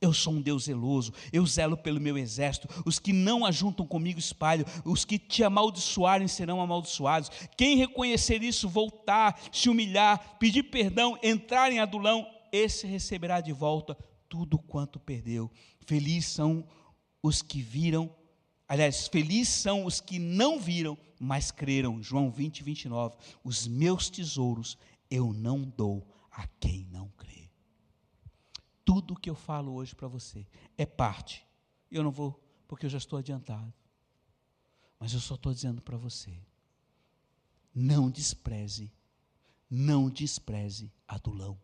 Eu 0.00 0.14
sou 0.14 0.32
um 0.32 0.40
Deus 0.40 0.64
zeloso, 0.64 1.12
eu 1.32 1.44
zelo 1.44 1.76
pelo 1.76 2.00
meu 2.00 2.16
exército. 2.16 2.68
Os 2.86 2.98
que 2.98 3.12
não 3.12 3.44
ajuntam 3.44 3.86
comigo 3.86 4.18
espalho, 4.18 4.64
os 4.84 5.04
que 5.04 5.18
te 5.18 5.44
amaldiçoarem 5.44 6.26
serão 6.26 6.60
amaldiçoados. 6.60 7.30
Quem 7.56 7.76
reconhecer 7.76 8.42
isso, 8.42 8.68
voltar, 8.68 9.38
se 9.52 9.68
humilhar, 9.68 10.38
pedir 10.38 10.64
perdão, 10.64 11.18
entrar 11.22 11.70
em 11.70 11.80
adulão, 11.80 12.26
esse 12.50 12.86
receberá 12.86 13.40
de 13.40 13.52
volta 13.52 13.96
tudo 14.28 14.58
quanto 14.58 14.98
perdeu. 14.98 15.50
Felizes 15.86 16.30
são 16.30 16.60
os 16.60 16.79
que 17.42 17.60
viram, 17.60 18.14
aliás, 18.66 19.08
felizes 19.08 19.48
são 19.48 19.84
os 19.84 20.00
que 20.00 20.18
não 20.18 20.58
viram, 20.58 20.96
mas 21.18 21.50
creram. 21.50 22.02
João 22.02 22.30
20, 22.30 22.62
29. 22.62 23.16
Os 23.44 23.66
meus 23.66 24.08
tesouros 24.08 24.78
eu 25.10 25.32
não 25.32 25.62
dou 25.62 26.06
a 26.30 26.46
quem 26.58 26.86
não 26.90 27.08
crê. 27.10 27.50
Tudo 28.84 29.18
que 29.18 29.28
eu 29.28 29.34
falo 29.34 29.74
hoje 29.74 29.94
para 29.94 30.08
você 30.08 30.46
é 30.78 30.86
parte. 30.86 31.46
Eu 31.90 32.02
não 32.02 32.10
vou, 32.10 32.42
porque 32.66 32.86
eu 32.86 32.90
já 32.90 32.98
estou 32.98 33.18
adiantado. 33.18 33.72
Mas 34.98 35.12
eu 35.12 35.20
só 35.20 35.34
estou 35.34 35.52
dizendo 35.52 35.82
para 35.82 35.96
você: 35.96 36.32
não 37.74 38.10
despreze, 38.10 38.92
não 39.68 40.08
despreze 40.08 40.92
adulão. 41.06 41.60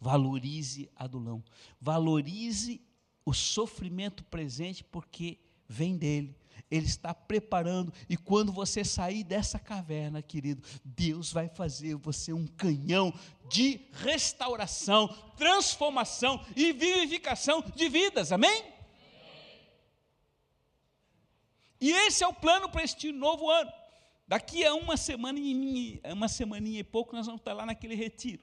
Valorize 0.00 0.88
adulão. 0.94 1.42
Valorize 1.80 2.80
o 3.28 3.34
sofrimento 3.34 4.24
presente, 4.24 4.82
porque 4.82 5.38
vem 5.68 5.98
dele. 5.98 6.34
Ele 6.70 6.86
está 6.86 7.12
preparando, 7.12 7.92
e 8.08 8.16
quando 8.16 8.50
você 8.50 8.82
sair 8.82 9.22
dessa 9.22 9.58
caverna, 9.58 10.22
querido, 10.22 10.62
Deus 10.82 11.30
vai 11.30 11.46
fazer 11.46 11.94
você 11.96 12.32
um 12.32 12.46
canhão 12.46 13.12
de 13.46 13.82
restauração, 13.92 15.08
transformação 15.36 16.42
e 16.56 16.72
vivificação 16.72 17.62
de 17.76 17.86
vidas, 17.90 18.32
amém? 18.32 18.64
E 21.78 21.90
esse 21.90 22.24
é 22.24 22.26
o 22.26 22.32
plano 22.32 22.70
para 22.70 22.82
este 22.82 23.12
novo 23.12 23.50
ano. 23.50 23.70
Daqui 24.26 24.64
a 24.64 24.74
uma 24.74 24.96
semana 24.96 25.38
e 25.38 26.00
uma 26.10 26.28
semaninha 26.28 26.80
e 26.80 26.84
pouco 26.84 27.14
nós 27.14 27.26
vamos 27.26 27.42
estar 27.42 27.52
lá 27.52 27.66
naquele 27.66 27.94
retiro. 27.94 28.42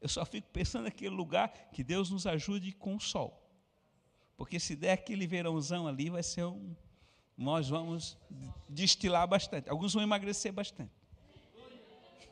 Eu 0.00 0.08
só 0.08 0.24
fico 0.24 0.48
pensando 0.52 0.84
naquele 0.84 1.14
lugar 1.14 1.70
que 1.72 1.84
Deus 1.84 2.10
nos 2.10 2.26
ajude 2.26 2.72
com 2.72 2.96
o 2.96 3.00
sol. 3.00 3.43
Porque 4.36 4.58
se 4.58 4.74
der 4.74 4.92
aquele 4.92 5.26
verãozão 5.26 5.86
ali, 5.86 6.10
vai 6.10 6.22
ser 6.22 6.44
um. 6.44 6.74
Nós 7.36 7.68
vamos 7.68 8.16
destilar 8.68 9.26
bastante. 9.26 9.68
Alguns 9.68 9.92
vão 9.92 10.02
emagrecer 10.02 10.52
bastante. 10.52 10.92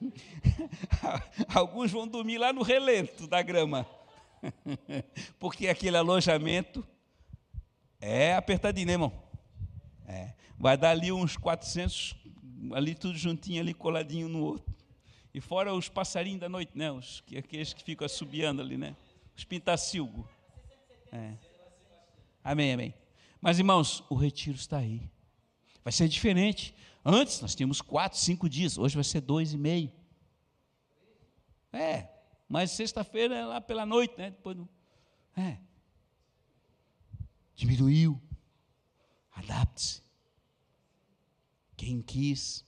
Alguns 1.55 1.91
vão 1.91 2.07
dormir 2.07 2.39
lá 2.39 2.53
no 2.53 2.63
relento 2.63 3.27
da 3.27 3.43
grama. 3.43 3.87
Porque 5.39 5.69
aquele 5.69 5.97
alojamento 5.97 6.87
é 8.01 8.35
apertadinho, 8.35 8.87
né, 8.87 8.93
irmão? 8.95 9.13
É. 10.07 10.35
Vai 10.59 10.77
dar 10.77 10.91
ali 10.91 11.13
uns 11.13 11.37
400, 11.37 12.17
ali 12.75 12.95
tudo 12.95 13.17
juntinho, 13.17 13.61
ali 13.61 13.75
coladinho 13.75 14.29
no 14.29 14.43
outro. 14.43 14.73
E 15.35 15.41
fora 15.41 15.73
os 15.73 15.89
passarinhos 15.89 16.41
da 16.41 16.49
noite, 16.49 16.73
né? 16.75 16.93
Os, 16.93 17.23
aqueles 17.37 17.73
que 17.73 17.83
ficam 17.83 18.05
assobiando 18.05 18.61
ali, 18.61 18.77
né? 18.77 18.95
Os 19.37 19.45
pintacilgos. 19.45 20.27
É. 21.11 21.35
Amém, 22.43 22.73
amém. 22.73 22.95
Mas, 23.41 23.59
irmãos, 23.59 24.05
o 24.09 24.15
retiro 24.15 24.57
está 24.57 24.79
aí. 24.79 25.11
Vai 25.83 25.93
ser 25.93 26.09
diferente. 26.09 26.75
Antes 27.05 27.41
nós 27.41 27.55
tínhamos 27.55 27.81
quatro, 27.81 28.19
cinco 28.19 28.49
dias, 28.49 28.79
hoje 28.79 28.95
vai 28.95 29.05
ser 29.05 29.21
dois 29.21 29.53
e 29.53 29.59
meio. 29.59 29.93
É, 31.73 32.09
mas 32.49 32.71
sexta-feira 32.71 33.35
é 33.35 33.45
lá 33.45 33.61
pela 33.61 33.87
noite, 33.87 34.15
né? 34.17 34.31
Depois 34.31 34.57
do... 34.57 34.69
É. 35.37 35.59
Diminuiu. 37.55 38.21
Adapte-se. 39.33 40.03
Quem 41.77 42.03
quis. 42.03 42.65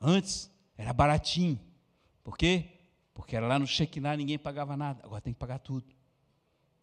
Antes 0.00 0.50
era 0.76 0.92
baratinho. 0.92 1.60
Por 2.24 2.36
quê? 2.36 2.70
Porque 3.14 3.36
era 3.36 3.46
lá 3.46 3.58
no 3.58 3.66
Shekinah, 3.66 4.16
ninguém 4.16 4.38
pagava 4.38 4.76
nada. 4.76 5.02
Agora 5.04 5.20
tem 5.20 5.32
que 5.32 5.38
pagar 5.38 5.58
tudo. 5.58 5.94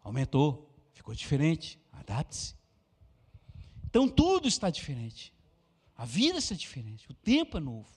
Aumentou, 0.01 0.68
ficou 0.99 1.15
diferente. 1.15 1.79
Adapte-se. 1.93 2.55
Então 3.85 4.07
tudo 4.07 4.47
está 4.47 4.69
diferente. 4.69 5.33
A 5.95 6.05
vida 6.05 6.37
está 6.37 6.55
diferente. 6.55 7.09
O 7.09 7.13
tempo 7.13 7.57
é 7.57 7.59
novo. 7.59 7.89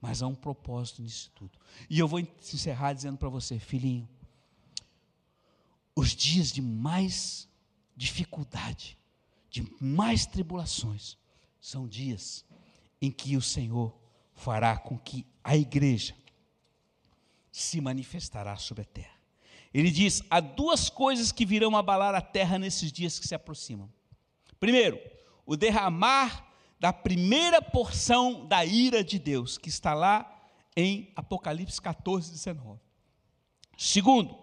Mas 0.00 0.22
há 0.22 0.26
um 0.26 0.34
propósito 0.34 1.02
nisso 1.02 1.30
tudo. 1.34 1.58
E 1.90 1.98
eu 1.98 2.06
vou 2.06 2.20
encerrar 2.20 2.92
dizendo 2.92 3.18
para 3.18 3.28
você, 3.28 3.58
filhinho, 3.58 4.08
os 5.94 6.14
dias 6.14 6.52
de 6.52 6.62
mais 6.62 7.48
dificuldade, 7.96 8.96
de 9.50 9.66
mais 9.80 10.26
tribulações, 10.26 11.16
são 11.60 11.88
dias 11.88 12.44
em 13.00 13.10
que 13.10 13.36
o 13.36 13.42
Senhor 13.42 13.98
fará 14.34 14.76
com 14.76 14.98
que 14.98 15.26
a 15.42 15.56
igreja 15.56 16.14
se 17.50 17.80
manifestará 17.80 18.56
sobre 18.56 18.82
a 18.82 18.86
terra. 18.86 19.15
Ele 19.78 19.90
diz: 19.90 20.22
há 20.30 20.40
duas 20.40 20.88
coisas 20.88 21.32
que 21.32 21.44
virão 21.44 21.76
abalar 21.76 22.14
a 22.14 22.20
terra 22.20 22.58
nesses 22.58 22.92
dias 22.92 23.18
que 23.18 23.26
se 23.26 23.34
aproximam. 23.34 23.92
Primeiro, 24.58 24.98
o 25.44 25.56
derramar 25.56 26.46
da 26.78 26.92
primeira 26.92 27.60
porção 27.60 28.46
da 28.46 28.64
ira 28.64 29.02
de 29.02 29.18
Deus, 29.18 29.58
que 29.58 29.68
está 29.68 29.94
lá 29.94 30.48
em 30.76 31.12
Apocalipse 31.16 31.80
14, 31.80 32.30
19. 32.30 32.80
Segundo, 33.76 34.38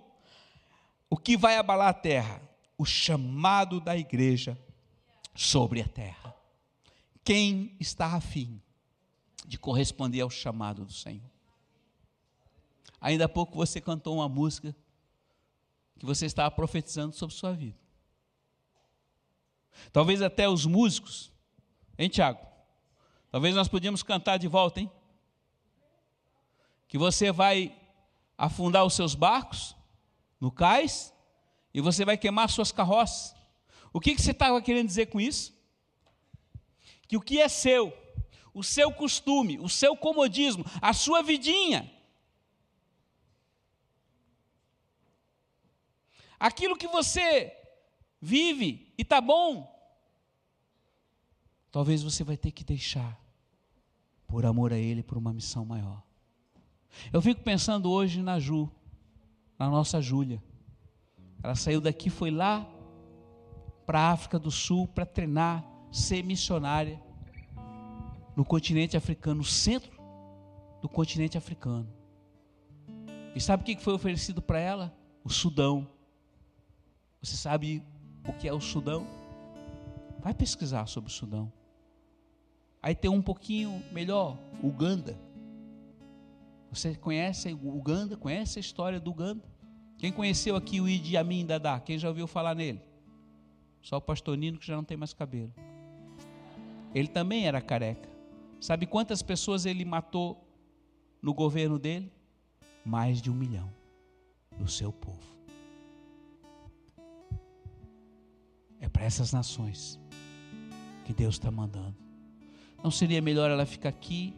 o 1.09 1.17
que 1.17 1.37
vai 1.37 1.57
abalar 1.57 1.89
a 1.89 1.93
terra? 1.93 2.41
O 2.77 2.85
chamado 2.85 3.79
da 3.79 3.95
igreja 3.95 4.57
sobre 5.33 5.81
a 5.81 5.87
terra. 5.87 6.35
Quem 7.23 7.75
está 7.79 8.07
afim? 8.15 8.61
de 9.45 9.57
corresponder 9.57 10.21
ao 10.21 10.29
chamado 10.29 10.85
do 10.85 10.93
Senhor. 10.93 11.29
Ainda 12.99 13.25
há 13.25 13.29
pouco 13.29 13.55
você 13.55 13.81
cantou 13.81 14.15
uma 14.15 14.29
música 14.29 14.75
que 15.99 16.05
você 16.05 16.25
estava 16.25 16.51
profetizando 16.51 17.15
sobre 17.15 17.35
sua 17.35 17.53
vida. 17.53 17.77
Talvez 19.91 20.21
até 20.21 20.47
os 20.47 20.65
músicos, 20.65 21.31
hein, 21.97 22.09
Tiago? 22.09 22.39
Talvez 23.31 23.55
nós 23.55 23.67
podíamos 23.67 24.03
cantar 24.03 24.37
de 24.37 24.47
volta, 24.47 24.79
hein? 24.79 24.91
Que 26.87 26.97
você 26.97 27.31
vai 27.31 27.75
afundar 28.37 28.85
os 28.85 28.93
seus 28.93 29.15
barcos 29.15 29.75
no 30.39 30.51
cais 30.51 31.13
e 31.73 31.81
você 31.81 32.05
vai 32.05 32.17
queimar 32.17 32.49
suas 32.49 32.71
carroças. 32.71 33.35
O 33.91 33.99
que, 33.99 34.15
que 34.15 34.21
você 34.21 34.31
estava 34.31 34.61
querendo 34.61 34.87
dizer 34.87 35.07
com 35.07 35.19
isso? 35.19 35.53
Que 37.07 37.15
o 37.15 37.21
que 37.21 37.39
é 37.39 37.47
seu, 37.47 37.93
o 38.53 38.63
seu 38.63 38.91
costume, 38.91 39.59
o 39.59 39.69
seu 39.69 39.95
comodismo, 39.95 40.65
a 40.81 40.93
sua 40.93 41.21
vidinha, 41.21 41.91
aquilo 46.43 46.75
que 46.75 46.89
você 46.89 47.55
vive 48.19 48.93
e 48.97 49.01
está 49.01 49.21
bom, 49.21 49.73
talvez 51.71 52.03
você 52.03 52.21
vai 52.21 52.35
ter 52.35 52.51
que 52.51 52.65
deixar 52.65 53.17
por 54.27 54.45
amor 54.45 54.73
a 54.73 54.77
Ele, 54.77 55.01
por 55.01 55.17
uma 55.17 55.31
missão 55.31 55.63
maior. 55.63 56.03
Eu 57.13 57.21
fico 57.21 57.41
pensando 57.41 57.89
hoje 57.89 58.21
na 58.21 58.41
Ju, 58.41 58.69
na 59.57 59.69
nossa 59.69 60.01
Júlia. 60.01 60.43
Ela 61.41 61.55
saiu 61.55 61.79
daqui, 61.79 62.09
foi 62.09 62.29
lá 62.29 62.69
para 63.85 64.01
a 64.01 64.11
África 64.11 64.37
do 64.37 64.51
Sul 64.51 64.85
para 64.85 65.05
treinar, 65.05 65.65
ser 65.93 66.25
missionária 66.25 67.01
no 68.35 68.43
continente 68.43 68.97
africano, 68.97 69.37
no 69.37 69.45
centro 69.45 69.93
do 70.81 70.89
continente 70.89 71.37
africano. 71.37 71.87
E 73.33 73.39
sabe 73.39 73.63
o 73.63 73.65
que 73.65 73.81
foi 73.81 73.93
oferecido 73.93 74.41
para 74.41 74.59
ela? 74.59 74.93
O 75.23 75.29
Sudão. 75.29 75.92
Você 77.23 77.37
sabe 77.37 77.81
o 78.27 78.33
que 78.33 78.49
é 78.49 78.53
o 78.53 78.59
Sudão? 78.59 79.07
Vai 80.19 80.33
pesquisar 80.33 80.87
sobre 80.87 81.09
o 81.09 81.13
Sudão. 81.13 81.51
Aí 82.81 82.93
tem 82.93 83.09
um 83.09 83.21
pouquinho 83.21 83.81
melhor, 83.93 84.37
Uganda. 84.61 85.17
Você 86.69 86.95
conhece 86.95 87.53
Uganda? 87.53 88.17
Conhece 88.17 88.59
a 88.59 88.61
história 88.61 88.99
do 88.99 89.11
Uganda? 89.11 89.41
Quem 89.97 90.11
conheceu 90.11 90.57
aqui 90.57 90.81
o 90.81 90.89
Idi 90.89 91.15
Amin 91.15 91.45
Dada? 91.45 91.79
Quem 91.79 91.97
já 91.97 92.09
ouviu 92.09 92.27
falar 92.27 92.55
nele? 92.55 92.81
Só 93.81 93.97
o 93.97 94.01
pastor 94.01 94.35
Nino 94.37 94.59
que 94.59 94.67
já 94.67 94.75
não 94.75 94.83
tem 94.83 94.97
mais 94.97 95.13
cabelo. 95.13 95.53
Ele 96.93 97.07
também 97.07 97.47
era 97.47 97.61
careca. 97.61 98.09
Sabe 98.59 98.85
quantas 98.85 99.21
pessoas 99.21 99.65
ele 99.65 99.85
matou 99.85 100.45
no 101.21 101.33
governo 101.33 101.79
dele? 101.79 102.11
Mais 102.85 103.21
de 103.21 103.31
um 103.31 103.33
milhão 103.33 103.69
do 104.57 104.67
seu 104.67 104.91
povo. 104.91 105.32
É 108.83 108.89
para 108.89 109.05
essas 109.05 109.31
nações 109.31 109.97
que 111.05 111.13
Deus 111.13 111.35
está 111.35 111.49
mandando. 111.49 111.95
Não 112.83 112.91
seria 112.91 113.21
melhor 113.21 113.49
ela 113.49 113.65
ficar 113.65 113.87
aqui, 113.87 114.35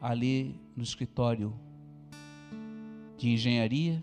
ali 0.00 0.58
no 0.74 0.82
escritório 0.82 1.54
de 3.18 3.28
engenharia, 3.28 4.02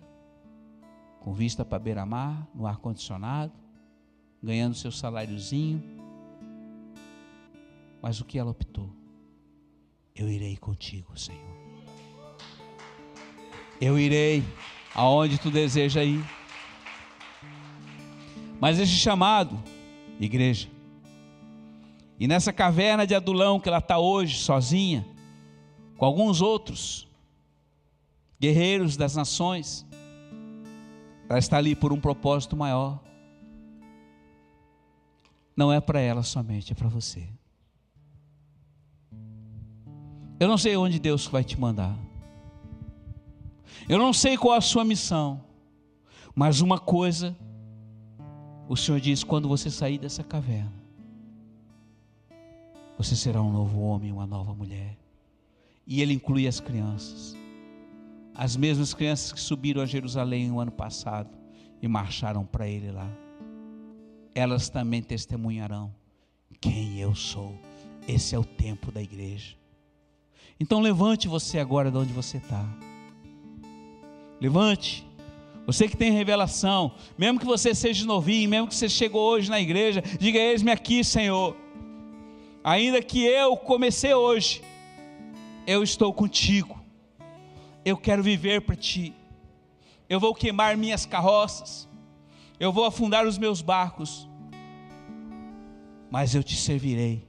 com 1.20 1.34
vista 1.34 1.66
para 1.66 1.80
beira-mar, 1.80 2.48
no 2.54 2.68
ar-condicionado, 2.68 3.52
ganhando 4.44 4.76
seu 4.76 4.92
saláriozinho. 4.92 5.82
Mas 8.00 8.22
o 8.22 8.26
que 8.26 8.38
ela 8.38 8.52
optou? 8.52 8.96
Eu 10.16 10.30
irei 10.30 10.56
contigo, 10.56 11.18
Senhor. 11.18 11.42
Eu 13.82 13.98
irei 13.98 14.44
aonde 14.94 15.40
tu 15.40 15.50
deseja 15.50 16.04
ir. 16.04 16.24
Mas 18.62 18.78
esse 18.78 18.92
chamado, 18.92 19.60
igreja, 20.20 20.70
e 22.20 22.28
nessa 22.28 22.54
caverna 22.54 23.08
de 23.08 23.16
Adulão 23.16 23.60
que 23.60 23.68
ela 23.68 23.80
está 23.80 23.98
hoje, 23.98 24.38
sozinha, 24.38 25.04
com 25.98 26.06
alguns 26.06 26.40
outros 26.42 27.08
guerreiros 28.40 28.96
das 28.96 29.16
nações, 29.16 29.84
ela 31.28 31.40
está 31.40 31.58
ali 31.58 31.76
por 31.76 31.92
um 31.92 32.00
propósito 32.00 32.56
maior. 32.56 33.00
Não 35.58 35.74
é 35.74 35.82
para 35.82 36.00
ela 36.00 36.22
somente, 36.22 36.72
é 36.72 36.76
para 36.76 36.88
você. 36.88 37.28
Eu 40.40 40.48
não 40.48 40.58
sei 40.58 40.78
onde 40.78 41.00
Deus 41.00 41.26
vai 41.26 41.44
te 41.44 41.60
mandar. 41.60 41.98
Eu 43.90 43.98
não 43.98 44.14
sei 44.14 44.38
qual 44.38 44.56
a 44.56 44.62
sua 44.62 44.86
missão. 44.86 45.44
Mas 46.36 46.62
uma 46.62 46.78
coisa, 46.78 47.36
o 48.72 48.78
Senhor 48.78 49.00
diz: 49.00 49.24
quando 49.24 49.48
você 49.48 49.70
sair 49.70 49.98
dessa 49.98 50.24
caverna, 50.24 50.74
você 52.98 53.16
será 53.16 53.42
um 53.42 53.52
novo 53.52 53.80
homem, 53.82 54.12
uma 54.12 54.28
nova 54.28 54.54
mulher. 54.54 54.98
E 55.86 56.02
Ele 56.02 56.14
inclui 56.14 56.48
as 56.48 56.60
crianças 56.60 57.36
as 58.34 58.56
mesmas 58.56 58.94
crianças 58.94 59.32
que 59.32 59.40
subiram 59.40 59.82
a 59.82 59.86
Jerusalém 59.86 60.48
no 60.48 60.60
ano 60.60 60.72
passado 60.72 61.30
e 61.82 61.88
marcharam 61.88 62.46
para 62.46 62.68
ele 62.68 62.92
lá. 62.92 63.08
Elas 64.34 64.70
também 64.70 65.02
testemunharão 65.02 65.94
quem 66.60 67.00
eu 67.00 67.14
sou. 67.14 67.54
Esse 68.08 68.36
é 68.36 68.40
o 68.40 68.44
tempo 68.44 68.92
da 68.92 69.02
igreja. 69.02 69.56
Então 70.60 70.80
levante 70.80 71.28
você 71.28 71.60
agora 71.60 71.92
de 71.92 71.98
onde 71.98 72.14
você 72.14 72.38
está. 72.38 72.66
Levante. 74.40 75.08
Você 75.66 75.88
que 75.88 75.96
tem 75.96 76.12
revelação, 76.12 76.94
mesmo 77.18 77.40
que 77.40 77.46
você 77.46 77.74
seja 77.76 78.06
novinho, 78.06 78.50
mesmo 78.50 78.68
que 78.68 78.76
você 78.76 78.90
chegou 78.90 79.22
hoje 79.30 79.50
na 79.50 79.60
igreja, 79.60 80.04
diga: 80.20 80.40
Eis-me 80.40 80.72
aqui, 80.72 81.04
Senhor. 81.04 81.56
Ainda 82.64 83.02
que 83.02 83.24
eu 83.24 83.56
comecei 83.58 84.14
hoje, 84.14 84.62
eu 85.66 85.84
estou 85.84 86.14
contigo. 86.14 86.80
Eu 87.84 87.98
quero 87.98 88.22
viver 88.22 88.62
para 88.62 88.76
ti. 88.76 89.14
Eu 90.10 90.20
vou 90.20 90.34
queimar 90.34 90.78
minhas 90.78 91.06
carroças. 91.06 91.88
Eu 92.60 92.72
vou 92.72 92.86
afundar 92.86 93.26
os 93.26 93.38
meus 93.38 93.62
barcos. 93.62 94.28
Mas 96.10 96.36
eu 96.36 96.44
te 96.44 96.56
servirei 96.56 97.26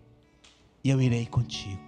e 0.84 0.90
eu 0.90 1.00
irei 1.00 1.24
contigo. 1.24 1.81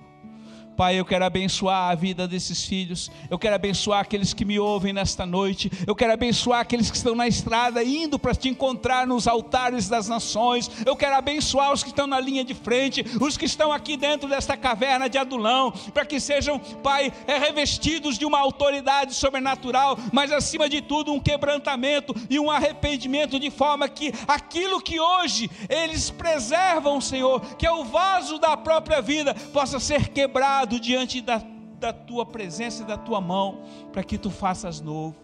Pai, 0.77 0.99
eu 0.99 1.05
quero 1.05 1.25
abençoar 1.25 1.93
a 1.93 1.95
vida 1.95 2.27
desses 2.27 2.65
filhos, 2.65 3.09
eu 3.31 3.39
quero 3.39 3.55
abençoar 3.55 4.01
aqueles 4.01 4.35
que 4.35 4.45
me 4.45 4.59
ouvem 4.59 4.93
nesta 4.93 5.25
noite, 5.25 5.71
eu 5.87 5.95
quero 5.95 6.13
abençoar 6.13 6.61
aqueles 6.61 6.91
que 6.91 6.97
estão 6.97 7.15
na 7.15 7.29
estrada 7.29 7.83
indo 7.85 8.19
para 8.19 8.35
te 8.35 8.49
encontrar 8.49 9.07
nos 9.07 9.29
altares 9.29 9.89
das 9.89 10.09
nações, 10.09 10.69
eu 10.85 10.97
quero 10.97 11.15
abençoar 11.15 11.73
os 11.73 11.85
que 11.85 11.91
estão 11.91 12.09
na 12.09 12.19
linha 12.19 12.45
de 12.45 12.55
frente, 12.55 13.05
os 13.21 13.37
que 13.37 13.45
estão 13.45 13.73
aqui 13.73 13.97
dentro 13.97 14.29
desta 14.29 14.57
caverna 14.57 15.09
de 15.09 15.17
Adulão, 15.17 15.73
para 15.93 16.05
que 16.05 16.19
sejam, 16.19 16.59
Pai, 16.59 17.13
é, 17.29 17.39
revestidos 17.39 18.19
de 18.19 18.25
uma 18.25 18.41
autoridade 18.41 19.15
sobrenatural, 19.15 19.97
mas 20.13 20.33
acima 20.33 20.69
de 20.69 20.83
tudo 20.83 21.13
um 21.13 21.21
quebrantamento 21.21 22.13
e 22.29 22.41
um 22.41 22.51
arrependimento, 22.51 23.39
de 23.39 23.51
forma 23.51 23.89
que 23.89 24.13
aquilo 24.27 24.81
que 24.81 24.99
hoje 24.99 25.49
eles 25.69 26.11
preservam, 26.11 27.01
Senhor, 27.01 27.41
que 27.57 27.65
é 27.67 27.71
o 27.71 27.85
vaso 27.85 28.41
da 28.41 28.57
própria 28.57 29.01
vida, 29.01 29.35
possa 29.53 29.79
ser 29.79 30.09
quebrado 30.09 30.64
colocado 30.65 30.81
diante 30.81 31.21
da, 31.21 31.43
da 31.79 31.93
tua 31.93 32.25
presença 32.25 32.83
e 32.83 32.87
da 32.87 32.97
tua 32.97 33.21
mão, 33.21 33.63
para 33.93 34.03
que 34.03 34.17
tu 34.17 34.31
faças 34.31 34.81
novo. 34.81 35.15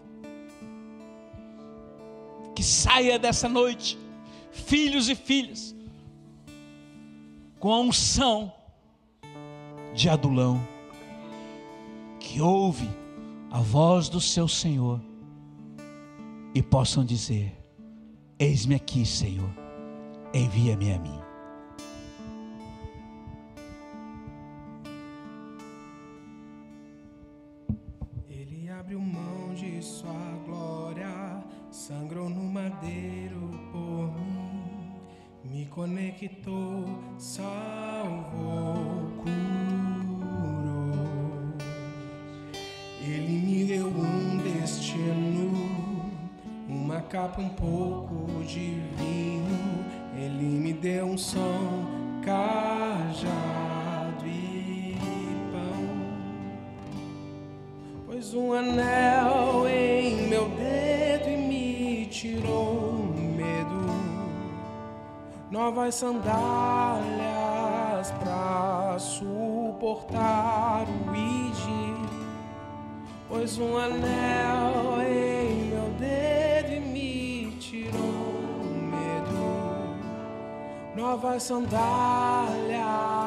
Que 2.55 2.63
saia 2.63 3.17
dessa 3.17 3.49
noite, 3.49 3.97
filhos 4.51 5.09
e 5.09 5.15
filhas, 5.15 5.75
com 7.59 7.73
a 7.73 7.79
unção 7.79 8.53
de 9.93 10.09
Adulão, 10.09 10.65
que 12.19 12.39
ouve 12.41 12.87
a 13.49 13.59
voz 13.59 14.09
do 14.09 14.21
seu 14.21 14.47
Senhor 14.47 15.01
e 16.53 16.61
possam 16.61 17.03
dizer: 17.03 17.57
Eis-me 18.37 18.75
aqui, 18.75 19.05
Senhor, 19.05 19.49
envia-me 20.33 20.93
a 20.93 20.99
mim. 20.99 21.20
madeiro 32.61 33.49
por 33.71 34.13
mim, 34.13 34.93
me 35.43 35.65
conectou, 35.65 36.85
salvou, 37.17 38.75
curou. 39.17 39.31
Ele 43.01 43.33
me 43.45 43.65
deu 43.65 43.87
um 43.87 44.37
destino, 44.37 46.11
uma 46.69 47.01
capa, 47.01 47.41
um 47.41 47.49
pouco 47.49 48.43
de 48.43 48.79
vinho. 48.95 49.85
Ele 50.15 50.59
me 50.59 50.73
deu 50.73 51.07
um 51.07 51.17
som, 51.17 51.87
cajado 52.23 53.31
e 54.27 54.95
pão, 55.51 55.89
pois 58.05 58.33
um 58.35 58.53
anel. 58.53 59.00
novas 65.61 65.93
sandálias 65.93 66.41
para 68.19 68.97
suportar 68.97 70.87
o 71.07 71.15
ide, 71.15 71.95
pois 73.29 73.59
um 73.59 73.77
anel 73.77 74.99
em 75.07 75.65
meu 75.65 75.87
dedo 75.99 76.81
me 76.87 77.55
tirou 77.59 77.93
o 77.93 78.65
medo. 78.91 79.37
Novas 80.95 81.43
sandálias 81.43 83.20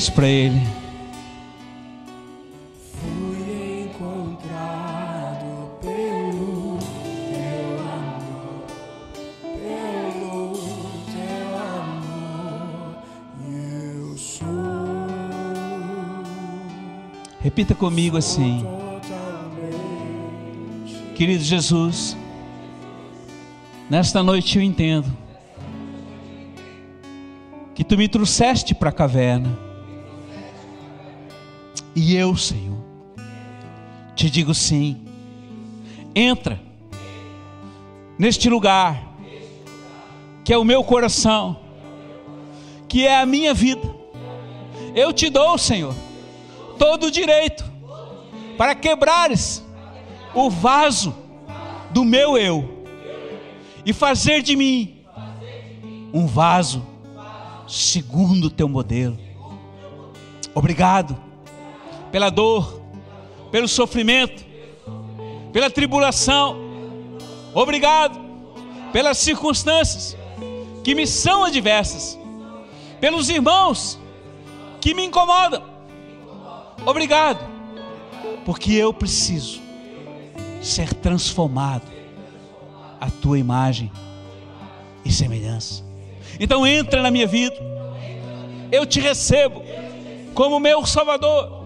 isso 0.00 0.12
para 0.12 0.26
Ele. 0.26 0.58
Fui 3.02 3.82
encontrado 3.84 5.78
pelo 5.82 6.78
amor, 7.92 8.78
pelo 11.12 11.54
amor, 11.76 12.96
eu 13.46 14.16
sou 14.16 14.46
Repita 17.42 17.74
comigo 17.74 18.16
assim. 18.16 18.64
Querido 21.14 21.44
Jesus, 21.44 22.16
nesta 23.90 24.22
noite 24.22 24.56
eu 24.56 24.62
entendo 24.62 25.14
que 27.74 27.84
tu 27.84 27.98
me 27.98 28.08
trouxeste 28.08 28.74
para 28.74 28.88
a 28.88 28.92
caverna. 28.92 29.69
E 31.94 32.14
eu, 32.14 32.36
Senhor, 32.36 32.78
te 34.14 34.30
digo 34.30 34.54
sim. 34.54 35.00
Entra 36.14 36.60
neste 38.18 38.48
lugar 38.48 39.08
que 40.44 40.52
é 40.52 40.58
o 40.58 40.64
meu 40.64 40.82
coração, 40.84 41.58
que 42.88 43.06
é 43.06 43.20
a 43.20 43.26
minha 43.26 43.54
vida. 43.54 43.88
Eu 44.94 45.12
te 45.12 45.30
dou, 45.30 45.56
Senhor, 45.56 45.94
todo 46.78 47.06
o 47.06 47.10
direito 47.10 47.64
para 48.56 48.74
quebrares 48.74 49.64
o 50.34 50.50
vaso 50.50 51.14
do 51.90 52.04
meu 52.04 52.36
eu 52.36 52.84
e 53.84 53.92
fazer 53.92 54.42
de 54.42 54.54
mim 54.54 54.98
um 56.12 56.26
vaso 56.26 56.86
segundo 57.66 58.46
o 58.46 58.50
teu 58.50 58.68
modelo. 58.68 59.18
Obrigado 60.54 61.29
pela 62.10 62.30
dor, 62.30 62.80
pelo 63.50 63.68
sofrimento, 63.68 64.44
pela 65.52 65.70
tribulação. 65.70 66.56
Obrigado 67.54 68.18
pelas 68.92 69.18
circunstâncias 69.18 70.16
que 70.82 70.94
me 70.94 71.06
são 71.06 71.44
adversas, 71.44 72.18
pelos 73.00 73.28
irmãos 73.28 73.98
que 74.80 74.94
me 74.94 75.04
incomodam. 75.04 75.62
Obrigado, 76.84 77.44
porque 78.44 78.72
eu 78.72 78.92
preciso 78.92 79.60
ser 80.62 80.94
transformado 80.94 81.84
à 83.00 83.10
tua 83.10 83.38
imagem 83.38 83.90
e 85.04 85.12
semelhança. 85.12 85.84
Então 86.38 86.66
entra 86.66 87.02
na 87.02 87.10
minha 87.10 87.26
vida. 87.26 87.56
Eu 88.72 88.86
te 88.86 89.00
recebo 89.00 89.62
como 90.34 90.60
meu 90.60 90.86
Salvador. 90.86 91.59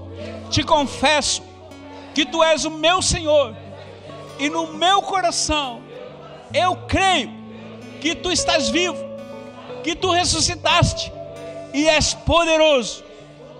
Te 0.54 0.62
confesso 0.62 1.42
que 2.14 2.24
tu 2.24 2.40
és 2.40 2.64
o 2.64 2.70
meu 2.70 3.02
Senhor. 3.02 3.56
E 4.38 4.48
no 4.48 4.68
meu 4.68 5.02
coração 5.02 5.82
eu 6.52 6.76
creio 6.86 7.28
que 8.00 8.14
tu 8.14 8.30
estás 8.30 8.68
vivo, 8.68 8.96
que 9.82 9.96
tu 9.96 10.12
ressuscitaste 10.12 11.12
e 11.72 11.88
és 11.88 12.14
poderoso 12.14 13.02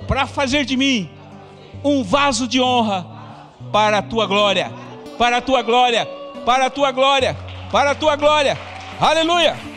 para 0.06 0.24
fazer 0.24 0.64
de 0.64 0.76
mim 0.76 1.10
um 1.82 2.04
vaso 2.04 2.46
de 2.46 2.60
honra 2.60 3.04
para 3.72 3.98
a 3.98 4.02
tua 4.02 4.24
glória, 4.28 4.70
para 5.18 5.38
a 5.38 5.42
tua 5.42 5.62
glória, 5.62 6.06
para 6.46 6.66
a 6.66 6.70
tua 6.70 6.92
glória, 6.92 7.36
para 7.72 7.90
a 7.90 7.94
tua 7.96 8.14
glória. 8.14 8.56
Aleluia! 9.00 9.73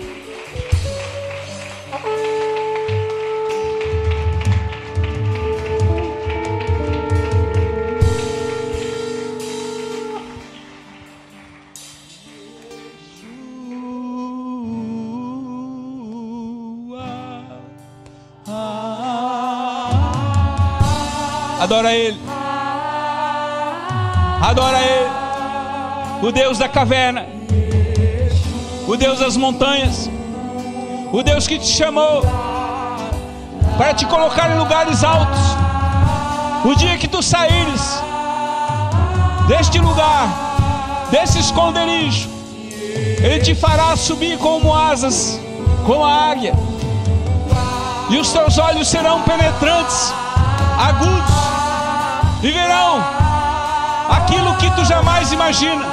Adora 21.67 21.93
Ele. 21.93 22.17
Adora 24.41 24.77
Ele. 24.79 25.09
O 26.25 26.31
Deus 26.31 26.57
da 26.57 26.69
caverna. 26.69 27.25
O 28.87 28.95
Deus 28.95 29.19
das 29.19 29.35
montanhas. 29.35 30.09
O 31.11 31.21
Deus 31.21 31.45
que 31.45 31.59
te 31.59 31.67
chamou 31.67 32.21
para 33.77 33.93
te 33.93 34.05
colocar 34.05 34.49
em 34.49 34.57
lugares 34.57 35.03
altos. 35.03 35.41
O 36.63 36.73
dia 36.73 36.97
que 36.97 37.05
tu 37.05 37.21
saíres 37.21 38.01
deste 39.49 39.77
lugar, 39.77 40.29
desse 41.11 41.37
esconderijo, 41.37 42.29
Ele 43.21 43.39
te 43.39 43.53
fará 43.53 43.93
subir 43.97 44.37
como 44.37 44.73
asas, 44.73 45.37
como 45.85 46.05
a 46.05 46.29
águia. 46.31 46.53
E 48.09 48.15
os 48.15 48.31
teus 48.31 48.57
olhos 48.57 48.87
serão 48.87 49.21
penetrantes, 49.23 50.13
agudos, 50.79 51.56
e 52.47 52.51
verão 52.51 53.03
aquilo 54.09 54.55
que 54.55 54.71
tu 54.71 54.85
jamais 54.85 55.33
imagina. 55.33 55.85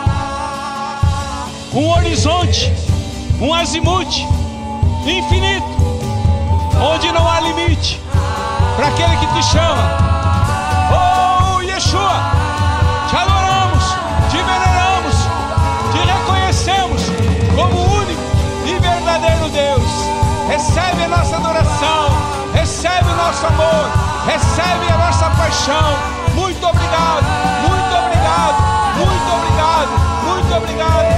Um 1.72 1.90
horizonte, 1.90 2.72
um 3.40 3.52
azimuth 3.52 4.14
infinito, 5.04 5.66
onde 6.80 7.10
não 7.10 7.28
há 7.28 7.40
limite 7.40 8.00
para 8.76 8.86
aquele 8.86 9.16
que 9.16 9.26
te 9.34 9.42
chama. 9.42 9.82
Oh, 10.94 11.60
Yeshua, 11.62 12.20
te 13.10 13.16
adoramos, 13.16 13.84
te 14.30 14.36
veneramos, 14.36 15.16
te 15.90 15.98
reconhecemos 16.06 17.02
como 17.56 17.96
único 17.96 18.22
e 18.64 18.78
verdadeiro 18.78 19.48
Deus. 19.48 19.90
Recebe 20.48 21.02
a 21.02 21.08
nossa 21.08 21.34
adoração, 21.34 22.10
recebe 22.52 23.10
o 23.10 23.16
nosso 23.16 23.44
amor, 23.44 23.90
recebe 24.24 24.92
a 24.92 24.98
nossa 24.98 25.30
paixão. 25.30 26.13
Muito 26.34 26.66
obrigado, 26.66 27.24
muito 27.62 27.94
obrigado, 27.96 28.62
muito 28.98 29.32
obrigado, 29.32 29.88
muito 30.26 30.54
obrigado. 30.56 31.13